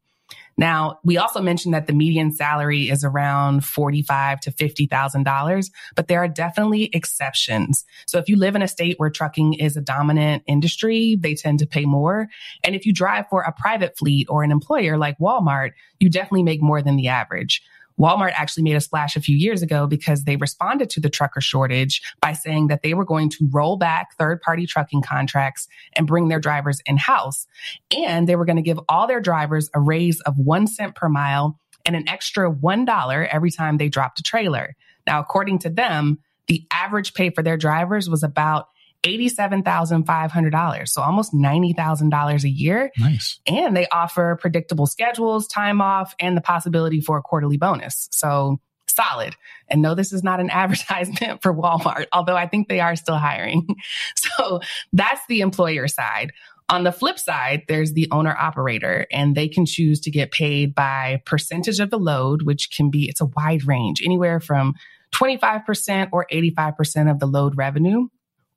Now, 0.57 0.99
we 1.03 1.17
also 1.17 1.41
mentioned 1.41 1.73
that 1.73 1.85
the 1.85 1.93
median 1.93 2.31
salary 2.31 2.89
is 2.89 3.03
around 3.03 3.65
forty-five 3.65 4.39
to 4.41 4.51
fifty 4.51 4.87
thousand 4.87 5.23
dollars, 5.23 5.69
but 5.95 6.07
there 6.07 6.19
are 6.19 6.27
definitely 6.29 6.89
exceptions. 6.93 7.83
So 8.07 8.19
if 8.19 8.29
you 8.29 8.37
live 8.37 8.55
in 8.55 8.61
a 8.61 8.67
state 8.67 8.95
where 8.97 9.09
trucking 9.09 9.55
is 9.55 9.75
a 9.75 9.81
dominant 9.81 10.43
industry, 10.47 11.17
they 11.19 11.35
tend 11.35 11.59
to 11.59 11.67
pay 11.67 11.85
more. 11.85 12.27
And 12.63 12.75
if 12.75 12.85
you 12.85 12.93
drive 12.93 13.25
for 13.29 13.41
a 13.41 13.51
private 13.51 13.97
fleet 13.97 14.27
or 14.29 14.43
an 14.43 14.51
employer 14.51 14.97
like 14.97 15.17
Walmart, 15.19 15.71
you 15.99 16.09
definitely 16.09 16.43
make 16.43 16.61
more 16.61 16.81
than 16.81 16.95
the 16.95 17.09
average. 17.09 17.61
Walmart 17.99 18.33
actually 18.33 18.63
made 18.63 18.75
a 18.75 18.81
splash 18.81 19.15
a 19.15 19.21
few 19.21 19.37
years 19.37 19.61
ago 19.61 19.87
because 19.87 20.23
they 20.23 20.35
responded 20.35 20.89
to 20.91 20.99
the 20.99 21.09
trucker 21.09 21.41
shortage 21.41 22.01
by 22.21 22.33
saying 22.33 22.67
that 22.67 22.81
they 22.81 22.93
were 22.93 23.05
going 23.05 23.29
to 23.29 23.49
roll 23.51 23.77
back 23.77 24.15
third 24.17 24.41
party 24.41 24.65
trucking 24.65 25.01
contracts 25.01 25.67
and 25.95 26.07
bring 26.07 26.27
their 26.27 26.39
drivers 26.39 26.81
in 26.85 26.97
house. 26.97 27.47
And 27.95 28.27
they 28.27 28.35
were 28.35 28.45
going 28.45 28.57
to 28.57 28.61
give 28.61 28.79
all 28.89 29.07
their 29.07 29.21
drivers 29.21 29.69
a 29.73 29.79
raise 29.79 30.19
of 30.21 30.37
one 30.37 30.67
cent 30.67 30.95
per 30.95 31.09
mile 31.09 31.59
and 31.85 31.95
an 31.95 32.09
extra 32.09 32.51
$1 32.51 33.27
every 33.31 33.51
time 33.51 33.77
they 33.77 33.89
dropped 33.89 34.19
a 34.19 34.23
trailer. 34.23 34.75
Now, 35.07 35.19
according 35.19 35.59
to 35.59 35.69
them, 35.69 36.19
the 36.47 36.65
average 36.71 37.13
pay 37.13 37.29
for 37.29 37.43
their 37.43 37.57
drivers 37.57 38.09
was 38.09 38.23
about 38.23 38.67
$87,500. 39.05 40.87
So 40.87 41.01
almost 41.01 41.33
$90,000 41.33 42.43
a 42.43 42.49
year. 42.49 42.91
Nice. 42.97 43.39
And 43.45 43.77
they 43.77 43.87
offer 43.87 44.37
predictable 44.39 44.87
schedules, 44.87 45.47
time 45.47 45.81
off, 45.81 46.15
and 46.19 46.35
the 46.35 46.41
possibility 46.41 47.01
for 47.01 47.17
a 47.17 47.21
quarterly 47.21 47.57
bonus. 47.57 48.07
So 48.11 48.59
solid. 48.87 49.35
And 49.69 49.81
no, 49.81 49.95
this 49.95 50.11
is 50.13 50.23
not 50.23 50.39
an 50.39 50.49
advertisement 50.51 51.41
for 51.41 51.53
Walmart, 51.53 52.05
although 52.11 52.35
I 52.35 52.47
think 52.47 52.67
they 52.67 52.79
are 52.79 52.95
still 52.95 53.17
hiring. 53.17 53.67
so 54.15 54.61
that's 54.93 55.21
the 55.27 55.41
employer 55.41 55.87
side. 55.87 56.31
On 56.67 56.83
the 56.83 56.91
flip 56.91 57.19
side, 57.19 57.61
there's 57.67 57.93
the 57.93 58.07
owner 58.11 58.35
operator 58.35 59.05
and 59.11 59.35
they 59.35 59.47
can 59.47 59.67
choose 59.67 59.99
to 60.01 60.09
get 60.09 60.31
paid 60.31 60.73
by 60.73 61.21
percentage 61.25 61.79
of 61.79 61.91
the 61.91 61.99
load, 61.99 62.41
which 62.41 62.71
can 62.71 62.89
be, 62.89 63.07
it's 63.07 63.21
a 63.21 63.25
wide 63.25 63.67
range, 63.67 64.01
anywhere 64.03 64.39
from 64.39 64.73
25% 65.13 66.09
or 66.11 66.25
85% 66.31 67.11
of 67.11 67.19
the 67.19 67.27
load 67.27 67.55
revenue 67.55 68.07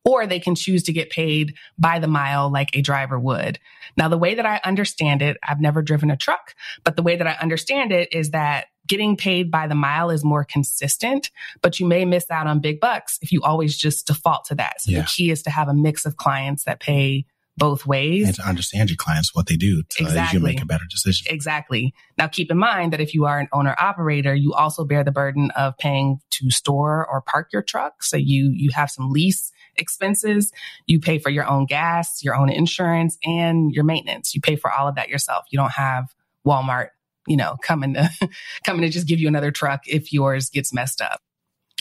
or 0.08 0.26
they 0.26 0.40
can 0.40 0.54
choose 0.54 0.84
to 0.84 0.92
get 0.92 1.10
paid 1.10 1.54
by 1.78 1.98
the 1.98 2.08
mile 2.08 2.50
like 2.50 2.74
a 2.74 2.80
driver 2.80 3.20
would. 3.20 3.58
Now, 3.94 4.08
the 4.08 4.16
way 4.16 4.34
that 4.36 4.46
I 4.46 4.58
understand 4.64 5.20
it, 5.20 5.36
I've 5.46 5.60
never 5.60 5.82
driven 5.82 6.10
a 6.10 6.16
truck, 6.16 6.54
but 6.82 6.96
the 6.96 7.02
way 7.02 7.16
that 7.16 7.26
I 7.26 7.32
understand 7.42 7.92
it 7.92 8.08
is 8.10 8.30
that 8.30 8.68
getting 8.86 9.18
paid 9.18 9.50
by 9.50 9.66
the 9.66 9.74
mile 9.74 10.08
is 10.08 10.24
more 10.24 10.44
consistent, 10.44 11.30
but 11.60 11.78
you 11.78 11.86
may 11.86 12.06
miss 12.06 12.30
out 12.30 12.46
on 12.46 12.60
big 12.60 12.80
bucks 12.80 13.18
if 13.20 13.32
you 13.32 13.42
always 13.42 13.76
just 13.76 14.06
default 14.06 14.46
to 14.46 14.54
that. 14.54 14.80
So 14.80 14.92
yeah. 14.92 15.00
the 15.00 15.06
key 15.06 15.30
is 15.30 15.42
to 15.42 15.50
have 15.50 15.68
a 15.68 15.74
mix 15.74 16.06
of 16.06 16.16
clients 16.16 16.64
that 16.64 16.80
pay 16.80 17.26
both 17.58 17.84
ways. 17.84 18.28
And 18.28 18.36
to 18.36 18.48
understand 18.48 18.88
your 18.88 18.96
clients, 18.96 19.34
what 19.34 19.46
they 19.46 19.56
do, 19.56 19.80
uh, 19.80 19.82
so 19.90 20.04
exactly. 20.06 20.38
you 20.38 20.44
make 20.44 20.62
a 20.62 20.64
better 20.64 20.84
decision. 20.88 21.26
Exactly. 21.28 21.92
Now, 22.16 22.28
keep 22.28 22.50
in 22.50 22.56
mind 22.56 22.94
that 22.94 23.00
if 23.00 23.12
you 23.12 23.26
are 23.26 23.38
an 23.38 23.48
owner 23.52 23.76
operator, 23.78 24.34
you 24.34 24.54
also 24.54 24.84
bear 24.84 25.04
the 25.04 25.10
burden 25.10 25.50
of 25.50 25.76
paying 25.76 26.20
to 26.30 26.50
store 26.50 27.06
or 27.06 27.20
park 27.20 27.48
your 27.52 27.62
truck. 27.62 28.02
So 28.02 28.16
you, 28.16 28.52
you 28.54 28.70
have 28.72 28.90
some 28.90 29.10
lease 29.10 29.52
expenses. 29.78 30.52
You 30.86 31.00
pay 31.00 31.18
for 31.18 31.30
your 31.30 31.46
own 31.46 31.66
gas, 31.66 32.22
your 32.22 32.34
own 32.34 32.50
insurance, 32.50 33.18
and 33.24 33.72
your 33.72 33.84
maintenance. 33.84 34.34
You 34.34 34.40
pay 34.40 34.56
for 34.56 34.70
all 34.70 34.88
of 34.88 34.94
that 34.96 35.08
yourself. 35.08 35.44
You 35.50 35.58
don't 35.58 35.72
have 35.72 36.14
Walmart, 36.46 36.88
you 37.26 37.36
know, 37.36 37.56
coming 37.62 37.94
to 37.94 38.10
coming 38.64 38.82
to 38.82 38.88
just 38.88 39.06
give 39.06 39.20
you 39.20 39.28
another 39.28 39.50
truck 39.50 39.86
if 39.86 40.12
yours 40.12 40.50
gets 40.50 40.72
messed 40.72 41.00
up. 41.00 41.20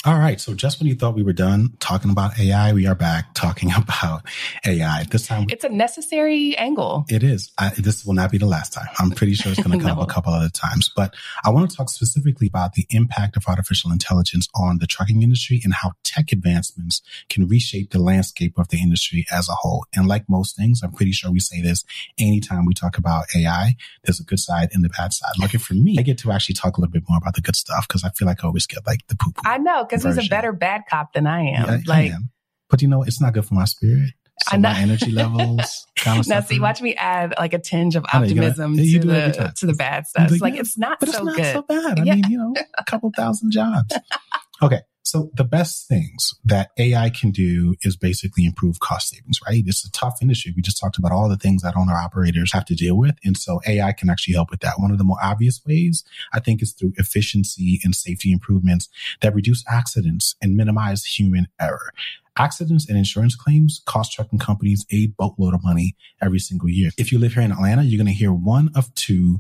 All 0.08 0.18
right. 0.18 0.40
So 0.40 0.54
just 0.54 0.80
when 0.80 0.88
you 0.88 0.96
thought 0.96 1.16
we 1.16 1.22
were 1.22 1.34
done 1.34 1.74
talking 1.82 2.10
about 2.10 2.40
AI, 2.40 2.72
we 2.72 2.88
are 2.88 2.96
back 2.96 3.34
talking 3.34 3.74
about 3.78 4.22
AI. 4.66 5.04
This 5.12 5.28
time, 5.28 5.48
it's 5.50 5.66
a 5.66 5.70
necessary 5.70 6.56
angle. 6.56 7.04
It 7.10 7.24
is. 7.24 7.52
I, 7.58 7.72
this 7.78 8.06
will 8.06 8.14
not 8.14 8.32
be 8.32 8.38
the 8.38 8.46
last 8.46 8.72
time. 8.72 8.88
I'm 9.00 9.12
pretty 9.12 9.34
sure 9.34 9.52
it's 9.52 9.62
going 9.62 9.78
to 9.78 9.86
come 9.86 9.98
no. 9.98 10.02
up 10.02 10.10
a 10.10 10.14
couple 10.14 10.32
other 10.32 10.48
times. 10.48 10.90
But 10.96 11.14
I 11.44 11.50
want 11.50 11.70
to 11.70 11.76
talk 11.76 11.90
specifically 11.90 12.48
about 12.48 12.76
the 12.76 12.86
impact 12.90 13.36
of 13.36 13.44
artificial 13.50 13.92
intelligence 13.92 14.48
on 14.56 14.78
the 14.78 14.88
trucking 14.88 15.24
industry 15.24 15.60
and 15.66 15.74
how 15.74 15.92
tech 16.06 16.32
advancements 16.32 17.02
can 17.28 17.46
reshape 17.46 17.92
the 17.92 18.00
landscape 18.00 18.58
of 18.58 18.70
the 18.70 18.82
industry 18.82 19.26
as 19.30 19.50
a 19.50 19.56
whole. 19.56 19.88
And 19.94 20.08
like 20.08 20.24
most 20.30 20.56
things, 20.56 20.84
I'm 20.84 20.94
pretty 20.94 21.12
sure 21.12 21.32
we 21.32 21.42
say 21.42 21.62
this 21.62 21.84
anytime 22.18 22.66
we 22.66 22.74
talk 22.74 22.98
about 22.98 23.26
AI. 23.36 23.76
There's 24.06 24.22
a 24.22 24.24
good 24.24 24.40
side 24.40 24.70
and 24.72 24.86
the 24.86 24.90
bad 24.90 25.12
side. 25.12 25.34
Lucky 25.38 25.58
for 25.58 25.74
me, 25.74 25.98
I 26.00 26.02
get 26.02 26.18
to 26.20 26.32
actually 26.32 26.56
talk 26.56 26.78
a 26.78 26.80
little 26.80 26.94
bit 26.94 27.04
more 27.10 27.18
about 27.18 27.36
the 27.36 27.42
good 27.42 27.58
stuff 27.58 27.90
because 27.90 28.06
I 28.06 28.10
feel 28.12 28.26
like 28.26 28.42
I 28.42 28.48
always 28.48 28.68
get 28.68 28.88
like 28.88 29.06
the 29.08 29.18
poo 29.18 29.32
poo. 29.32 29.42
I 29.44 29.58
know 29.58 29.84
because 30.04 30.18
he's 30.18 30.28
a 30.28 30.30
better 30.30 30.52
bad 30.52 30.84
cop 30.90 31.14
than 31.14 31.28
I 31.28 31.42
am. 31.42 31.66
Yeah, 31.66 31.80
like, 31.86 31.90
I 31.90 32.02
am. 32.16 32.32
But 32.70 32.82
you 32.82 32.88
know, 32.88 33.04
it's 33.04 33.22
not 33.22 33.34
good 33.34 33.46
for 33.46 33.54
my 33.54 33.66
spirit. 33.66 34.12
So 34.44 34.56
I 34.56 34.58
know. 34.58 34.70
my 34.70 34.80
energy 34.80 35.12
levels 35.12 35.88
kind 35.96 36.20
of 36.20 36.28
now 36.28 36.42
see 36.42 36.60
watch 36.60 36.80
me 36.80 36.94
add 36.94 37.34
like 37.40 37.54
a 37.54 37.60
tinge 37.60 37.96
of 37.96 38.06
optimism 38.14 38.76
know, 38.76 38.84
to 38.84 39.00
the 39.00 39.54
to 39.58 39.66
the 39.66 39.74
bad 39.74 40.06
stuff 40.06 40.30
like, 40.30 40.42
like 40.42 40.54
yeah, 40.54 40.60
it's 40.60 40.78
not 40.78 41.00
but 41.00 41.10
so 41.10 41.18
it's 41.18 41.26
not 41.26 41.36
good 41.36 41.54
so 41.54 41.62
bad 41.64 42.00
i 42.00 42.04
yeah. 42.04 42.14
mean 42.14 42.24
you 42.30 42.38
know 42.38 42.54
a 42.78 42.84
couple 42.84 43.12
thousand 43.18 43.52
jobs 43.52 43.98
okay 44.62 44.82
so 45.08 45.32
the 45.34 45.46
best 45.46 45.88
things 45.88 46.34
that 46.44 46.72
AI 46.78 47.10
can 47.10 47.32
do 47.32 47.76
is 47.82 47.96
basically 47.96 48.46
improve 48.46 48.82
cost 48.82 49.10
savings, 49.10 49.40
right? 49.48 49.64
It's 49.66 49.86
a 49.86 49.92
tough 49.92 50.18
industry. 50.22 50.54
We 50.54 50.62
just 50.62 50.80
talked 50.80 50.98
about 50.98 51.14
all 51.14 51.30
the 51.30 51.38
things 51.38 51.62
that 51.62 51.78
owner 51.78 51.94
operators 51.94 52.52
have 52.52 52.66
to 52.66 52.76
deal 52.76 52.98
with. 52.98 53.16
And 53.24 53.38
so 53.38 53.62
AI 53.66 53.94
can 53.94 54.10
actually 54.10 54.34
help 54.34 54.52
with 54.52 54.60
that. 54.60 54.80
One 54.80 54.92
of 54.92 54.98
the 54.98 55.06
more 55.06 55.18
obvious 55.24 55.62
ways 55.66 56.04
I 56.34 56.42
think 56.42 56.62
is 56.62 56.74
through 56.74 56.94
efficiency 56.98 57.80
and 57.86 57.96
safety 57.96 58.34
improvements 58.34 58.90
that 59.22 59.34
reduce 59.34 59.64
accidents 59.70 60.36
and 60.42 60.58
minimize 60.58 61.06
human 61.06 61.48
error. 61.60 61.94
Accidents 62.38 62.88
and 62.90 62.98
insurance 62.98 63.36
claims 63.36 63.82
cost 63.86 64.12
trucking 64.12 64.40
companies 64.40 64.86
a 64.92 65.08
boatload 65.08 65.54
of 65.54 65.64
money 65.64 65.96
every 66.22 66.40
single 66.40 66.70
year. 66.70 66.92
If 66.98 67.14
you 67.14 67.18
live 67.18 67.34
here 67.34 67.44
in 67.44 67.54
Atlanta, 67.54 67.84
you're 67.84 67.98
going 67.98 68.08
to 68.08 68.14
hear 68.14 68.34
one 68.34 68.72
of 68.76 68.94
two 68.94 69.40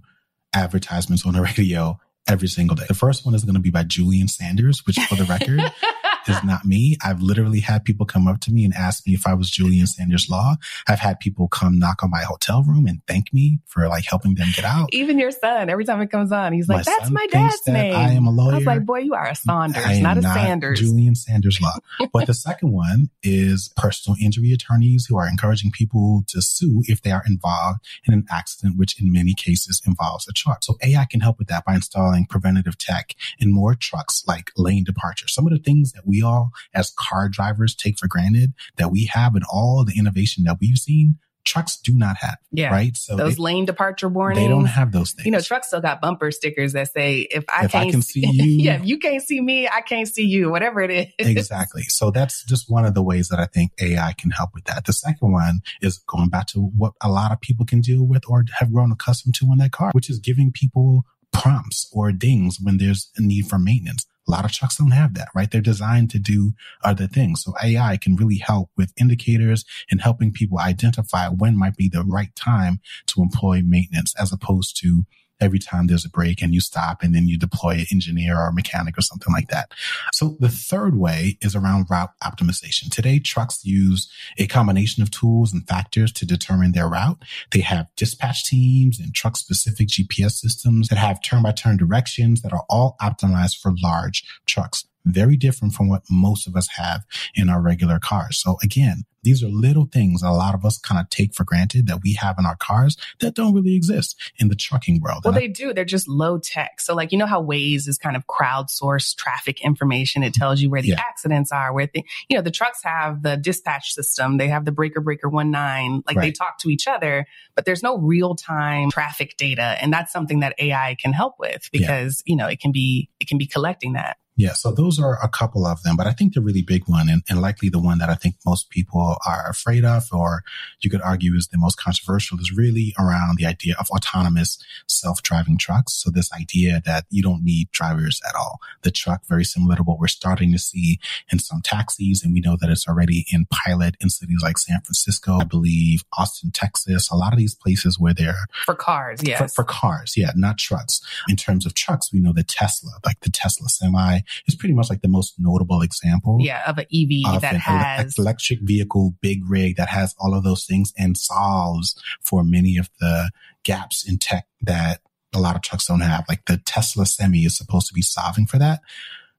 advertisements 0.54 1.26
on 1.26 1.34
the 1.34 1.42
radio 1.58 2.00
every 2.28 2.48
single 2.48 2.76
day. 2.76 2.86
The 2.88 2.94
first 2.94 3.26
one 3.26 3.36
is 3.36 3.44
going 3.44 3.56
to 3.56 3.62
be 3.62 3.70
by 3.70 3.84
Julian 3.84 4.28
Sanders, 4.28 4.86
which 4.86 4.98
for 4.98 5.16
the 5.16 5.26
record 5.26 5.62
is 6.30 6.44
not 6.44 6.66
me. 6.66 6.98
I've 7.04 7.22
literally 7.22 7.60
had 7.60 7.86
people 7.86 8.06
come 8.06 8.28
up 8.28 8.40
to 8.42 8.52
me 8.52 8.66
and 8.66 8.74
ask 8.74 9.06
me 9.08 9.14
if 9.14 9.28
I 9.28 9.34
was 9.34 9.50
Julian 9.50 9.88
Sanders 9.88 10.30
Law. 10.30 10.56
I've 10.88 11.00
had 11.00 11.20
people 11.20 11.48
come 11.48 11.80
knock 11.80 12.04
on 12.04 12.10
my 12.10 12.22
hotel 12.22 12.64
room 12.64 12.86
and 12.86 13.02
thank 13.08 13.34
me 13.34 13.60
for 13.66 13.88
like 13.88 14.06
helping 14.06 14.36
them 14.36 14.48
get 14.54 14.66
out. 14.66 14.90
Even 14.92 15.20
your 15.20 15.32
son, 15.32 15.70
every 15.70 15.86
time 15.86 16.02
it 16.02 16.12
comes 16.12 16.32
on, 16.32 16.54
he's 16.54 16.68
like, 16.68 16.86
my 16.86 16.94
"That's 17.00 17.12
my 17.12 17.28
dad's 17.28 17.68
name." 17.68 17.96
I 17.96 18.12
am 18.12 18.28
a 18.28 18.32
lawyer. 18.32 18.54
I 18.54 18.58
was 18.58 18.66
like, 18.66 18.86
"Boy, 18.86 19.00
you 19.00 19.14
are 19.14 19.28
a 19.28 19.36
Saunders, 19.36 20.00
not 20.00 20.18
a 20.18 20.22
not 20.22 20.36
Sanders." 20.36 20.80
Julian 20.80 21.16
Sanders 21.16 21.62
Law. 21.62 21.76
but 22.14 22.28
the 22.28 22.34
second 22.34 22.72
one 22.72 23.10
is 23.24 23.72
personal 23.76 24.18
injury 24.22 24.52
attorneys 24.52 25.06
who 25.08 25.18
are 25.18 25.28
encouraging 25.28 25.72
people 25.72 26.24
to 26.28 26.42
sue 26.42 26.84
if 26.88 27.02
they 27.02 27.12
are 27.12 27.24
involved 27.28 27.80
in 28.06 28.14
an 28.14 28.26
accident, 28.32 28.78
which 28.78 29.00
in 29.02 29.12
many 29.12 29.34
cases 29.34 29.82
involves 29.86 30.28
a 30.28 30.34
truck. 30.34 30.64
So 30.64 30.78
AI 30.84 31.06
can 31.06 31.22
help 31.22 31.40
with 31.40 31.48
that 31.48 31.66
by 31.66 31.76
installing 31.76 32.26
preventative 32.26 32.78
tech 32.78 33.16
in 33.40 33.52
more 33.52 33.76
trucks 33.76 34.24
like 34.28 34.52
lane 34.56 34.84
departure. 34.84 35.28
Some 35.28 35.46
of 35.46 35.54
the 35.54 35.60
things 35.60 35.92
that 35.94 36.06
we 36.06 36.17
all 36.22 36.52
as 36.74 36.92
car 36.92 37.30
drivers 37.30 37.76
take 37.76 37.98
for 37.98 38.08
granted 38.08 38.54
that 38.78 38.92
we 38.92 39.06
have 39.06 39.36
and 39.36 39.44
all 39.52 39.84
the 39.86 39.98
innovation 39.98 40.44
that 40.46 40.58
we've 40.60 40.78
seen 40.78 41.18
trucks 41.48 41.78
do 41.78 41.98
not 41.98 42.18
have. 42.18 42.38
Yeah. 42.52 42.70
Right. 42.70 42.96
So 42.96 43.16
those 43.16 43.38
they, 43.38 43.44
lane 43.44 43.66
departure 43.66 44.10
warnings. 44.10 44.44
They 44.44 44.48
don't 44.48 44.66
have 44.66 44.92
those 44.92 45.14
things. 45.14 45.26
You 45.26 45.32
know, 45.32 45.40
trucks 45.40 45.68
still 45.68 45.82
got 45.82 46.02
bumper 46.02 46.30
stickers 46.30 46.74
that 46.74 46.92
say, 46.92 47.22
if 47.32 47.46
I, 47.50 47.66
if 47.66 47.72
can't 47.72 47.88
I 47.88 47.92
can 47.92 48.02
see 48.02 48.28
you. 48.32 48.64
yeah. 48.64 48.76
If 48.76 48.86
you 48.86 49.00
can't 49.00 49.24
see 49.24 49.42
me, 49.42 49.68
I 49.68 49.82
can't 49.82 50.08
see 50.08 50.26
you, 50.26 50.52
whatever 50.52 50.82
it 50.82 51.14
is. 51.18 51.28
Exactly. 51.28 51.84
So 51.84 52.12
that's 52.12 52.44
just 52.44 52.70
one 52.70 52.86
of 52.86 52.94
the 52.94 53.02
ways 53.02 53.30
that 53.30 53.40
I 53.40 53.46
think 53.46 53.72
AI 53.82 54.14
can 54.18 54.32
help 54.32 54.52
with 54.54 54.66
that. 54.66 54.86
The 54.86 54.94
second 54.94 55.32
one 55.32 55.62
is 55.82 55.98
going 56.00 56.30
back 56.30 56.48
to 56.48 56.60
what 56.60 56.94
a 57.02 57.10
lot 57.10 57.32
of 57.32 57.42
people 57.42 57.66
can 57.66 57.82
deal 57.82 58.06
with 58.06 58.24
or 58.28 58.44
have 58.60 58.72
grown 58.72 58.92
accustomed 58.92 59.36
to 59.36 59.52
in 59.52 59.58
their 59.58 59.70
car, 59.70 59.92
which 59.94 60.10
is 60.10 60.20
giving 60.20 60.52
people 60.52 61.06
prompts 61.32 61.90
or 61.94 62.12
dings 62.12 62.58
when 62.62 62.78
there's 62.78 63.10
a 63.18 63.22
need 63.22 63.48
for 63.48 63.58
maintenance. 63.58 64.06
A 64.28 64.32
lot 64.32 64.46
of 64.46 64.52
trucks 64.52 64.78
don't 64.78 64.92
have 64.92 65.14
that, 65.14 65.30
right? 65.34 65.50
They're 65.50 65.62
designed 65.62 66.10
to 66.12 66.20
do 66.20 66.52
other 66.84 67.08
things. 67.08 67.44
So 67.44 67.54
AI 67.64 67.98
can 67.98 68.16
really 68.16 68.38
help 68.38 68.70
with 68.76 68.94
indicators 69.00 69.64
and 69.90 70.02
helping 70.02 70.32
people 70.32 70.60
identify 70.60 71.30
when 71.30 71.58
might 71.58 71.78
be 71.78 71.88
the 71.88 72.04
right 72.04 72.36
time 72.36 72.82
to 73.08 73.22
employ 73.22 73.62
maintenance 73.64 74.14
as 74.20 74.34
opposed 74.34 74.78
to 74.82 75.06
every 75.40 75.60
time 75.60 75.88
there's 75.88 76.06
a 76.06 76.10
break 76.10 76.42
and 76.42 76.54
you 76.54 76.62
stop 76.62 77.04
and 77.04 77.14
then 77.14 77.28
you 77.28 77.38
deploy 77.38 77.72
an 77.72 77.86
engineer 77.92 78.38
or 78.38 78.48
a 78.48 78.54
mechanic 78.54 78.98
or 78.98 79.02
something 79.02 79.34
like 79.34 79.50
that. 79.50 79.72
So 80.14 80.38
the 80.40 80.50
third 80.50 80.98
way 80.98 81.38
is 81.42 81.56
around 81.56 81.88
route 81.90 82.12
optimization. 82.24 82.90
Today, 82.92 83.20
trucks 83.20 83.64
use 83.66 84.12
a 84.38 84.48
combination 84.48 85.04
of 85.04 85.12
tools 85.12 85.54
and 85.54 85.68
factors 85.68 86.12
to 86.14 86.26
determine 86.26 86.72
their 86.72 86.88
route. 86.88 87.22
They 87.52 87.62
have 87.62 87.88
dispatch 87.96 88.46
teams 88.46 89.00
and 89.00 89.14
truck 89.14 89.38
specific 89.38 89.88
GPS 89.88 90.32
systems 90.32 90.88
that 90.90 90.98
have 90.98 91.22
turn 91.22 91.44
by 91.44 91.52
turn 91.52 91.78
directions 91.78 92.42
that 92.42 92.54
are 92.54 92.66
all 92.70 92.96
optimized 93.02 93.60
for 93.60 93.74
large 93.82 94.24
trucks 94.46 94.86
very 95.12 95.38
different 95.38 95.74
from 95.74 95.90
what 95.90 96.04
most 96.10 96.48
of 96.48 96.56
us 96.56 96.68
have 96.78 97.06
in 97.36 97.50
our 97.50 97.62
regular 97.62 98.00
cars. 98.00 98.38
So 98.38 98.58
again, 98.64 99.04
these 99.28 99.44
are 99.44 99.48
little 99.48 99.90
things 99.92 100.22
that 100.22 100.30
a 100.30 100.32
lot 100.32 100.56
of 100.56 100.64
us 100.64 100.78
kind 100.78 101.02
of 101.02 101.10
take 101.10 101.34
for 101.34 101.44
granted 101.44 101.88
that 101.88 102.00
we 102.02 102.14
have 102.14 102.38
in 102.40 102.46
our 102.46 102.56
cars 102.56 102.96
that 103.20 103.36
don't 103.36 103.54
really 103.54 103.76
exist 103.76 104.16
in 104.38 104.48
the 104.48 104.56
trucking 104.56 105.02
world. 105.02 105.26
Well, 105.26 105.34
and 105.34 105.42
they 105.42 105.50
I, 105.50 105.52
do. 105.52 105.74
They're 105.74 105.84
just 105.84 106.08
low 106.08 106.38
tech. 106.38 106.80
So 106.80 106.96
like, 106.96 107.12
you 107.12 107.18
know 107.18 107.26
how 107.26 107.44
Waze 107.44 107.90
is 107.90 107.98
kind 107.98 108.16
of 108.16 108.26
crowdsourced 108.28 109.18
traffic 109.18 109.62
information. 109.62 110.24
It 110.24 110.34
tells 110.34 110.62
you 110.62 110.70
where 110.70 110.82
the 110.82 110.90
yeah. 110.90 111.02
accidents 111.02 111.52
are, 111.52 111.74
where 111.74 111.90
the, 111.94 112.06
you 112.30 112.38
know, 112.38 112.42
the 112.42 112.52
trucks 112.52 112.84
have 112.84 113.22
the 113.22 113.36
dispatch 113.36 113.94
system. 113.94 114.38
They 114.38 114.48
have 114.48 114.64
the 114.64 114.72
breaker 114.72 115.02
breaker 115.02 115.28
one 115.28 115.52
nine, 115.52 116.04
like 116.08 116.16
right. 116.16 116.24
they 116.24 116.32
talk 116.32 116.60
to 116.60 116.70
each 116.70 116.88
other, 116.88 117.26
but 117.54 117.66
there's 117.66 117.84
no 117.84 117.98
real 117.98 118.34
time 118.36 118.92
traffic 118.92 119.36
data. 119.36 119.76
And 119.82 119.92
that's 119.92 120.14
something 120.14 120.40
that 120.40 120.56
AI 120.58 120.96
can 121.02 121.12
help 121.12 121.36
with 121.38 121.70
because, 121.74 122.24
yeah. 122.26 122.32
you 122.32 122.38
know, 122.38 122.48
it 122.48 122.62
can 122.62 122.72
be, 122.72 123.10
it 123.20 123.28
can 123.28 123.38
be 123.38 123.46
collecting 123.46 123.94
that. 123.94 124.18
Yeah, 124.38 124.54
so 124.54 124.72
those 124.72 125.00
are 125.00 125.18
a 125.24 125.28
couple 125.28 125.66
of 125.66 125.82
them, 125.82 125.98
but 125.98 126.06
I 126.06 126.12
think 126.12 126.36
the 126.36 126.42
really 126.42 126.62
big 126.62 126.84
one 126.86 127.10
and, 127.10 127.24
and, 127.28 127.42
likely 127.42 127.70
the 127.70 127.80
one 127.80 127.98
that 127.98 128.10
I 128.10 128.14
think 128.14 128.36
most 128.46 128.70
people 128.70 129.18
are 129.26 129.50
afraid 129.50 129.84
of, 129.84 130.06
or 130.12 130.44
you 130.82 130.92
could 130.92 131.02
argue 131.02 131.34
is 131.34 131.48
the 131.48 131.58
most 131.58 131.78
controversial 131.78 132.40
is 132.40 132.52
really 132.52 132.94
around 133.00 133.38
the 133.38 133.48
idea 133.48 133.76
of 133.80 133.90
autonomous 133.90 134.60
self-driving 134.88 135.58
trucks. 135.58 135.94
So 135.94 136.12
this 136.12 136.32
idea 136.34 136.82
that 136.86 137.06
you 137.10 137.24
don't 137.24 137.44
need 137.44 137.72
drivers 137.72 138.22
at 138.28 138.36
all. 138.36 138.60
The 138.84 138.92
truck, 138.92 139.26
very 139.28 139.44
similar 139.44 139.76
to 139.76 139.84
what 139.84 139.98
we're 139.98 140.08
starting 140.08 140.52
to 140.52 140.60
see 140.60 141.00
in 141.32 141.40
some 141.40 141.62
taxis. 141.64 142.24
And 142.24 142.32
we 142.32 142.42
know 142.42 142.58
that 142.60 142.70
it's 142.70 142.88
already 142.88 143.26
in 143.32 143.48
pilot 143.50 143.96
in 144.00 144.10
cities 144.10 144.42
like 144.44 144.60
San 144.60 144.82
Francisco, 144.82 145.40
I 145.42 145.46
believe, 145.46 146.04
Austin, 146.18 146.52
Texas, 146.52 147.10
a 147.10 147.16
lot 147.16 147.34
of 147.34 147.40
these 147.40 147.56
places 147.56 148.00
where 148.00 148.14
they're 148.14 148.46
for 148.66 148.76
cars. 148.76 149.22
Yes. 149.24 149.40
For, 149.40 149.64
for 149.64 149.64
cars. 149.64 150.14
Yeah. 150.16 150.32
Not 150.36 150.60
trucks. 150.60 151.02
In 151.28 151.38
terms 151.38 151.66
of 151.66 151.74
trucks, 151.74 152.14
we 152.14 152.20
know 152.20 152.34
that 152.34 152.48
Tesla, 152.48 152.92
like 153.04 153.20
the 153.22 153.32
Tesla 153.32 153.70
semi, 153.70 154.20
is 154.48 154.56
pretty 154.56 154.74
much 154.74 154.90
like 154.90 155.02
the 155.02 155.08
most 155.08 155.36
notable 155.38 155.82
example. 155.82 156.38
Yeah, 156.40 156.64
of 156.68 156.78
an 156.78 156.86
EV 156.94 157.36
of 157.36 157.42
that 157.42 157.56
an 157.56 157.60
has 157.60 158.18
electric 158.18 158.60
vehicle, 158.62 159.16
big 159.22 159.42
rig 159.50 159.76
that 159.78 159.90
has 159.90 160.16
all 160.20 160.34
of 160.34 160.44
those 160.44 160.66
things 160.66 160.94
and 160.98 161.18
solves 161.18 162.02
for 162.22 162.44
many 162.44 162.78
of 162.78 162.90
the 163.00 163.30
gaps 163.64 164.08
in 164.08 164.18
tech 164.18 164.48
that 164.62 165.02
a 165.36 165.40
lot 165.40 165.56
of 165.56 165.62
trucks 165.62 165.88
don't 165.88 166.02
have. 166.02 166.26
Like 166.28 166.46
the 166.46 166.58
Tesla 166.58 167.06
Semi 167.06 167.46
is 167.46 167.58
supposed 167.58 167.88
to 167.88 167.94
be 167.94 168.02
solving 168.02 168.48
for 168.48 168.58
that. 168.58 168.82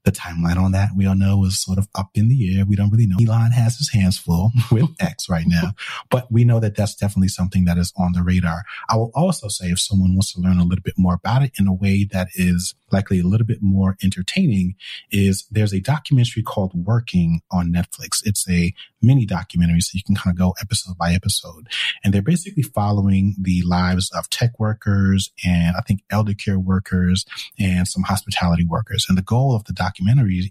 The 0.05 0.13
timeline 0.13 0.57
on 0.57 0.73
that 0.73 0.91
we 0.97 1.07
all 1.07 1.15
know 1.15 1.45
is 1.45 1.61
sort 1.61 1.79
of 1.79 1.89
up 1.95 2.11
in 2.15 2.29
the 2.29 2.57
air. 2.57 2.65
We 2.65 2.77
don't 2.77 2.91
really 2.91 3.07
know. 3.07 3.17
Elon 3.21 3.51
has 3.51 3.77
his 3.77 3.93
hands 3.93 4.17
full 4.17 4.53
with 4.73 4.89
X 5.01 5.29
right 5.29 5.47
now, 5.47 5.73
but 6.11 6.31
we 6.31 6.45
know 6.45 6.61
that 6.61 6.77
that's 6.77 6.95
definitely 6.95 7.29
something 7.29 7.65
that 7.67 7.79
is 7.79 7.93
on 7.97 8.13
the 8.13 8.23
radar. 8.23 8.63
I 8.89 8.97
will 8.97 9.13
also 9.15 9.49
say 9.49 9.67
if 9.67 9.81
someone 9.81 10.15
wants 10.15 10.33
to 10.33 10.41
learn 10.41 10.59
a 10.59 10.65
little 10.65 10.83
bit 10.83 10.95
more 10.97 11.15
about 11.15 11.43
it 11.43 11.53
in 11.59 11.67
a 11.67 11.75
way 11.75 12.05
that 12.13 12.29
is 12.35 12.75
likely 12.91 13.21
a 13.21 13.25
little 13.25 13.47
bit 13.47 13.59
more 13.61 13.97
entertaining 14.03 14.75
is 15.11 15.47
there's 15.51 15.75
a 15.75 15.81
documentary 15.81 16.43
called 16.43 16.73
Working 16.75 17.43
on 17.51 17.73
Netflix. 17.73 18.23
It's 18.25 18.49
a 18.49 18.73
mini 19.03 19.27
documentary, 19.27 19.81
so 19.81 19.91
you 19.95 20.03
can 20.03 20.15
kind 20.15 20.33
of 20.33 20.39
go 20.39 20.55
episode 20.61 20.97
by 20.97 21.13
episode. 21.13 21.69
And 22.03 22.15
they're 22.15 22.23
basically 22.23 22.63
following 22.63 23.37
the 23.41 23.63
lives 23.67 24.11
of 24.17 24.31
tech 24.31 24.59
workers 24.59 25.31
and 25.45 25.77
I 25.77 25.81
think 25.83 26.01
elder 26.11 26.35
care 26.35 26.59
workers 26.59 27.27
and 27.59 27.87
some 27.87 28.05
hospitality 28.05 28.65
workers. 28.65 29.07
And 29.09 29.19
the 29.19 29.23
goal 29.23 29.55
of 29.55 29.65
the 29.65 29.73
documentary 29.73 29.88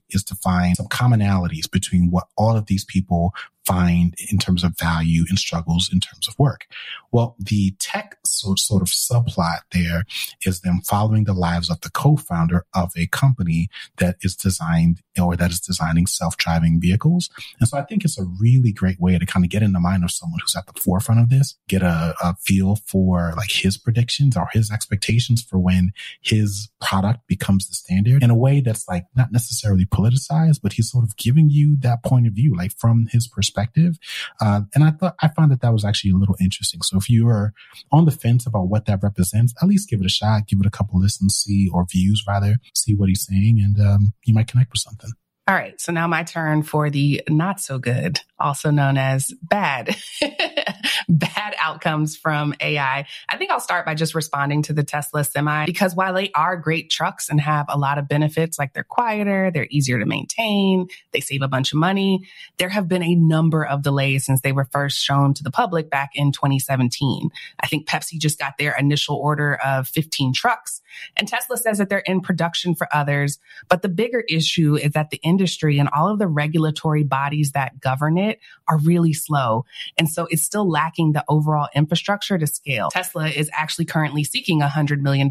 is 0.09 0.23
to 0.25 0.35
find 0.35 0.75
some 0.75 0.87
commonalities 0.87 1.69
between 1.69 2.09
what 2.11 2.27
all 2.37 2.55
of 2.55 2.65
these 2.65 2.85
people 2.85 3.33
find 3.67 4.15
in 4.31 4.37
terms 4.37 4.63
of 4.63 4.77
value 4.79 5.25
and 5.29 5.37
struggles 5.37 5.89
in 5.91 5.99
terms 5.99 6.27
of 6.27 6.39
work. 6.39 6.65
Well, 7.11 7.35
the 7.39 7.75
tech 7.79 8.17
sort, 8.25 8.57
of 8.81 8.87
subplot 8.87 9.59
there 9.71 10.03
is 10.45 10.61
them 10.61 10.81
following 10.81 11.25
the 11.25 11.33
lives 11.33 11.69
of 11.69 11.81
the 11.81 11.89
co-founder 11.89 12.65
of 12.73 12.91
a 12.95 13.07
company 13.07 13.69
that 13.97 14.17
is 14.21 14.35
designed 14.35 15.01
or 15.19 15.35
that 15.35 15.51
is 15.51 15.59
designing 15.59 16.05
self-driving 16.05 16.79
vehicles. 16.79 17.29
And 17.59 17.67
so 17.67 17.77
I 17.77 17.83
think 17.83 18.05
it's 18.05 18.19
a 18.19 18.25
really 18.39 18.71
great 18.71 18.99
way 18.99 19.17
to 19.17 19.25
kind 19.25 19.43
of 19.43 19.49
get 19.49 19.63
in 19.63 19.73
the 19.73 19.79
mind 19.79 20.03
of 20.03 20.11
someone 20.11 20.39
who's 20.41 20.55
at 20.55 20.67
the 20.67 20.79
forefront 20.79 21.21
of 21.21 21.29
this, 21.29 21.57
get 21.67 21.81
a, 21.81 22.13
a 22.21 22.35
feel 22.35 22.75
for 22.75 23.33
like 23.35 23.51
his 23.51 23.77
predictions 23.77 24.37
or 24.37 24.47
his 24.53 24.71
expectations 24.71 25.41
for 25.41 25.57
when 25.57 25.91
his 26.21 26.69
product 26.79 27.27
becomes 27.27 27.67
the 27.67 27.75
standard 27.75 28.23
in 28.23 28.29
a 28.29 28.35
way 28.35 28.61
that's 28.61 28.87
like 28.87 29.05
not 29.15 29.31
necessarily 29.31 29.85
politicized, 29.85 30.61
but 30.61 30.73
he's 30.73 30.91
sort 30.91 31.03
of 31.03 31.17
giving 31.17 31.49
you 31.49 31.75
that 31.79 32.03
point 32.03 32.27
of 32.27 32.33
view, 32.33 32.55
like 32.55 32.71
from 32.77 33.07
his 33.11 33.27
perspective 33.27 33.56
perspective. 33.57 33.97
Uh, 34.41 34.61
and 34.73 34.83
I 34.83 34.91
thought, 34.91 35.15
I 35.21 35.29
found 35.29 35.51
that 35.51 35.61
that 35.61 35.73
was 35.73 35.85
actually 35.85 36.11
a 36.11 36.15
little 36.15 36.35
interesting. 36.39 36.81
So 36.81 36.97
if 36.97 37.09
you 37.09 37.27
are 37.27 37.53
on 37.91 38.05
the 38.05 38.11
fence 38.11 38.45
about 38.45 38.69
what 38.69 38.85
that 38.85 38.99
represents, 39.01 39.53
at 39.61 39.67
least 39.67 39.89
give 39.89 39.99
it 39.99 40.05
a 40.05 40.09
shot, 40.09 40.47
give 40.47 40.59
it 40.59 40.65
a 40.65 40.71
couple 40.71 40.99
listens, 40.99 41.35
see, 41.35 41.69
or 41.73 41.85
views 41.89 42.23
rather, 42.27 42.57
see 42.73 42.95
what 42.95 43.09
he's 43.09 43.25
saying, 43.25 43.59
and 43.59 43.79
um, 43.85 44.13
you 44.25 44.33
might 44.33 44.47
connect 44.47 44.71
with 44.71 44.81
something. 44.81 45.11
All 45.47 45.55
right. 45.55 45.79
So 45.79 45.93
now 45.93 46.07
my 46.07 46.23
turn 46.23 46.61
for 46.61 46.89
the 46.89 47.23
not 47.29 47.61
so 47.61 47.79
good, 47.79 48.19
also 48.37 48.69
known 48.69 48.97
as 48.97 49.33
bad, 49.41 49.95
bad 51.09 51.55
outcomes 51.61 52.17
from 52.17 52.53
AI. 52.59 53.05
I 53.29 53.37
think 53.37 53.51
I'll 53.51 53.61
start 53.61 53.85
by 53.85 53.95
just 53.95 54.13
responding 54.13 54.61
to 54.63 54.73
the 54.73 54.83
Tesla 54.83 55.23
Semi 55.23 55.65
because 55.65 55.95
while 55.95 56.13
they 56.13 56.31
are 56.33 56.57
great 56.57 56.89
trucks 56.89 57.29
and 57.29 57.39
have 57.39 57.65
a 57.69 57.77
lot 57.77 57.97
of 57.97 58.09
benefits, 58.09 58.59
like 58.59 58.73
they're 58.73 58.83
quieter, 58.83 59.49
they're 59.49 59.67
easier 59.69 59.99
to 59.99 60.05
maintain, 60.05 60.89
they 61.13 61.21
save 61.21 61.41
a 61.41 61.47
bunch 61.47 61.71
of 61.71 61.79
money, 61.79 62.27
there 62.57 62.67
have 62.67 62.89
been 62.89 63.03
a 63.03 63.15
number 63.15 63.65
of 63.65 63.83
delays 63.83 64.25
since 64.25 64.41
they 64.41 64.51
were 64.51 64.67
first 64.73 65.01
shown 65.01 65.33
to 65.33 65.43
the 65.43 65.51
public 65.51 65.89
back 65.89 66.09
in 66.13 66.33
2017. 66.33 67.29
I 67.61 67.67
think 67.67 67.87
Pepsi 67.87 68.19
just 68.19 68.37
got 68.37 68.57
their 68.57 68.75
initial 68.77 69.15
order 69.15 69.55
of 69.63 69.87
15 69.87 70.33
trucks 70.33 70.81
and 71.15 71.27
Tesla 71.27 71.57
says 71.57 71.77
that 71.77 71.89
they're 71.89 71.99
in 71.99 72.21
production 72.21 72.75
for 72.75 72.87
others. 72.93 73.39
But 73.69 73.81
the 73.81 73.89
bigger 73.89 74.23
issue 74.29 74.75
is 74.75 74.91
that 74.91 75.09
the 75.09 75.19
industry 75.37 75.77
and 75.77 75.87
all 75.95 76.09
of 76.09 76.17
the 76.17 76.27
regulatory 76.27 77.03
bodies 77.03 77.51
that 77.51 77.79
govern 77.79 78.17
it 78.17 78.39
are 78.67 78.79
really 78.79 79.13
slow. 79.13 79.65
And 79.99 80.09
so 80.09 80.27
it's 80.31 80.41
still 80.41 80.67
lacking 80.67 81.11
the 81.11 81.23
overall 81.29 81.67
infrastructure 81.75 82.39
to 82.39 82.47
scale. 82.47 82.89
Tesla 82.89 83.27
is 83.27 83.51
actually 83.53 83.85
currently 83.85 84.23
seeking 84.23 84.61
$100 84.61 84.99
million 85.01 85.29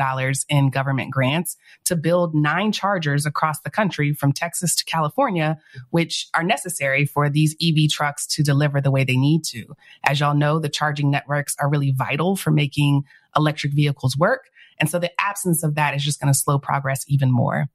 in 0.49 0.71
government 0.71 1.11
grants 1.11 1.57
to 1.87 1.97
build 1.97 2.37
nine 2.37 2.71
chargers 2.71 3.27
across 3.27 3.61
the 3.61 3.71
country 3.71 4.13
from 4.13 4.33
Texas 4.33 4.77
to 4.77 4.85
California, 4.85 5.59
which 5.91 6.29
are 6.35 6.45
necessary 6.45 7.05
for 7.05 7.29
these 7.29 7.57
EV 7.61 7.91
trucks 7.91 8.29
to 8.29 8.45
deliver 8.45 8.81
the 8.81 8.93
way 8.93 9.03
they 9.03 9.17
need 9.17 9.43
to. 9.43 9.75
As 10.05 10.21
y'all 10.21 10.37
know, 10.37 10.61
the 10.61 10.69
charging 10.69 11.11
networks 11.11 11.57
are 11.59 11.69
really 11.69 11.91
vital 11.91 12.37
for 12.37 12.53
making 12.53 13.03
electric 13.35 13.73
vehicles 13.73 14.17
work. 14.17 14.51
And 14.79 14.89
so 14.91 14.99
the 14.99 15.11
absence 15.21 15.63
of 15.65 15.75
that 15.75 15.95
is 15.95 16.05
just 16.05 16.21
going 16.21 16.33
to 16.33 16.39
slow 16.39 16.59
progress 16.59 17.05
even 17.09 17.33
more. 17.33 17.67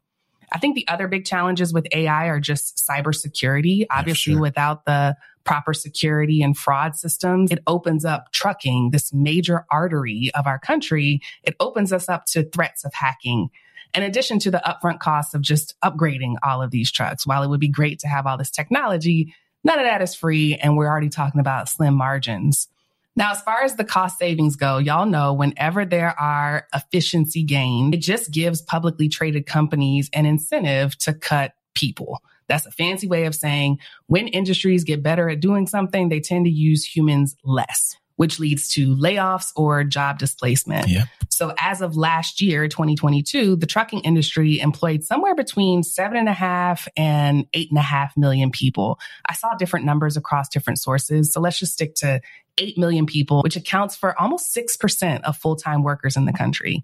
I 0.51 0.59
think 0.59 0.75
the 0.75 0.87
other 0.87 1.07
big 1.07 1.25
challenges 1.25 1.73
with 1.73 1.87
AI 1.93 2.25
are 2.27 2.39
just 2.39 2.85
cybersecurity. 2.89 3.85
Obviously, 3.89 4.33
sure. 4.33 4.41
without 4.41 4.85
the 4.85 5.15
proper 5.43 5.73
security 5.73 6.41
and 6.41 6.57
fraud 6.57 6.95
systems, 6.95 7.51
it 7.51 7.59
opens 7.67 8.05
up 8.05 8.31
trucking, 8.31 8.91
this 8.91 9.13
major 9.13 9.65
artery 9.71 10.29
of 10.35 10.47
our 10.47 10.59
country. 10.59 11.21
It 11.43 11.55
opens 11.59 11.91
us 11.93 12.09
up 12.09 12.25
to 12.27 12.43
threats 12.43 12.83
of 12.83 12.93
hacking. 12.93 13.49
In 13.93 14.03
addition 14.03 14.39
to 14.39 14.51
the 14.51 14.61
upfront 14.65 14.99
costs 14.99 15.33
of 15.33 15.41
just 15.41 15.75
upgrading 15.83 16.35
all 16.43 16.61
of 16.61 16.71
these 16.71 16.91
trucks, 16.91 17.25
while 17.25 17.43
it 17.43 17.49
would 17.49 17.59
be 17.59 17.67
great 17.67 17.99
to 17.99 18.07
have 18.07 18.25
all 18.25 18.37
this 18.37 18.51
technology, 18.51 19.33
none 19.63 19.79
of 19.79 19.85
that 19.85 20.01
is 20.01 20.15
free. 20.15 20.55
And 20.55 20.77
we're 20.77 20.87
already 20.87 21.09
talking 21.09 21.41
about 21.41 21.69
slim 21.69 21.95
margins. 21.95 22.67
Now, 23.15 23.31
as 23.31 23.41
far 23.41 23.63
as 23.63 23.75
the 23.75 23.83
cost 23.83 24.17
savings 24.17 24.55
go, 24.55 24.77
y'all 24.77 25.05
know 25.05 25.33
whenever 25.33 25.83
there 25.85 26.17
are 26.19 26.67
efficiency 26.73 27.43
gains, 27.43 27.93
it 27.95 27.99
just 27.99 28.31
gives 28.31 28.61
publicly 28.61 29.09
traded 29.09 29.45
companies 29.45 30.09
an 30.13 30.25
incentive 30.25 30.97
to 30.99 31.13
cut 31.13 31.53
people. 31.73 32.21
That's 32.47 32.65
a 32.65 32.71
fancy 32.71 33.07
way 33.07 33.25
of 33.25 33.35
saying 33.35 33.79
when 34.07 34.27
industries 34.27 34.83
get 34.83 35.03
better 35.03 35.29
at 35.29 35.39
doing 35.39 35.67
something, 35.67 36.09
they 36.09 36.19
tend 36.19 36.45
to 36.45 36.51
use 36.51 36.83
humans 36.85 37.35
less 37.43 37.97
which 38.21 38.39
leads 38.39 38.69
to 38.69 38.95
layoffs 38.97 39.51
or 39.55 39.83
job 39.83 40.19
displacement. 40.19 40.87
Yep. 40.87 41.07
So 41.29 41.55
as 41.57 41.81
of 41.81 41.97
last 41.97 42.39
year, 42.39 42.67
2022, 42.67 43.55
the 43.55 43.65
trucking 43.65 44.01
industry 44.01 44.59
employed 44.59 45.03
somewhere 45.03 45.33
between 45.33 45.81
seven 45.81 46.17
and 46.17 46.29
a 46.29 46.33
half 46.33 46.87
and 46.95 47.47
eight 47.53 47.71
and 47.71 47.79
a 47.79 47.81
half 47.81 48.15
million 48.15 48.51
people. 48.51 48.99
I 49.25 49.33
saw 49.33 49.55
different 49.55 49.87
numbers 49.87 50.17
across 50.17 50.49
different 50.49 50.79
sources. 50.79 51.33
So 51.33 51.41
let's 51.41 51.57
just 51.57 51.73
stick 51.73 51.95
to 51.95 52.21
8 52.61 52.77
million 52.77 53.05
people, 53.05 53.41
which 53.41 53.55
accounts 53.55 53.95
for 53.95 54.19
almost 54.21 54.55
6% 54.55 55.21
of 55.23 55.37
full-time 55.37 55.83
workers 55.83 56.15
in 56.15 56.25
the 56.25 56.33
country. 56.33 56.83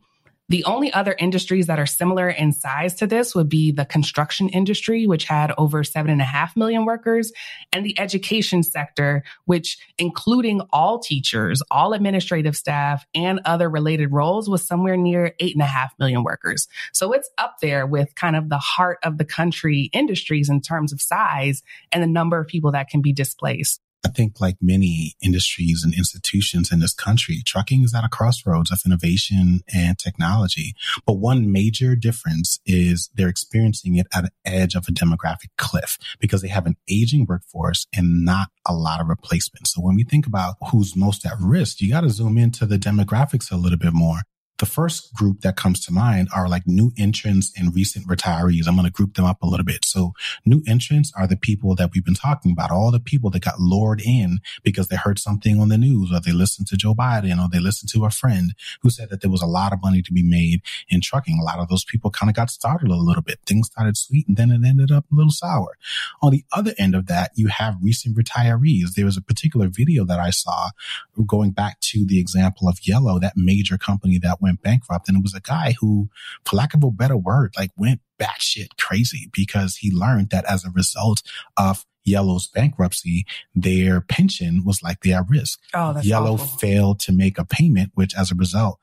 The 0.50 0.63
only 0.63 0.94
other 0.94 1.13
industries 1.20 1.68
that 1.68 1.78
are 1.78 1.86
similar 1.86 2.30
in 2.30 2.54
size 2.54 2.96
to 2.96 3.08
this 3.08 3.36
would 3.36 3.50
be 3.50 3.72
the 3.72 3.84
construction 3.84 4.48
industry, 4.48 5.06
which 5.06 5.26
had 5.26 5.52
over 5.58 5.84
seven 5.84 6.10
and 6.10 6.22
a 6.22 6.26
half 6.26 6.56
million 6.56 6.86
workers, 6.86 7.34
and 7.74 7.86
the 7.86 8.00
education 8.00 8.63
sector, 8.63 9.24
which 9.44 9.78
including 9.98 10.62
all 10.72 11.00
teachers, 11.00 11.62
all 11.70 11.92
administrative 11.92 12.56
staff, 12.56 13.06
and 13.13 13.42
other 13.44 13.70
related 13.70 14.13
roles 14.13 14.50
was 14.50 14.66
somewhere 14.66 14.96
near 14.96 15.34
eight 15.42 15.54
and 15.54 15.62
a 15.62 15.66
half 15.66 15.94
million 16.00 16.24
workers. 16.24 16.70
So 16.94 17.12
it's 17.12 17.30
up 17.38 17.58
there 17.62 17.86
with 17.86 18.16
kind 18.16 18.38
of 18.38 18.48
the 18.48 18.58
heart 18.58 19.00
of 19.04 19.18
the 19.18 19.26
country 19.26 19.90
industries 19.92 20.48
in 20.48 20.62
terms 20.62 20.94
of 20.94 21.02
size 21.02 21.62
and 21.92 22.02
the 22.02 22.08
number 22.08 22.40
of 22.40 22.48
people 22.48 22.72
that 22.72 22.90
can 22.90 23.02
be 23.02 23.12
displaced. 23.12 23.82
I 24.05 24.10
think 24.10 24.39
like 24.39 24.57
many 24.62 25.15
industries 25.21 25.83
and 25.83 25.93
institutions 25.93 26.71
in 26.71 26.79
this 26.79 26.93
country, 26.93 27.41
trucking 27.45 27.83
is 27.83 27.93
at 27.93 28.03
a 28.03 28.10
crossroads 28.10 28.71
of 28.71 28.81
innovation 28.86 29.62
and 29.73 29.97
technology. 29.97 30.73
But 31.05 31.13
one 31.13 31.51
major 31.51 31.95
difference 31.95 32.60
is 32.65 33.10
they're 33.15 33.27
experiencing 33.27 33.95
it 33.95 34.07
at 34.13 34.25
an 34.25 34.29
edge 34.45 34.75
of 34.75 34.86
a 34.88 34.91
demographic 34.91 35.49
cliff 35.57 35.97
because 36.19 36.41
they 36.41 36.47
have 36.47 36.65
an 36.65 36.77
aging 36.89 37.25
workforce 37.27 37.88
and 37.95 38.23
not 38.23 38.49
a 38.65 38.73
lot 38.73 39.01
of 39.01 39.07
replacement. 39.07 39.67
So 39.67 39.81
when 39.81 39.95
we 39.95 40.03
think 40.03 40.27
about 40.27 40.55
who's 40.71 40.95
most 40.95 41.25
at 41.25 41.33
risk, 41.39 41.81
you 41.81 41.91
got 41.91 42.01
to 42.01 42.10
zoom 42.10 42.38
into 42.38 42.65
the 42.65 42.77
demographics 42.77 43.51
a 43.51 43.57
little 43.57 43.79
bit 43.79 43.93
more. 43.93 44.21
The 44.60 44.65
first 44.65 45.13
group 45.13 45.41
that 45.41 45.56
comes 45.56 45.86
to 45.86 45.93
mind 45.93 46.30
are 46.36 46.48
like 46.50 46.63
new 46.65 46.91
entrants 46.98 47.54
and 47.58 47.76
recent 47.76 48.08
retirees. 48.08 48.67
I'm 48.67 48.76
going 48.76 48.86
to 48.86 48.91
group 48.91 49.13
them 49.13 49.26
up 49.26 49.41
a 49.43 49.48
little 49.48 49.65
bit. 49.65 49.86
So 49.86 50.13
new 50.46 50.63
entrants 50.67 51.12
are 51.15 51.28
the 51.28 51.38
people 51.38 51.76
that 51.76 51.91
we've 51.93 52.04
been 52.04 52.15
talking 52.15 52.52
about, 52.52 52.72
all 52.72 52.91
the 52.91 53.00
people 53.00 53.30
that 53.32 53.43
got 53.43 53.60
lured 53.60 54.02
in 54.04 54.39
because 54.63 54.88
they 54.88 54.96
heard 54.96 55.20
something 55.20 55.60
on 55.60 55.70
the 55.70 55.78
news 55.78 56.12
or 56.12 56.20
they 56.20 56.32
listened 56.32 56.67
to 56.67 56.78
Joe 56.78 56.96
Biden 56.96 57.39
or 57.39 57.50
they 57.50 57.60
listened 57.60 57.89
to 57.91 58.06
a 58.06 58.10
friend 58.10 58.56
who 58.82 58.89
said 58.89 59.10
that 59.10 59.22
there 59.22 59.30
was 59.30 59.43
a 59.43 59.48
lot 59.48 59.74
of 59.74 59.82
money 59.82 60.02
to 60.02 60.12
be 60.12 60.24
made 60.24 60.62
in 60.89 61.02
trucking. 61.02 61.38
A 61.39 61.43
lot 61.43 61.60
of 61.60 61.70
those 61.70 61.86
people 61.86 62.10
kind 62.10 62.30
of 62.30 62.36
got 62.36 62.50
started 62.50 62.89
a 62.89 62.96
little 62.96 63.22
bit. 63.22 63.39
Things 63.46 63.67
started 63.67 63.96
sweet 63.96 64.28
and 64.28 64.38
then 64.38 64.50
it 64.50 64.65
ended 64.65 64.91
up 64.91 65.06
a 65.12 65.15
little 65.15 65.32
sour. 65.32 65.78
On 66.22 66.32
the 66.32 66.43
other 66.52 66.74
end 66.80 66.96
of 66.96 67.06
that, 67.08 67.32
you 67.36 67.48
have 67.48 67.76
recent 67.82 68.17
retirees. 68.17 68.93
There 68.96 69.06
was 69.06 69.17
a 69.17 69.22
particular 69.22 69.67
video 69.67 70.04
that 70.06 70.20
I 70.20 70.32
saw 70.32 70.70
going 71.26 71.52
back 71.52 71.80
to 71.82 72.06
the 72.06 72.20
example 72.20 72.67
of 72.67 72.80
Yellow, 72.84 73.20
that 73.20 73.34
major 73.36 73.78
company 73.78 74.17
that 74.20 74.41
went 74.41 74.46
bankrupt. 74.55 75.07
And 75.07 75.17
it 75.17 75.23
was 75.23 75.36
a 75.36 75.41
guy 75.41 75.75
who, 75.79 76.10
for 76.45 76.55
lack 76.55 76.73
of 76.73 76.83
a 76.83 76.91
better 76.91 77.17
word, 77.17 77.53
like 77.57 77.71
went 77.77 78.01
batshit 78.19 78.77
crazy 78.79 79.29
because 79.33 79.77
he 79.77 79.91
learned 79.91 80.29
that 80.29 80.45
as 80.45 80.65
a 80.65 80.71
result 80.71 81.21
of 81.55 81.86
Yellow's 82.03 82.47
bankruptcy, 82.47 83.25
their 83.53 84.01
pension 84.01 84.63
was 84.63 84.81
likely 84.81 85.13
at 85.13 85.29
risk. 85.29 85.60
Oh, 85.73 85.99
Yellow 86.01 86.33
awful. 86.33 86.57
failed 86.57 86.99
to 87.01 87.12
make 87.12 87.38
a 87.38 87.45
payment, 87.45 87.91
which 87.95 88.15
as 88.15 88.31
a 88.31 88.36
result 88.36 88.79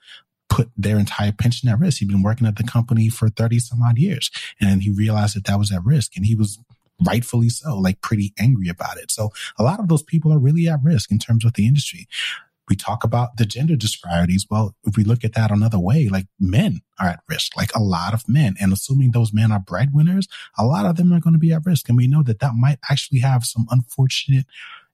put 0.50 0.70
their 0.76 0.98
entire 0.98 1.32
pension 1.32 1.68
at 1.68 1.80
risk. 1.80 1.98
He'd 1.98 2.08
been 2.08 2.22
working 2.22 2.46
at 2.46 2.56
the 2.56 2.62
company 2.62 3.08
for 3.08 3.28
30 3.28 3.58
some 3.58 3.82
odd 3.82 3.98
years 3.98 4.30
and 4.60 4.82
he 4.82 4.90
realized 4.90 5.34
that 5.36 5.44
that 5.46 5.58
was 5.58 5.72
at 5.72 5.84
risk 5.84 6.16
and 6.16 6.26
he 6.26 6.34
was 6.34 6.58
rightfully 7.04 7.48
so, 7.48 7.76
like 7.76 8.00
pretty 8.00 8.32
angry 8.38 8.68
about 8.68 8.98
it. 8.98 9.10
So 9.10 9.32
a 9.58 9.62
lot 9.64 9.80
of 9.80 9.88
those 9.88 10.02
people 10.02 10.32
are 10.32 10.38
really 10.38 10.68
at 10.68 10.80
risk 10.82 11.10
in 11.10 11.18
terms 11.18 11.44
of 11.44 11.54
the 11.54 11.66
industry 11.66 12.06
we 12.68 12.76
talk 12.76 13.04
about 13.04 13.36
the 13.36 13.44
gender 13.44 13.76
disparities. 13.76 14.46
Well, 14.48 14.74
if 14.84 14.96
we 14.96 15.04
look 15.04 15.24
at 15.24 15.34
that 15.34 15.50
another 15.50 15.78
way, 15.78 16.08
like 16.08 16.26
men 16.40 16.80
are 16.98 17.08
at 17.08 17.20
risk, 17.28 17.56
like 17.56 17.74
a 17.74 17.82
lot 17.82 18.14
of 18.14 18.28
men. 18.28 18.54
And 18.60 18.72
assuming 18.72 19.10
those 19.10 19.32
men 19.32 19.52
are 19.52 19.60
breadwinners, 19.60 20.28
a 20.58 20.64
lot 20.64 20.86
of 20.86 20.96
them 20.96 21.12
are 21.12 21.20
going 21.20 21.34
to 21.34 21.38
be 21.38 21.52
at 21.52 21.66
risk. 21.66 21.88
And 21.88 21.98
we 21.98 22.06
know 22.06 22.22
that 22.22 22.40
that 22.40 22.54
might 22.54 22.78
actually 22.90 23.20
have 23.20 23.44
some 23.44 23.66
unfortunate 23.70 24.46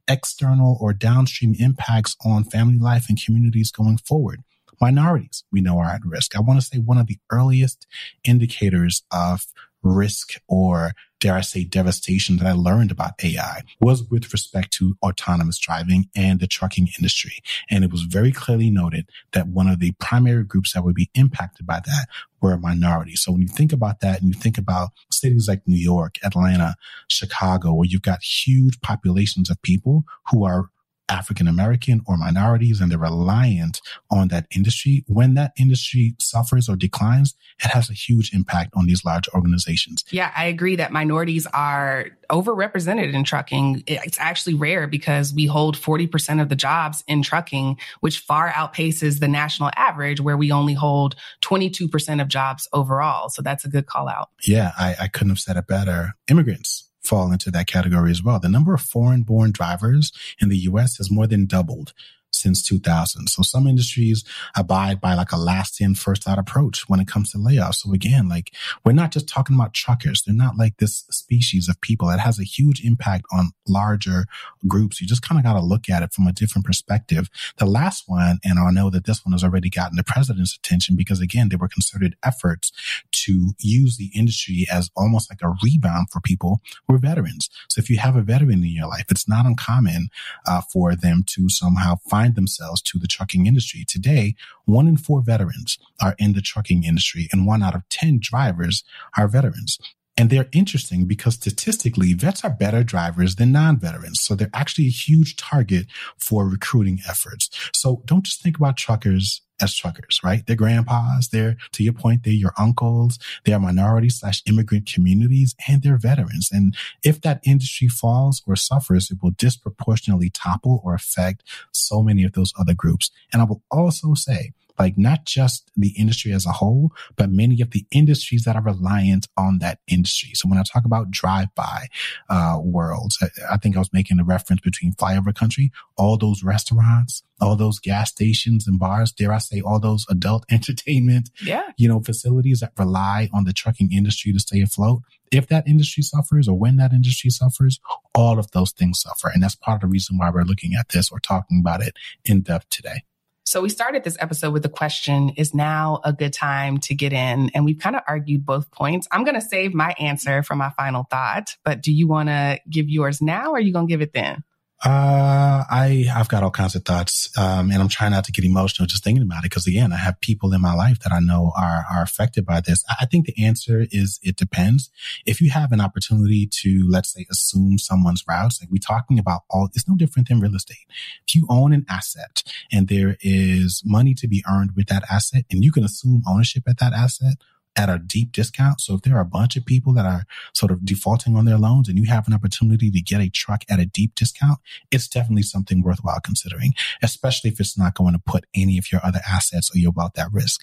external 0.09 0.77
or 0.81 0.93
downstream 0.93 1.55
impacts 1.59 2.17
on 2.25 2.45
family 2.45 2.79
life 2.79 3.07
and 3.09 3.23
communities 3.23 3.71
going 3.71 3.99
forward. 3.99 4.43
Minorities, 4.81 5.45
we 5.53 5.61
know 5.61 5.79
are 5.79 5.91
at 5.91 6.01
risk. 6.05 6.35
I 6.35 6.41
want 6.41 6.59
to 6.59 6.67
say 6.67 6.79
one 6.79 6.97
of 6.97 7.07
the 7.07 7.19
earliest 7.31 7.87
indicators 8.25 9.03
of 9.13 9.47
risk 9.83 10.41
or 10.49 10.93
dare 11.21 11.37
I 11.37 11.43
say 11.43 11.65
devastation 11.65 12.39
that 12.39 12.47
I 12.47 12.53
learned 12.53 12.91
about 12.91 13.23
AI 13.23 13.63
was 13.81 14.03
with 14.05 14.33
respect 14.33 14.73
to 14.73 14.97
autonomous 15.03 15.59
driving 15.59 16.09
and 16.17 16.41
the 16.41 16.47
trucking 16.47 16.89
industry. 16.99 17.35
And 17.71 17.85
it 17.85 17.93
was 17.93 18.03
very 18.03 18.33
clearly 18.33 18.71
noted 18.71 19.09
that 19.33 19.49
one 19.49 19.69
of 19.69 19.79
the 19.79 19.93
primary 20.01 20.45
groups 20.45 20.73
that 20.73 20.83
would 20.83 20.95
be 20.95 21.11
impacted 21.15 21.67
by 21.67 21.81
that 21.85 22.07
were 22.41 22.57
minorities. 22.57 23.21
So 23.21 23.33
when 23.33 23.43
you 23.43 23.49
think 23.49 23.73
about 23.73 24.01
that 24.01 24.21
and 24.21 24.35
you 24.35 24.41
think 24.41 24.59
about 24.59 24.91
cities 25.13 25.47
like 25.47 25.63
New 25.67 25.77
York, 25.77 26.17
Atlanta, 26.25 26.75
Chicago, 27.09 27.75
where 27.75 27.87
you've 27.89 28.03
got 28.03 28.23
huge 28.23 28.81
populations 28.81 29.51
of 29.51 29.61
people 29.63 30.05
who 30.31 30.45
are 30.45 30.71
African 31.11 31.49
American 31.49 32.01
or 32.07 32.17
minorities 32.17 32.81
and 32.81 32.91
they're 32.91 32.99
reliant 32.99 33.81
on 34.11 34.29
that 34.29 34.47
industry. 34.55 35.05
When 35.07 35.35
that 35.35 35.53
industry 35.59 36.15
suffers 36.19 36.69
or 36.69 36.77
declines, 36.77 37.35
it 37.63 37.71
has 37.71 37.91
a 37.91 37.95
huge 37.95 38.33
impact 38.33 38.71
on 38.75 38.87
these 38.87 39.05
large 39.05 39.29
organizations. 39.35 40.05
Yeah, 40.11 40.31
I 40.35 40.47
agree 40.47 40.77
that 40.77 40.93
minorities 40.93 41.47
are 41.53 42.07
overrepresented 42.31 43.13
in 43.13 43.25
trucking. 43.25 43.83
It's 43.87 44.19
actually 44.19 44.55
rare 44.55 44.87
because 44.87 45.35
we 45.35 45.47
hold 45.47 45.77
40% 45.77 46.41
of 46.41 46.49
the 46.49 46.57
jobs 46.57 47.03
in 47.09 47.23
trucking, 47.23 47.79
which 48.01 48.21
far 48.21 48.51
outpaces 48.51 49.19
the 49.21 49.29
national 49.29 49.71
average 49.77 50.21
where 50.21 50.37
we 50.37 50.53
only 50.53 50.75
hold 50.75 51.17
22% 51.43 52.23
of 52.23 52.29
jobs 52.29 52.69
overall. 52.73 53.29
So 53.29 53.43
that's 53.43 53.65
a 53.65 53.69
good 53.69 53.87
call 53.87 54.09
out. 54.09 54.31
Yeah, 54.47 54.73
I, 54.79 54.95
I 55.03 55.09
couldn't 55.09 55.31
have 55.31 55.41
said 55.41 55.57
it 55.57 55.67
better. 55.67 56.15
Immigrants 56.29 56.90
fall 57.03 57.33
into 57.33 57.51
that 57.51 57.67
category 57.67 58.11
as 58.11 58.23
well. 58.23 58.39
The 58.39 58.49
number 58.49 58.75
of 58.75 58.81
foreign 58.81 59.23
born 59.23 59.53
drivers 59.53 60.13
in 60.41 60.49
the 60.49 60.59
US 60.59 60.99
has 60.99 61.11
more 61.11 61.27
than 61.27 61.47
doubled 61.47 61.93
since 62.41 62.63
2000. 62.63 63.29
So 63.29 63.43
some 63.43 63.67
industries 63.67 64.25
abide 64.57 65.01
by 65.01 65.15
like 65.15 65.33
a 65.33 65.37
last 65.37 65.81
in, 65.81 65.95
first 65.95 66.29
out 66.29 66.39
approach 66.39 66.89
when 66.89 67.01
it 67.01 67.09
comes 67.09 67.33
to 67.33 67.39
layoffs. 67.39 67.77
So 67.77 67.93
again, 67.93 68.29
like 68.29 68.53
we're 68.85 68.93
not 68.93 69.13
just 69.13 69.29
talking 69.29 69.57
about 69.57 69.75
truckers. 69.75 70.23
They're 70.23 70.35
not 70.35 70.57
like 70.57 70.79
this 70.79 71.05
species 71.11 71.69
of 71.69 71.81
people. 71.81 72.09
It 72.11 72.21
has 72.21 72.39
a 72.39 72.45
huge 72.45 72.85
impact 72.85 73.25
on 73.33 73.51
larger 73.69 74.25
groups. 74.67 75.01
You 75.01 75.07
just 75.07 75.23
kind 75.23 75.39
of 75.39 75.45
got 75.45 75.55
to 75.55 75.61
look 75.61 75.89
at 75.89 76.03
it 76.03 76.13
from 76.13 76.27
a 76.27 76.33
different 76.33 76.67
perspective. 76.67 77.29
The 77.59 77.67
last 77.67 78.05
one, 78.07 78.39
and 78.45 78.59
I 78.59 78.71
know 78.71 78.91
that 78.91 79.05
this 79.05 79.25
one 79.25 79.33
has 79.33 79.45
already 79.45 79.71
gotten 79.71 79.97
the 79.97 80.05
president's 80.05 80.57
attention 80.57 80.97
because 80.97 81.21
again, 81.21 81.49
there 81.49 81.59
were 81.59 81.69
concerted 81.69 82.17
efforts 82.25 82.73
to 83.13 83.53
use 83.59 83.97
the 83.97 84.11
industry 84.15 84.67
as 84.71 84.91
almost 84.97 85.31
like 85.31 85.43
a 85.43 85.55
rebound 85.63 86.09
for 86.11 86.21
people 86.21 86.61
who 86.87 86.95
are 86.95 86.99
veterans. 86.99 87.49
So 87.69 87.81
if 87.81 87.91
you 87.91 87.99
have 87.99 88.17
a 88.17 88.23
veteran 88.23 88.65
in 88.65 88.75
your 88.75 88.89
life, 88.89 89.07
it's 89.11 89.29
not 89.29 89.47
uncommon 89.47 90.09
uh, 90.47 90.63
for 90.73 90.95
them 90.95 91.23
to 91.27 91.49
somehow 91.49 91.97
find 92.09 92.30
themselves 92.35 92.83
to 92.83 92.99
the 92.99 93.07
trucking 93.07 93.47
industry. 93.47 93.85
Today, 93.87 94.35
one 94.65 94.89
in 94.89 94.97
four 94.97 95.21
veterans 95.21 95.79
are 96.01 96.15
in 96.19 96.33
the 96.33 96.41
trucking 96.41 96.85
industry 96.85 97.29
and 97.33 97.47
one 97.47 97.63
out 97.63 97.75
of 97.75 97.89
10 97.89 98.19
drivers 98.21 98.85
are 99.17 99.29
veterans. 99.29 99.79
And 100.21 100.29
they're 100.29 100.51
interesting 100.53 101.07
because 101.07 101.37
statistically, 101.37 102.13
vets 102.13 102.45
are 102.45 102.51
better 102.51 102.85
drivers 102.85 103.37
than 103.37 103.53
non-veterans. 103.53 104.21
So 104.21 104.35
they're 104.35 104.51
actually 104.53 104.89
a 104.89 104.91
huge 104.91 105.35
target 105.37 105.87
for 106.19 106.47
recruiting 106.47 106.99
efforts. 107.09 107.49
So 107.73 108.03
don't 108.05 108.27
just 108.27 108.43
think 108.43 108.59
about 108.59 108.77
truckers 108.77 109.41
as 109.63 109.75
truckers, 109.75 110.21
right? 110.23 110.47
They're 110.47 110.57
grandpas. 110.57 111.29
They're, 111.29 111.57
to 111.73 111.83
your 111.83 111.95
point, 111.95 112.25
they're 112.25 112.35
your 112.35 112.53
uncles. 112.59 113.19
They 113.47 113.55
are 113.55 113.59
minority 113.59 114.11
slash 114.11 114.43
immigrant 114.45 114.93
communities 114.93 115.55
and 115.67 115.83
they're 115.83 115.97
veterans. 115.97 116.51
And 116.53 116.77
if 117.03 117.23
that 117.23 117.41
industry 117.47 117.89
falls 117.89 118.43
or 118.47 118.57
suffers, 118.57 119.11
it 119.11 119.23
will 119.23 119.31
disproportionately 119.31 120.29
topple 120.29 120.83
or 120.85 120.93
affect 120.93 121.45
so 121.73 122.03
many 122.03 122.25
of 122.25 122.35
those 122.35 122.53
other 122.61 122.75
groups. 122.75 123.11
And 123.33 123.41
I 123.41 123.47
will 123.47 123.63
also 123.71 124.13
say 124.13 124.53
like 124.81 124.97
not 124.97 125.27
just 125.27 125.71
the 125.77 125.93
industry 125.99 126.33
as 126.33 126.47
a 126.47 126.53
whole, 126.53 126.91
but 127.15 127.31
many 127.31 127.61
of 127.61 127.71
the 127.73 127.85
industries 127.93 128.45
that 128.45 128.57
are 128.57 128.63
reliant 128.63 129.29
on 129.37 129.59
that 129.59 129.79
industry. 129.87 130.31
So 130.33 130.49
when 130.49 130.59
I 130.59 130.63
talk 130.63 130.87
about 130.87 131.11
drive-by 131.11 131.89
uh, 132.31 132.59
worlds, 132.63 133.19
I, 133.21 133.55
I 133.55 133.57
think 133.59 133.77
I 133.77 133.79
was 133.79 133.93
making 133.93 134.19
a 134.19 134.25
reference 134.25 134.63
between 134.63 134.95
flyover 134.95 135.35
country, 135.35 135.71
all 135.99 136.17
those 136.17 136.43
restaurants, 136.43 137.23
all 137.43 137.57
those 137.57 137.79
gas 137.79 138.11
stations 138.11 138.67
and 138.67 138.79
bars, 138.79 139.13
dare 139.13 139.33
I 139.35 139.39
say, 139.39 139.61
all 139.61 139.81
those 139.81 140.07
adult 140.09 140.47
entertainment, 140.51 141.29
yeah. 141.43 141.73
you 141.77 141.87
know, 141.87 142.01
facilities 142.01 142.61
that 142.61 142.73
rely 142.79 143.29
on 143.35 143.45
the 143.45 143.53
trucking 143.53 143.93
industry 143.93 144.33
to 144.33 144.39
stay 144.39 144.63
afloat. 144.63 145.03
If 145.31 145.47
that 145.49 145.69
industry 145.69 146.03
suffers 146.03 146.49
or 146.49 146.59
when 146.59 146.77
that 146.77 146.93
industry 146.93 147.29
suffers, 147.29 147.81
all 148.15 148.39
of 148.39 148.51
those 148.53 148.73
things 148.73 149.01
suffer. 149.01 149.31
And 149.33 149.43
that's 149.43 149.55
part 149.55 149.77
of 149.77 149.81
the 149.83 149.93
reason 149.93 150.17
why 150.17 150.31
we're 150.31 150.43
looking 150.43 150.73
at 150.75 150.89
this 150.89 151.11
or 151.13 151.21
talking 151.21 151.61
about 151.61 151.83
it 151.83 151.95
in 152.25 152.41
depth 152.41 152.71
today. 152.71 153.03
So 153.45 153.63
we 153.63 153.69
started 153.69 154.05
this 154.05 154.17
episode 154.21 154.53
with 154.53 154.63
the 154.63 154.69
question, 154.69 155.31
is 155.31 155.55
now 155.55 156.01
a 156.05 156.13
good 156.13 156.33
time 156.33 156.79
to 156.79 156.95
get 156.95 157.13
in? 157.13 157.51
And 157.55 157.65
we've 157.65 157.79
kind 157.79 157.97
of 157.97 158.03
argued 158.07 158.47
both 158.47 158.71
points. 158.71 159.09
I'm 159.11 159.25
going 159.25 159.35
to 159.35 159.41
save 159.41 159.75
my 159.75 159.95
answer 159.99 160.43
for 160.43 160.55
my 160.55 160.71
final 160.71 161.05
thought, 161.11 161.57
but 161.65 161.83
do 161.83 161.93
you 161.93 162.07
want 162.07 162.29
to 162.29 162.61
give 162.69 162.89
yours 162.89 163.21
now 163.21 163.51
or 163.51 163.57
are 163.57 163.61
you 163.61 163.73
going 163.73 163.89
to 163.89 163.91
give 163.91 164.03
it 164.03 164.13
then? 164.13 164.45
Uh, 164.83 165.63
I, 165.71 166.07
I've 166.15 166.29
got 166.29 166.43
all 166.43 166.51
kinds 166.51 166.75
of 166.75 166.85
thoughts. 166.85 167.37
Um, 167.37 167.71
and 167.71 167.83
I'm 167.83 167.89
trying 167.89 168.13
not 168.13 168.25
to 168.25 168.33
get 168.33 168.45
emotional 168.45 168.87
just 168.87 169.05
thinking 169.05 169.23
about 169.23 169.45
it. 169.45 169.51
Cause 169.51 169.67
again, 169.67 169.93
I 169.93 169.97
have 169.97 170.19
people 170.21 170.55
in 170.55 170.61
my 170.63 170.73
life 170.73 171.01
that 171.01 171.13
I 171.13 171.21
know 171.21 171.53
are, 171.57 171.85
are 171.93 172.03
affected 172.03 172.47
by 172.47 172.61
this. 172.61 172.83
I 172.99 173.05
think 173.05 173.27
the 173.27 173.45
answer 173.45 173.87
is 173.91 174.19
it 174.23 174.37
depends. 174.37 174.91
If 175.27 175.41
you 175.41 175.51
have 175.51 175.73
an 175.73 175.81
opportunity 175.83 176.49
to, 176.63 176.87
let's 176.89 177.13
say, 177.13 177.27
assume 177.31 177.77
someone's 177.77 178.25
routes, 178.27 178.63
like 178.63 178.71
we're 178.71 178.79
talking 178.79 179.19
about 179.19 179.43
all, 179.51 179.69
it's 179.75 179.89
no 179.89 179.97
different 179.97 180.29
than 180.29 180.41
real 180.41 180.55
estate. 180.55 180.87
If 181.29 181.35
you 181.35 181.47
own 181.51 181.75
an 181.75 181.85
asset 181.89 182.43
and 182.73 182.89
there 182.89 183.19
is 183.21 183.83
money 183.85 184.15
to 184.15 184.27
be 184.27 184.43
earned 184.51 184.73
with 184.77 184.87
that 184.87 185.05
asset 185.11 185.45
and 185.51 185.63
you 185.63 185.73
can 185.73 185.85
assume 185.85 186.23
ownership 186.27 186.63
at 186.67 186.79
that 186.79 186.95
asset, 186.95 187.35
at 187.77 187.89
a 187.89 187.99
deep 187.99 188.33
discount. 188.33 188.81
So 188.81 188.95
if 188.95 189.03
there 189.03 189.17
are 189.17 189.21
a 189.21 189.25
bunch 189.25 189.57
of 189.57 189.65
people 189.65 189.93
that 189.95 190.05
are 190.05 190.25
sort 190.55 190.73
of 190.73 190.85
defaulting 190.85 191.37
on 191.37 191.45
their 191.45 191.59
loans 191.59 191.89
and 191.89 191.97
you 191.99 192.05
have 192.07 192.27
an 192.27 192.35
opportunity 192.35 192.91
to 192.91 193.01
get 193.01 193.21
a 193.21 193.31
truck 193.31 193.63
at 193.69 193.79
a 193.79 193.87
deep 193.87 194.15
discount, 194.15 194.59
it's 194.91 195.09
definitely 195.09 195.43
something 195.43 195.83
worthwhile 195.83 196.21
considering, 196.21 196.73
especially 197.03 197.51
if 197.51 197.61
it's 197.61 197.79
not 197.79 197.95
going 197.95 198.13
to 198.13 198.21
put 198.25 198.47
any 198.55 198.77
of 198.77 198.91
your 198.91 199.01
other 199.05 199.21
assets 199.27 199.71
or 199.75 199.79
your 199.79 199.93
wealth 199.93 200.19
at 200.19 200.33
risk. 200.33 200.63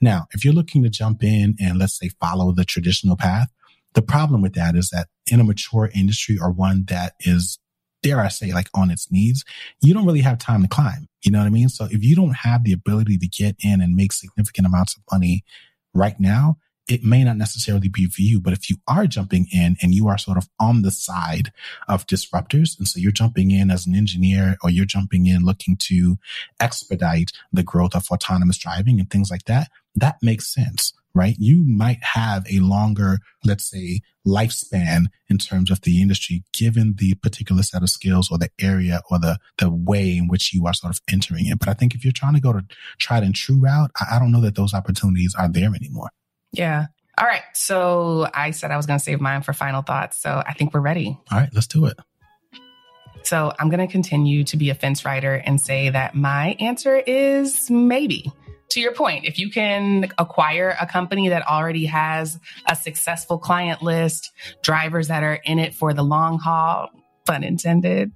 Now, 0.00 0.26
if 0.32 0.44
you're 0.44 0.54
looking 0.54 0.82
to 0.82 0.88
jump 0.88 1.22
in 1.22 1.56
and 1.60 1.78
let's 1.78 1.98
say 1.98 2.10
follow 2.20 2.52
the 2.52 2.64
traditional 2.64 3.16
path, 3.16 3.48
the 3.94 4.02
problem 4.02 4.42
with 4.42 4.54
that 4.54 4.76
is 4.76 4.90
that 4.90 5.08
in 5.30 5.40
a 5.40 5.44
mature 5.44 5.90
industry 5.94 6.38
or 6.38 6.50
one 6.50 6.84
that 6.88 7.14
is 7.20 7.58
dare 8.02 8.20
I 8.20 8.28
say, 8.28 8.52
like 8.52 8.68
on 8.74 8.90
its 8.90 9.10
knees, 9.10 9.44
you 9.80 9.92
don't 9.92 10.06
really 10.06 10.20
have 10.20 10.38
time 10.38 10.62
to 10.62 10.68
climb. 10.68 11.08
You 11.24 11.32
know 11.32 11.38
what 11.38 11.46
I 11.46 11.50
mean? 11.50 11.68
So 11.68 11.86
if 11.90 12.04
you 12.04 12.14
don't 12.14 12.36
have 12.36 12.62
the 12.62 12.72
ability 12.72 13.18
to 13.18 13.26
get 13.26 13.56
in 13.60 13.80
and 13.80 13.96
make 13.96 14.12
significant 14.12 14.66
amounts 14.66 14.96
of 14.96 15.02
money 15.10 15.42
right 15.96 16.18
now, 16.20 16.58
it 16.88 17.02
may 17.02 17.24
not 17.24 17.36
necessarily 17.36 17.88
be 17.88 18.06
for 18.06 18.22
you, 18.22 18.40
but 18.40 18.52
if 18.52 18.70
you 18.70 18.76
are 18.86 19.06
jumping 19.06 19.48
in 19.52 19.76
and 19.82 19.92
you 19.92 20.06
are 20.06 20.18
sort 20.18 20.38
of 20.38 20.48
on 20.60 20.82
the 20.82 20.90
side 20.90 21.52
of 21.88 22.06
disruptors, 22.06 22.78
and 22.78 22.86
so 22.86 23.00
you're 23.00 23.10
jumping 23.10 23.50
in 23.50 23.70
as 23.70 23.86
an 23.86 23.96
engineer 23.96 24.56
or 24.62 24.70
you're 24.70 24.84
jumping 24.84 25.26
in 25.26 25.42
looking 25.42 25.76
to 25.76 26.16
expedite 26.60 27.32
the 27.52 27.64
growth 27.64 27.94
of 27.94 28.06
autonomous 28.10 28.58
driving 28.58 29.00
and 29.00 29.10
things 29.10 29.30
like 29.30 29.44
that, 29.46 29.68
that 29.96 30.16
makes 30.22 30.52
sense, 30.52 30.92
right? 31.16 31.34
You 31.38 31.64
might 31.66 32.02
have 32.02 32.46
a 32.52 32.60
longer, 32.60 33.18
let's 33.44 33.68
say, 33.68 34.00
lifespan 34.26 35.06
in 35.28 35.38
terms 35.38 35.70
of 35.70 35.80
the 35.80 36.02
industry, 36.02 36.44
given 36.52 36.94
the 36.98 37.14
particular 37.14 37.62
set 37.62 37.82
of 37.82 37.88
skills 37.88 38.28
or 38.30 38.38
the 38.38 38.50
area 38.60 39.00
or 39.10 39.18
the, 39.18 39.38
the 39.58 39.70
way 39.70 40.16
in 40.18 40.28
which 40.28 40.52
you 40.52 40.66
are 40.66 40.74
sort 40.74 40.94
of 40.94 41.00
entering 41.10 41.46
it. 41.46 41.58
But 41.58 41.68
I 41.68 41.72
think 41.72 41.94
if 41.94 42.04
you're 42.04 42.12
trying 42.12 42.34
to 42.34 42.40
go 42.40 42.52
to 42.52 42.62
tried 42.98 43.22
and 43.22 43.34
true 43.34 43.58
route, 43.58 43.90
I, 43.98 44.16
I 44.16 44.18
don't 44.18 44.30
know 44.30 44.42
that 44.42 44.56
those 44.56 44.74
opportunities 44.74 45.34
are 45.36 45.48
there 45.48 45.74
anymore. 45.74 46.10
Yeah. 46.52 46.86
All 47.18 47.26
right. 47.26 47.42
So 47.54 48.28
I 48.34 48.50
said 48.50 48.70
I 48.70 48.76
was 48.76 48.84
going 48.84 48.98
to 48.98 49.04
save 49.04 49.20
mine 49.20 49.40
for 49.40 49.54
final 49.54 49.80
thoughts. 49.80 50.20
So 50.20 50.42
I 50.46 50.52
think 50.52 50.74
we're 50.74 50.80
ready. 50.80 51.18
All 51.32 51.38
right, 51.38 51.48
let's 51.54 51.66
do 51.66 51.86
it. 51.86 51.96
So 53.22 53.52
I'm 53.58 53.70
going 53.70 53.84
to 53.84 53.90
continue 53.90 54.44
to 54.44 54.56
be 54.56 54.70
a 54.70 54.74
fence 54.74 55.04
rider 55.04 55.34
and 55.34 55.60
say 55.60 55.88
that 55.88 56.14
my 56.14 56.56
answer 56.60 56.96
is 56.96 57.70
maybe. 57.70 58.30
To 58.70 58.80
your 58.80 58.92
point, 58.92 59.24
if 59.24 59.38
you 59.38 59.50
can 59.50 60.10
acquire 60.18 60.76
a 60.80 60.86
company 60.86 61.28
that 61.28 61.46
already 61.46 61.86
has 61.86 62.38
a 62.68 62.74
successful 62.74 63.38
client 63.38 63.82
list, 63.82 64.32
drivers 64.62 65.08
that 65.08 65.22
are 65.22 65.40
in 65.44 65.58
it 65.58 65.74
for 65.74 65.94
the 65.94 66.02
long 66.02 66.38
haul, 66.38 66.90
pun 67.26 67.44
intended. 67.44 68.12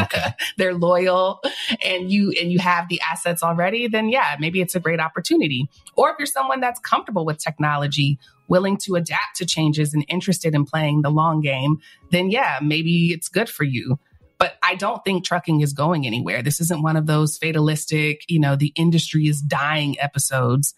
Okay. 0.00 0.34
They're 0.56 0.74
loyal 0.74 1.40
and 1.84 2.10
you 2.10 2.32
and 2.40 2.50
you 2.50 2.58
have 2.58 2.88
the 2.88 3.00
assets 3.00 3.42
already, 3.42 3.86
then 3.86 4.08
yeah, 4.08 4.36
maybe 4.40 4.60
it's 4.60 4.74
a 4.74 4.80
great 4.80 4.98
opportunity. 4.98 5.68
Or 5.96 6.10
if 6.10 6.16
you're 6.18 6.26
someone 6.26 6.60
that's 6.60 6.80
comfortable 6.80 7.24
with 7.24 7.38
technology, 7.38 8.18
willing 8.48 8.76
to 8.78 8.96
adapt 8.96 9.36
to 9.36 9.46
changes 9.46 9.94
and 9.94 10.04
interested 10.08 10.54
in 10.54 10.64
playing 10.64 11.02
the 11.02 11.10
long 11.10 11.40
game, 11.40 11.78
then 12.10 12.30
yeah, 12.30 12.58
maybe 12.60 13.12
it's 13.12 13.28
good 13.28 13.48
for 13.48 13.64
you. 13.64 13.98
But 14.38 14.56
I 14.62 14.74
don't 14.74 15.04
think 15.04 15.24
trucking 15.24 15.60
is 15.60 15.72
going 15.72 16.06
anywhere. 16.06 16.42
This 16.42 16.60
isn't 16.60 16.82
one 16.82 16.96
of 16.96 17.06
those 17.06 17.38
fatalistic, 17.38 18.22
you 18.28 18.40
know, 18.40 18.56
the 18.56 18.72
industry 18.76 19.28
is 19.28 19.40
dying 19.40 19.98
episodes. 20.00 20.74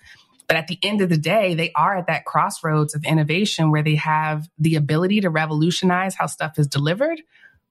But 0.49 0.57
at 0.57 0.69
the 0.69 0.79
end 0.83 1.01
of 1.01 1.09
the 1.09 1.17
day, 1.17 1.55
they 1.55 1.73
are 1.75 1.97
at 1.97 2.07
that 2.07 2.25
crossroads 2.25 2.95
of 2.95 3.05
innovation 3.05 3.71
where 3.71 3.83
they 3.83 3.97
have 3.97 4.49
the 4.59 4.77
ability 4.77 5.21
to 5.23 5.31
revolutionize 5.31 6.15
how 6.15 6.27
stuff 6.27 6.59
is 6.59 6.69
delivered, 6.69 7.21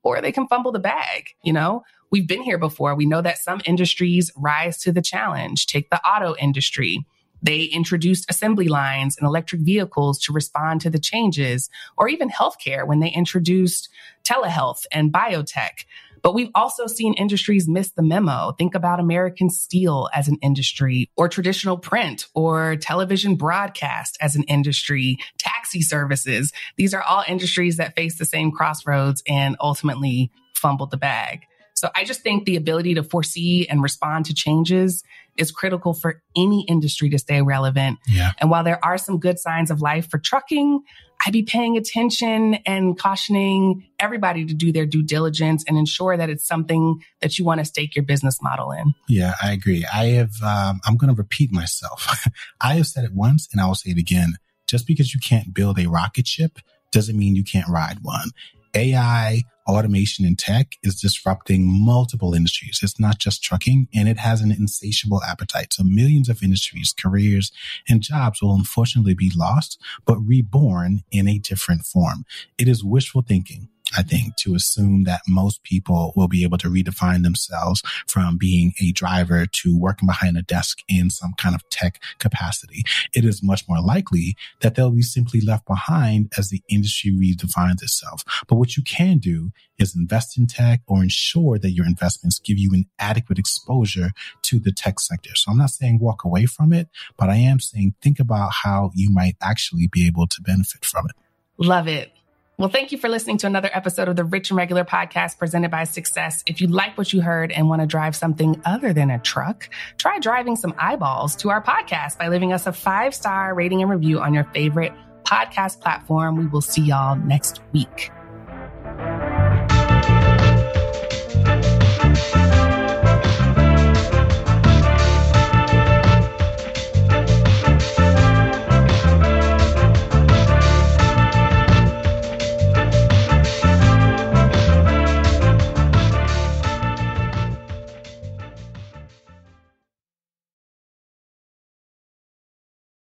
or 0.04 0.21
they 0.21 0.32
can 0.32 0.48
fumble 0.48 0.71
the 0.71 0.80
bag. 0.80 1.30
You 1.43 1.54
know, 1.54 1.84
we've 2.12 2.28
been 2.28 2.43
here 2.43 2.58
before. 2.58 2.95
We 2.95 3.06
know 3.06 3.21
that 3.21 3.38
some 3.38 3.62
industries 3.65 4.32
rise 4.36 4.78
to 4.80 4.91
the 4.91 5.02
challenge. 5.02 5.67
Take 5.67 5.89
the 5.89 6.02
auto 6.02 6.36
industry. 6.38 7.06
They 7.45 7.65
introduced 7.65 8.25
assembly 8.27 8.67
lines 8.67 9.17
and 9.17 9.27
electric 9.27 9.62
vehicles 9.62 10.19
to 10.21 10.34
respond 10.34 10.81
to 10.81 10.89
the 10.89 10.97
changes, 10.97 11.69
or 11.95 12.10
even 12.10 12.29
healthcare 12.29 12.88
when 12.88 13.01
they 13.01 13.10
introduced 13.10 13.88
telehealth 14.23 14.86
and 14.91 15.13
biotech. 15.13 15.86
But 16.23 16.34
we've 16.34 16.49
also 16.55 16.88
seen 16.88 17.13
industries 17.13 17.67
miss 17.67 17.91
the 17.91 18.01
memo. 18.01 18.53
Think 18.58 18.73
about 18.73 18.99
American 18.99 19.51
steel 19.51 20.10
as 20.12 20.27
an 20.27 20.39
industry, 20.41 21.08
or 21.15 21.29
traditional 21.29 21.77
print, 21.77 22.25
or 22.34 22.77
television 22.77 23.36
broadcast 23.36 24.17
as 24.19 24.36
an 24.36 24.41
industry, 24.43 25.19
taxi 25.38 25.84
services. 25.84 26.51
These 26.77 26.95
are 26.95 27.03
all 27.03 27.23
industries 27.27 27.77
that 27.77 27.95
face 27.95 28.17
the 28.17 28.25
same 28.25 28.51
crossroads 28.51 29.21
and 29.27 29.55
ultimately 29.60 30.31
fumbled 30.55 30.89
the 30.89 30.97
bag. 30.97 31.45
So 31.75 31.89
I 31.93 32.05
just 32.05 32.21
think 32.21 32.45
the 32.45 32.55
ability 32.55 32.93
to 32.95 33.03
foresee 33.03 33.67
and 33.67 33.83
respond 33.83 34.25
to 34.25 34.33
changes 34.33 35.03
is 35.38 35.51
critical 35.51 35.93
for 35.93 36.21
any 36.35 36.65
industry 36.69 37.09
to 37.09 37.19
stay 37.19 37.41
relevant. 37.41 37.99
Yeah. 38.07 38.31
And 38.39 38.49
while 38.49 38.63
there 38.63 38.83
are 38.83 38.97
some 38.97 39.19
good 39.19 39.39
signs 39.39 39.69
of 39.69 39.81
life 39.81 40.09
for 40.09 40.17
trucking, 40.17 40.81
I'd 41.25 41.33
be 41.33 41.43
paying 41.43 41.75
attention 41.75 42.55
and 42.65 42.97
cautioning 42.97 43.88
everybody 43.99 44.45
to 44.45 44.53
do 44.53 44.71
their 44.71 44.85
due 44.85 45.03
diligence 45.03 45.65
and 45.67 45.77
ensure 45.77 46.15
that 46.15 46.29
it's 46.29 46.47
something 46.47 47.01
that 47.19 47.38
you 47.38 47.43
want 47.43 47.59
to 47.59 47.65
stake 47.65 47.95
your 47.95 48.05
business 48.05 48.41
model 48.41 48.71
in. 48.71 48.93
Yeah, 49.09 49.33
I 49.41 49.51
agree. 49.51 49.85
I 49.93 50.05
have, 50.07 50.41
um, 50.41 50.79
I'm 50.85 50.95
going 50.95 51.13
to 51.13 51.17
repeat 51.17 51.51
myself. 51.51 52.25
I 52.61 52.75
have 52.75 52.88
said 52.88 53.03
it 53.03 53.13
once 53.13 53.49
and 53.51 53.59
I 53.59 53.67
will 53.67 53.75
say 53.75 53.91
it 53.91 53.97
again. 53.97 54.35
Just 54.67 54.88
because 54.88 55.13
you 55.13 55.19
can't 55.19 55.53
build 55.53 55.77
a 55.77 55.88
rocket 55.88 56.25
ship 56.25 56.59
doesn't 56.91 57.17
mean 57.17 57.35
you 57.35 57.43
can't 57.43 57.67
ride 57.67 57.99
one. 58.01 58.29
AI, 58.73 59.41
automation 59.67 60.25
and 60.25 60.38
tech 60.38 60.78
is 60.84 60.99
disrupting 60.99 61.65
multiple 61.67 62.34
industries. 62.34 62.80
It's 62.84 62.99
not 62.99 63.19
just 63.19 63.43
trucking 63.43 63.88
and 63.93 64.08
it 64.08 64.17
has 64.17 64.41
an 64.41 64.51
insatiable 64.51 65.21
appetite. 65.23 65.73
So 65.73 65.84
millions 65.84 66.30
of 66.30 66.43
industries, 66.43 66.93
careers 66.97 67.51
and 67.89 68.01
jobs 68.01 68.41
will 68.41 68.56
unfortunately 68.56 69.15
be 69.15 69.32
lost, 69.36 69.80
but 70.06 70.17
reborn 70.17 71.04
in 71.12 71.28
a 71.28 71.39
different 71.39 71.86
form. 71.86 72.25
It 72.58 72.67
is 72.67 72.84
wishful 72.84 73.21
thinking 73.21 73.69
I 73.95 74.02
think, 74.04 74.36
to 74.38 74.56
assume 74.56 75.04
that 75.04 75.21
most 75.28 75.63
people 75.63 76.13
will 76.15 76.28
be 76.28 76.43
able 76.43 76.58
to 76.60 76.69
redefine 76.69 77.24
themselves 77.24 77.82
from 78.08 78.38
being 78.38 78.74
a 78.82 78.91
driver 78.91 79.45
to 79.45 79.78
working 79.78 80.08
behind 80.08 80.38
a 80.38 80.41
desk 80.41 80.80
in 80.88 81.10
some 81.10 81.34
kind 81.38 81.56
of 81.56 81.67
tech 81.69 82.02
capacity. 82.19 82.84
It 83.13 83.26
is 83.26 83.43
much 83.43 83.67
more 83.67 83.82
likely 83.82 84.36
that 84.62 84.76
they'll 84.76 84.91
be 84.91 85.02
simply 85.02 85.41
left 85.41 85.65
behind 85.67 86.32
as 86.38 86.50
the 86.50 86.62
industry 86.69 87.12
redefines 87.12 87.84
itself. 87.84 88.24
But 88.48 88.56
what 88.56 88.76
you 88.76 88.84
can 88.84 89.17
do 89.17 89.52
is 89.78 89.95
invest 89.95 90.38
in 90.38 90.48
tech 90.48 90.82
or 90.88 91.04
ensure 91.04 91.58
that 91.60 91.71
your 91.71 91.86
investments 91.86 92.39
give 92.39 92.58
you 92.58 92.71
an 92.74 92.86
adequate 93.00 93.39
exposure 93.39 94.12
to 94.43 94.60
the 94.60 94.71
tech 94.71 95.00
sector. 95.00 95.36
So 95.36 95.52
I'm 95.52 95.58
not 95.58 95.69
saying 95.69 96.00
walk 96.00 96.24
away 96.24 96.45
from 96.45 96.74
it, 96.74 96.88
but 97.17 97.30
I 97.30 97.36
am 97.36 97.60
saying 97.60 97.95
think 98.02 98.19
about 98.19 98.52
how 98.63 98.91
you 98.95 99.10
might 99.10 99.36
actually 99.41 99.88
be 99.88 100.08
able 100.08 100.28
to 100.28 100.41
benefit 100.41 100.86
from 100.86 101.08
it. 101.08 101.15
Love 101.58 101.88
it. 101.88 102.12
Well, 102.57 102.69
thank 102.69 102.93
you 102.93 102.97
for 102.97 103.09
listening 103.09 103.37
to 103.39 103.47
another 103.47 103.69
episode 103.73 104.07
of 104.07 104.15
the 104.15 104.23
Rich 104.23 104.49
and 104.49 104.57
Regular 104.57 104.85
podcast 104.85 105.37
presented 105.37 105.71
by 105.71 105.83
Success. 105.83 106.41
If 106.45 106.61
you 106.61 106.67
like 106.67 106.97
what 106.97 107.11
you 107.11 107.19
heard 107.19 107.51
and 107.51 107.67
want 107.67 107.81
to 107.81 107.85
drive 107.85 108.15
something 108.15 108.61
other 108.63 108.93
than 108.93 109.11
a 109.11 109.19
truck, 109.19 109.69
try 109.97 110.19
driving 110.19 110.55
some 110.55 110.73
eyeballs 110.77 111.35
to 111.37 111.49
our 111.49 111.61
podcast 111.61 112.17
by 112.17 112.29
leaving 112.29 112.53
us 112.53 112.65
a 112.65 112.71
five 112.71 113.13
star 113.13 113.53
rating 113.53 113.81
and 113.81 113.91
review 113.91 114.21
on 114.21 114.33
your 114.33 114.45
favorite 114.53 114.93
podcast 115.25 115.81
platform. 115.81 116.37
We 116.37 116.47
will 116.47 116.61
see 116.61 116.83
y'all 116.83 117.17
next 117.17 117.59
week. 117.73 118.09